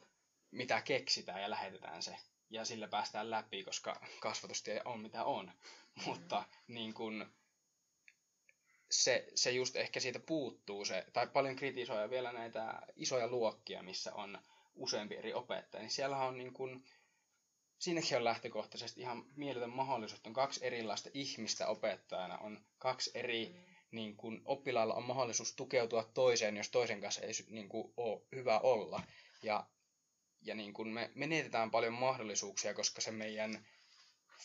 mitä 0.51 0.81
keksitään 0.81 1.41
ja 1.41 1.49
lähetetään 1.49 2.03
se. 2.03 2.15
Ja 2.49 2.65
sillä 2.65 2.87
päästään 2.87 3.31
läpi, 3.31 3.63
koska 3.63 4.05
kasvatustie 4.19 4.81
on 4.85 4.99
mitä 4.99 5.23
on. 5.23 5.45
Mm. 5.45 6.03
Mutta 6.05 6.43
niin 6.67 6.93
kuin, 6.93 7.25
se, 8.91 9.27
se 9.35 9.51
just 9.51 9.75
ehkä 9.75 9.99
siitä 9.99 10.19
puuttuu 10.19 10.85
se, 10.85 11.05
tai 11.13 11.27
paljon 11.27 11.55
kritisoja 11.55 12.09
vielä 12.09 12.33
näitä 12.33 12.81
isoja 12.95 13.27
luokkia, 13.27 13.83
missä 13.83 14.13
on 14.13 14.39
useampi 14.75 15.15
eri 15.15 15.33
opettaja, 15.33 15.81
niin 15.81 15.91
siellä 15.91 16.17
on 16.17 16.37
niin 16.37 16.53
kuin, 16.53 16.85
siinäkin 17.79 18.17
on 18.17 18.23
lähtökohtaisesti 18.23 19.01
ihan 19.01 19.25
mieletön 19.35 19.69
mahdollisuus, 19.69 20.19
että 20.19 20.29
on 20.29 20.33
kaksi 20.33 20.65
erilaista 20.65 21.09
ihmistä 21.13 21.67
opettajana, 21.67 22.37
on 22.37 22.65
kaksi 22.77 23.11
eri 23.13 23.49
mm. 23.49 23.75
niin 23.91 24.15
kuin, 24.15 24.41
oppilailla 24.45 24.93
on 24.93 25.03
mahdollisuus 25.03 25.53
tukeutua 25.53 26.03
toiseen, 26.13 26.57
jos 26.57 26.69
toisen 26.69 27.01
kanssa 27.01 27.21
ei 27.21 27.31
niin 27.49 27.69
kuin, 27.69 27.93
ole 27.97 28.21
hyvä 28.35 28.59
olla. 28.59 29.03
Ja, 29.43 29.67
ja 30.41 30.55
niin 30.55 30.73
kuin 30.73 30.87
me 30.87 31.11
menetetään 31.15 31.71
paljon 31.71 31.93
mahdollisuuksia, 31.93 32.73
koska 32.73 33.01
se 33.01 33.11
meidän 33.11 33.65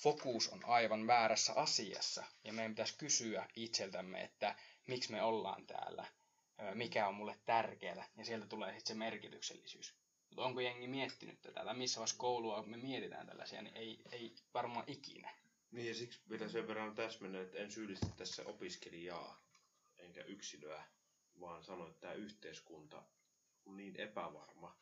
fokus 0.03 0.49
on 0.49 0.65
aivan 0.65 1.07
väärässä 1.07 1.53
asiassa. 1.53 2.25
Ja 2.45 2.53
meidän 2.53 2.73
pitäisi 2.73 2.99
kysyä 2.99 3.49
itseltämme, 3.57 4.23
että 4.23 4.55
miksi 4.87 5.11
me 5.13 5.23
ollaan 5.23 5.67
täällä, 5.67 6.07
mikä 6.75 7.09
on 7.09 7.15
mulle 7.15 7.39
tärkeää, 7.45 8.09
ja 8.17 8.25
sieltä 8.25 8.47
tulee 8.47 8.73
sitten 8.73 8.87
se 8.87 8.99
merkityksellisyys. 8.99 10.04
Mutta 10.35 10.47
onko 10.49 10.61
jengi 10.61 10.87
miettinyt 10.87 11.43
tätä, 11.43 11.65
tai 11.65 11.75
missä 11.77 11.99
vaiheessa 11.99 12.17
koulua 12.19 12.63
me 12.63 12.77
mietitään 12.77 13.27
tällaisia, 13.27 13.63
niin 13.63 13.77
ei, 13.77 14.03
ei 14.13 14.35
varmaan 14.55 14.85
ikinä. 14.87 15.35
Niin 15.71 15.89
ja 15.89 15.95
siksi 15.95 16.21
pitää 16.29 16.49
sen 16.49 16.69
verran 16.69 16.95
täsmennä, 16.95 17.41
että 17.41 17.59
en 17.59 17.71
syyllistä 17.73 18.07
tässä 18.17 18.43
opiskelijaa, 18.47 19.41
enkä 19.99 20.23
yksilöä, 20.25 20.85
vaan 21.41 21.65
sanoin, 21.65 21.89
että 21.91 22.01
tämä 22.01 22.13
yhteiskunta 22.13 23.03
on 23.67 23.77
niin 23.77 24.01
epävarma, 24.01 24.77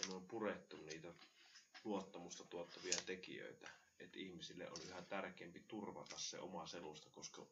ja 0.00 0.06
me 0.08 0.14
on 0.14 0.26
purettu 0.28 0.76
niitä 0.76 1.08
luottamusta 1.84 2.44
tuottavia 2.44 2.98
tekijöitä, 3.06 3.70
että 3.98 4.18
ihmisille 4.18 4.70
on 4.70 4.82
yhä 4.88 5.02
tärkeämpi 5.02 5.60
turvata 5.68 6.18
se 6.18 6.38
oma 6.38 6.66
selusta, 6.66 7.10
koska 7.10 7.46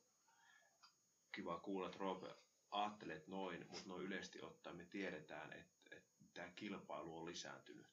kiva 1.33 1.59
kuulla, 1.59 1.87
että 1.87 1.99
Roope 1.99 2.35
ajattelet 2.71 3.27
noin, 3.27 3.67
mutta 3.69 3.89
noin 3.89 4.07
yleisesti 4.07 4.43
ottaen 4.43 4.77
me 4.77 4.85
tiedetään, 4.85 5.53
että 5.53 5.78
tämä 6.39 6.51
kilpailu 6.55 7.19
on 7.19 7.27
lisääntynyt. 7.27 7.87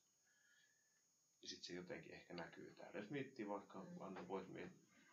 Ja 1.41 1.47
sitten 1.47 1.67
se 1.67 1.73
jotenkin 1.73 2.13
ehkä 2.13 2.33
näkyy 2.33 2.73
täällä. 2.73 2.99
Jos 2.99 3.09
miettii 3.09 3.47
vaikka, 3.47 3.79
mm. 3.79 4.01
Anna 4.01 4.27
voit 4.27 4.47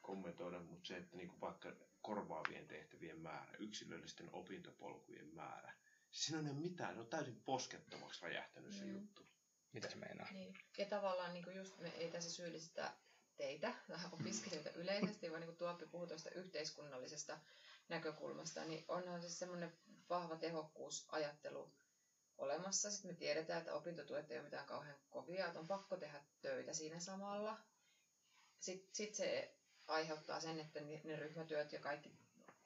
kommentoida, 0.01 0.61
mutta 0.61 0.89
se, 0.89 0.97
että 0.97 1.17
niinku 1.17 1.41
vaikka 1.41 1.73
korvaavien 2.03 2.67
tehtävien 2.69 3.19
määrä, 3.21 3.57
yksilöllisten 3.59 4.31
opintopolkujen 4.33 5.35
määrä, 5.35 5.73
siinä 6.11 6.51
on 6.51 6.57
mitään, 6.57 6.95
se 6.95 7.01
on 7.01 7.07
täysin 7.07 7.43
poskettomaksi 7.45 8.23
räjähtänyt 8.23 8.73
se 8.73 8.85
mm. 8.85 8.93
juttu. 8.93 9.27
Mitä 9.73 9.91
se 9.91 9.97
meinaa? 9.97 10.33
Niin. 10.33 10.59
Ja 10.79 10.87
tavallaan 10.87 11.35
niin 11.35 11.55
just 11.57 11.79
me 11.79 11.89
ei 11.89 12.11
tässä 12.11 12.31
syyllistä 12.31 12.93
teitä, 13.37 13.75
opiskelijoita 14.21 14.71
yleisesti, 14.71 15.31
vaan 15.31 15.41
niin 15.41 15.49
kuin 15.49 15.59
Tuoppi 15.59 15.87
puhui 15.87 16.07
tuosta 16.09 16.31
yhteiskunnallisesta 16.31 17.39
näkökulmasta, 17.89 18.65
niin 18.65 18.85
onhan 18.89 19.23
se 19.23 19.31
semmoinen 19.31 19.73
vahva 20.09 20.37
tehokkuusajattelu 20.37 21.73
olemassa. 22.39 22.91
Sitten 22.91 23.11
me 23.11 23.15
tiedetään, 23.17 23.59
että 23.61 23.75
opintotuet 23.75 24.31
ei 24.31 24.37
ole 24.39 24.45
mitään 24.45 24.67
kauhean 24.67 24.97
kovia, 25.11 25.47
että 25.47 25.61
on 25.61 25.67
pakko 25.69 25.97
tehdä 25.97 26.21
töitä 26.43 26.73
siinä 26.73 27.01
samalla. 27.01 27.59
Sitten 28.61 28.95
sit 28.95 29.15
se 29.15 29.55
aiheuttaa 29.87 30.41
sen, 30.41 30.61
että 30.61 30.81
ne 30.81 31.17
ryhmätyöt 31.17 31.73
ja 31.73 31.79
kaikki 31.81 32.11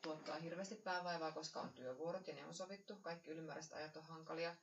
tuottaa 0.02 0.36
hirveästi 0.36 0.74
päävaivaa, 0.74 1.32
koska 1.32 1.60
on 1.60 1.72
työvuorot 1.72 2.28
ja 2.28 2.34
ne 2.34 2.46
on 2.46 2.54
sovittu. 2.54 2.96
Kaikki 2.96 3.30
ylimääräiset 3.30 3.72
ajat 3.72 3.96
on 3.96 4.02
hankalia. 4.04 4.56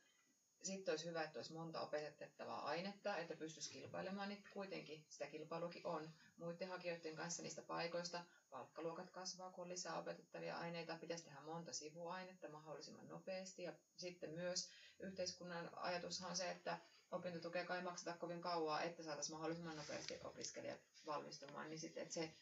Sitten 0.64 0.92
olisi 0.92 1.06
hyvä, 1.06 1.24
että 1.24 1.40
olisi 1.40 1.54
monta 1.54 1.82
opetettavaa 1.82 2.66
ainetta, 2.66 3.18
että 3.18 3.36
pystyisi 3.36 3.72
kilpailemaan, 3.72 4.30
niin 4.30 4.44
kuitenkin 4.54 5.06
sitä 5.10 5.28
kilpailukin 5.28 5.86
on. 5.88 6.10
Muiden 6.38 6.70
hakijoiden 6.70 7.16
kanssa 7.16 7.44
niistä 7.44 7.62
paikoista 7.62 8.24
palkkaluokat 8.50 9.10
kasvaa, 9.10 9.52
kun 9.52 9.62
on 9.64 9.70
lisää 9.70 10.00
opetettavia 10.00 10.58
aineita. 10.58 10.98
Pitäisi 11.02 11.24
tehdä 11.24 11.42
monta 11.42 11.74
sivuainetta 11.74 12.50
mahdollisimman 12.50 13.08
nopeasti. 13.08 13.64
Ja 13.64 13.74
sitten 13.98 14.30
myös 14.30 14.70
yhteiskunnan 15.00 15.70
ajatushan 15.78 16.30
on 16.30 16.38
se, 16.38 16.52
että 16.52 16.78
opintotukea 17.12 17.76
ei 17.76 17.82
makseta 17.82 18.18
kovin 18.18 18.42
kauaa, 18.42 18.82
että 18.82 19.04
saataisiin 19.04 19.36
mahdollisimman 19.36 19.76
nopeasti 19.78 20.20
opiskelijat 20.24 20.80
valmistumaan. 21.06 21.70
Niin 21.70 21.80
sitten, 21.80 22.04
että 22.04 22.14
se 22.14 22.34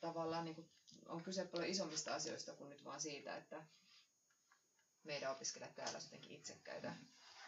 tavallaan 0.00 0.44
niin 0.44 0.54
kuin 0.54 0.70
on 1.08 1.22
kyse 1.22 1.44
paljon 1.44 1.68
isommista 1.70 2.14
asioista 2.14 2.54
kuin 2.54 2.70
nyt 2.70 2.84
vaan 2.84 3.00
siitä, 3.00 3.36
että 3.36 3.64
meidän 5.06 5.32
opiskelijat 5.32 5.74
täällä 5.74 5.98
jotenkin 6.04 6.32
itsekkäitä. 6.32 6.94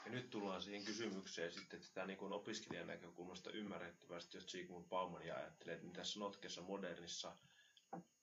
Ja 0.05 0.11
nyt 0.11 0.31
tullaan 0.31 0.63
siihen 0.63 0.85
kysymykseen 0.85 1.53
sitten, 1.53 1.81
että 1.81 1.93
tämä 1.95 2.07
niin 2.07 2.33
opiskelijan 2.33 2.87
näkökulmasta 2.87 3.51
ymmärrettävästi, 3.51 4.37
jos 4.37 4.51
Sigmund 4.51 4.89
Bauman 4.89 5.23
ajattelee, 5.23 5.75
että 5.75 5.89
tässä 5.93 6.19
notkessa 6.19 6.63
modernissa 6.63 7.37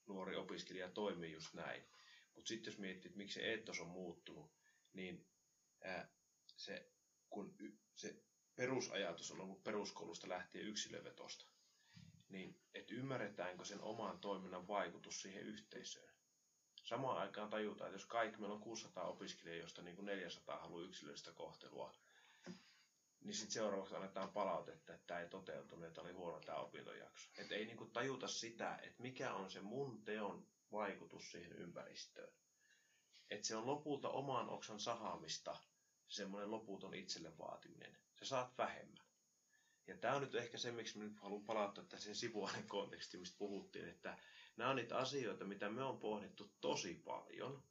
nuori 0.07 0.35
opiskelija 0.35 0.89
toimii 0.89 1.31
just 1.31 1.53
näin. 1.53 1.83
Mutta 2.35 2.47
sitten 2.47 2.71
jos 2.71 2.79
miettii, 2.79 3.09
että 3.09 3.17
miksi 3.17 3.33
se 3.33 3.45
eetos 3.45 3.79
on 3.79 3.87
muuttunut, 3.87 4.51
niin 4.93 5.27
ää, 5.83 6.09
se, 6.55 6.91
kun 7.29 7.55
y, 7.59 7.71
se 7.95 8.23
perusajatus 8.55 9.31
on 9.31 9.41
ollut 9.41 9.63
peruskoulusta 9.63 10.29
lähtien 10.29 10.67
yksilövetosta, 10.67 11.45
niin 12.29 12.61
että 12.73 12.93
ymmärretäänkö 12.93 13.65
sen 13.65 13.81
oman 13.81 14.19
toiminnan 14.19 14.67
vaikutus 14.67 15.21
siihen 15.21 15.43
yhteisöön. 15.43 16.14
Samaan 16.85 17.17
aikaan 17.17 17.49
tajutaan, 17.49 17.87
että 17.87 17.95
jos 17.95 18.05
kaikki, 18.05 18.39
meillä 18.39 18.55
on 18.55 18.61
600 18.61 19.03
opiskelijaa, 19.03 19.59
joista 19.59 19.81
niin 19.81 19.95
kuin 19.95 20.05
400 20.05 20.59
haluaa 20.59 20.83
yksilöllistä 20.83 21.31
kohtelua, 21.31 21.95
niin 23.21 23.33
sitten 23.33 23.51
seuraavaksi 23.53 23.95
annetaan 23.95 24.29
palautetta, 24.31 24.93
että 24.93 25.07
tämä 25.07 25.19
ei 25.19 25.29
toteutunut, 25.29 25.85
että 25.85 26.01
oli 26.01 26.11
huono 26.11 26.39
tämä 26.39 26.57
opintojakso. 26.57 27.29
Että 27.37 27.55
ei 27.55 27.65
niin 27.65 27.77
kuin 27.77 27.91
tajuta 27.91 28.27
sitä, 28.27 28.79
että 28.83 29.01
mikä 29.01 29.33
on 29.33 29.51
se 29.51 29.61
mun 29.61 30.03
teon 30.03 30.47
vaikutus 30.71 31.31
siihen 31.31 31.51
ympäristöön. 31.53 32.33
Että 33.29 33.47
se 33.47 33.55
on 33.55 33.67
lopulta 33.67 34.09
oman 34.09 34.49
oksan 34.49 34.79
sahaamista, 34.79 35.57
semmoinen 36.07 36.51
loputon 36.51 36.93
itselle 36.93 37.37
vaatiminen. 37.37 37.97
Se 38.15 38.25
saat 38.25 38.57
vähemmän. 38.57 39.05
Ja 39.87 39.97
tämä 39.97 40.15
on 40.15 40.21
nyt 40.21 40.35
ehkä 40.35 40.57
se, 40.57 40.71
miksi 40.71 40.99
nyt 40.99 41.19
haluan 41.19 41.45
palauttaa 41.45 41.83
tähän 41.83 42.15
sivuaineen 42.15 42.67
kontekstiin, 42.67 43.21
mistä 43.21 43.37
puhuttiin, 43.37 43.89
että 43.89 44.17
nämä 44.57 44.69
on 44.69 44.75
niitä 44.75 44.97
asioita, 44.97 45.45
mitä 45.45 45.69
me 45.69 45.83
on 45.83 45.99
pohdittu 45.99 46.51
tosi 46.61 46.93
paljon. 46.93 47.63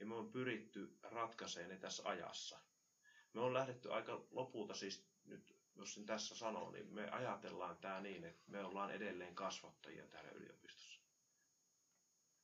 Ja 0.00 0.06
me 0.06 0.14
on 0.14 0.32
pyritty 0.32 0.98
ratkaisemaan 1.02 1.70
ne 1.70 1.76
tässä 1.76 2.02
ajassa. 2.08 2.60
Me 3.32 3.40
on 3.40 3.54
lähdetty 3.54 3.92
aika 3.92 4.26
lopulta 4.30 4.74
siis 4.74 5.06
nyt, 5.24 5.56
jos 5.74 5.94
sen 5.94 6.06
tässä 6.06 6.34
sanoo, 6.34 6.70
niin 6.70 6.94
me 6.94 7.10
ajatellaan 7.10 7.76
tämä 7.76 8.00
niin, 8.00 8.24
että 8.24 8.42
me 8.46 8.64
ollaan 8.64 8.90
edelleen 8.90 9.34
kasvattajia 9.34 10.06
täällä 10.06 10.30
yliopistossa. 10.30 11.00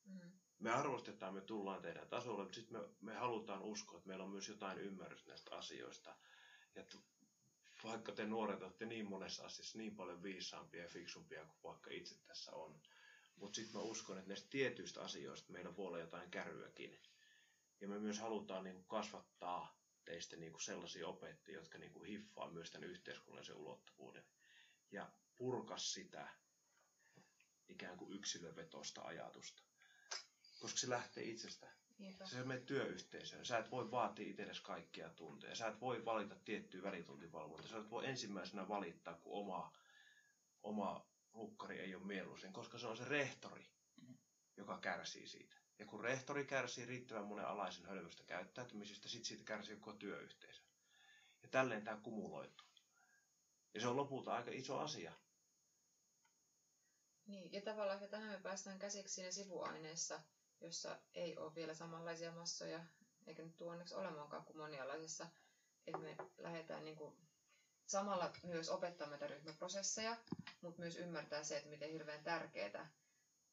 Mm. 0.05 0.33
Me 0.59 0.71
arvostetaan, 0.71 1.35
me 1.35 1.41
tullaan 1.41 1.83
teidän 1.83 2.09
tasolle, 2.09 2.43
mutta 2.43 2.55
sitten 2.55 2.81
me, 2.81 2.89
me 3.01 3.15
halutaan 3.15 3.63
uskoa, 3.63 3.97
että 3.97 4.09
meillä 4.09 4.25
on 4.25 4.31
myös 4.31 4.49
jotain 4.49 4.79
ymmärrystä 4.79 5.29
näistä 5.29 5.57
asioista. 5.57 6.17
Ja 6.75 6.85
vaikka 7.85 8.13
te 8.13 8.27
nuoret 8.27 8.63
olette 8.63 8.87
niin 8.87 9.09
monessa 9.09 9.45
asiassa 9.45 9.79
niin 9.79 9.97
paljon 9.97 10.23
viisaampia 10.23 10.83
ja 10.83 10.89
fiksumpia 10.89 11.45
kuin 11.45 11.63
vaikka 11.63 11.91
itse 11.91 12.15
tässä 12.25 12.53
on. 12.53 12.81
Mutta 13.41 13.57
sitten 13.57 13.77
mä 13.77 13.83
uskon, 13.83 14.19
että 14.19 14.29
näistä 14.29 14.49
tietyistä 14.51 15.01
asioista 15.01 15.53
meillä 15.53 15.77
voi 15.77 15.87
olla 15.87 15.99
jotain 15.99 16.31
kärryäkin. 16.31 16.99
Ja 17.81 17.89
me 17.89 17.99
myös 17.99 18.19
halutaan 18.19 18.65
niin 18.65 18.85
kasvattaa 18.85 19.81
teistä 20.05 20.37
niin 20.37 20.53
kuin 20.53 20.63
sellaisia 20.63 21.09
opettajia, 21.09 21.59
jotka 21.61 21.79
niin 21.79 21.93
kuin 21.93 22.09
hiffaa 22.09 22.51
myös 22.51 22.71
tämän 22.71 22.89
yhteiskunnallisen 22.91 23.57
ulottuvuuden. 23.57 24.25
Ja 24.91 25.11
purkas 25.37 25.93
sitä 25.95 26.29
ikään 27.69 27.97
kuin 27.97 28.13
yksilövetosta 28.13 29.03
ajatusta. 29.03 29.63
Koska 30.61 30.79
se 30.79 30.89
lähtee 30.91 31.25
itsestä. 31.25 31.71
Niinpä. 31.99 32.27
Sä 32.27 32.45
menet 32.45 32.67
työyhteisöön. 32.67 33.45
Sä 33.47 33.59
et 33.59 33.71
voi 33.71 33.91
vaatia 33.91 34.31
itsellesi 34.31 34.63
kaikkia 34.63 35.09
tunteja. 35.11 35.55
Sä 35.55 35.69
et 35.69 35.81
voi 35.81 36.05
valita 36.05 36.35
tiettyä 36.45 36.83
välituntivalvontaa. 36.83 37.69
Sä 37.69 37.79
et 37.79 37.91
voi 37.91 38.07
ensimmäisenä 38.07 38.69
valittaa, 38.69 39.15
kun 39.15 39.33
oma, 39.41 39.73
oma 40.63 41.10
lukkari 41.35 41.79
ei 41.81 41.95
ole 41.95 42.05
mieluisin, 42.07 42.53
koska 42.53 42.79
se 42.79 42.87
on 42.87 42.97
se 42.97 43.05
rehtori, 43.05 43.67
joka 44.57 44.79
kärsii 44.79 45.27
siitä. 45.27 45.57
Ja 45.79 45.87
kun 45.87 46.01
rehtori 46.01 46.45
kärsii 46.47 46.87
riittävän 46.87 47.27
monen 47.27 47.47
alaisen 47.47 47.87
hölmöstä 47.87 48.25
käyttäytymisestä, 48.25 49.09
sit 49.09 49.25
siitä 49.25 49.45
kärsii 49.45 49.77
koko 49.77 49.93
työyhteisö. 49.97 50.63
Ja 51.43 51.49
tälleen 51.49 51.85
tämä 51.85 52.01
kumuloituu. 52.03 52.67
Ja 53.75 53.81
se 53.81 53.89
on 53.89 53.97
lopulta 53.97 54.35
aika 54.35 54.51
iso 54.51 54.79
asia. 54.79 55.13
Niin, 57.27 57.53
ja 57.53 57.61
tavallaan 57.61 57.97
että 57.99 58.09
tähän 58.17 58.29
me 58.33 58.41
päästään 58.43 58.79
käsiksi 58.79 59.15
siinä 59.15 59.31
sivuaineessa, 59.31 60.21
jossa 60.61 60.99
ei 61.15 61.37
ole 61.39 61.55
vielä 61.55 61.75
samanlaisia 61.75 62.33
massoja, 62.33 62.85
eikä 63.27 63.43
nyt 63.43 63.57
tule 63.57 63.71
onneksi 63.71 63.95
olemaankaan 63.95 64.45
kuin 64.45 64.57
monialaisessa, 64.57 65.27
että 65.87 65.99
me 66.01 66.17
lähdetään 66.39 66.85
niin 66.85 66.97
kuin 66.97 67.17
samalla 67.91 68.33
myös 68.43 68.69
opettaa 68.69 69.07
näitä 69.11 69.27
ryhmäprosesseja, 69.27 70.17
mutta 70.61 70.81
myös 70.81 70.97
ymmärtää 70.97 71.45
se, 71.45 71.57
että 71.57 71.71
miten 71.71 71.91
hirveän 71.91 72.25
tärkeää 72.25 72.91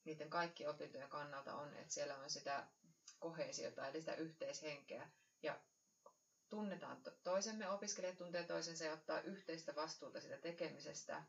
niiden 0.04 0.30
kaikkien 0.30 0.70
opintojen 0.70 1.10
kannalta 1.10 1.54
on, 1.56 1.74
että 1.74 1.94
siellä 1.94 2.18
on 2.18 2.30
sitä 2.30 2.68
kohesiota, 3.20 3.88
eli 3.88 4.00
sitä 4.00 4.16
yhteishenkeä, 4.16 5.10
ja 5.44 5.60
tunnetaan 6.50 7.02
toisemme, 7.24 7.70
opiskelijat 7.70 8.18
tuntee 8.18 8.44
toisensa 8.44 8.84
ja 8.86 8.94
ottaa 8.94 9.22
yhteistä 9.22 9.76
vastuuta 9.76 10.22
sitä 10.22 10.38
tekemisestä, 10.38 11.24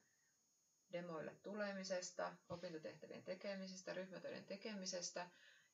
demoille 0.92 1.34
tulemisesta, 1.42 2.36
opintotehtävien 2.48 3.22
tekemisestä, 3.24 3.94
ryhmätöiden 3.94 4.44
tekemisestä, 4.44 5.30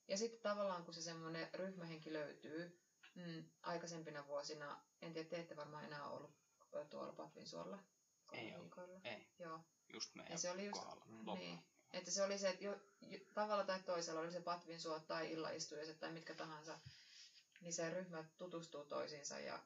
ja 0.09 0.17
sitten 0.19 0.41
tavallaan 0.43 0.85
kun 0.85 0.95
se 0.95 1.03
semmoinen 1.03 1.49
ryhmähenki 1.55 2.13
löytyy 2.13 2.81
mm, 3.15 3.45
aikaisempina 3.63 4.27
vuosina, 4.27 4.85
en 5.03 5.13
tiedä, 5.13 5.29
te 5.29 5.37
ette 5.41 5.57
varmaan 5.57 5.85
enää 5.85 6.09
ollut 6.09 6.44
tuolla 6.91 7.13
Patvinsuolla? 7.13 7.79
Ei 8.33 8.57
ollut. 8.57 8.75
Ei. 9.05 9.29
Joo. 9.39 9.61
Just 9.93 10.15
meidän 10.15 10.33
ja 10.33 10.39
se 10.39 10.51
oli 10.51 10.65
just, 10.65 10.79
kohdalla. 10.79 11.05
Mm. 11.09 11.35
Niin. 11.35 11.59
Että 11.93 12.11
se 12.11 12.23
oli 12.23 12.39
se, 12.39 12.49
että 12.49 12.65
jo, 12.65 12.81
jo, 13.01 13.19
tavalla 13.35 13.65
tai 13.65 13.83
toisella 13.83 14.21
oli 14.21 14.33
se 14.33 14.41
Patvinsuo 14.41 15.01
tai 15.01 15.33
illaistujaiset 15.33 16.01
tai 16.01 16.13
mitkä 16.13 16.35
tahansa, 16.35 16.79
niin 17.61 17.73
se 17.73 17.91
ryhmä 17.91 18.25
tutustuu 18.39 18.85
toisiinsa 18.85 19.39
ja, 19.39 19.63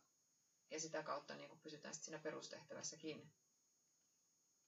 ja 0.70 0.80
sitä 0.80 1.02
kautta 1.02 1.34
niin 1.34 1.48
kuin 1.48 1.60
pysytään 1.60 1.94
sitten 1.94 2.04
siinä 2.04 2.22
perustehtävässäkin. 2.22 3.32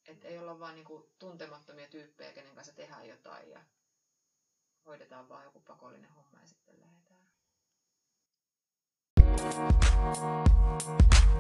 Että 0.07 0.29
mm. 0.29 0.33
ei 0.33 0.39
olla 0.39 0.59
vaan 0.59 0.75
niin 0.75 0.85
kuin 0.85 1.05
tuntemattomia 1.19 1.89
tyyppejä, 1.89 2.33
kenen 2.33 2.55
kanssa 2.55 2.73
tehdään 2.73 3.09
jotain 3.09 3.51
ja 3.51 3.65
hoidetaan 4.87 5.29
vaan 5.29 5.45
joku 5.45 5.61
pakollinen 5.61 6.11
homma 6.11 6.41
ja 6.41 6.47
sitten 6.47 6.81
lähdetään. 6.81 7.01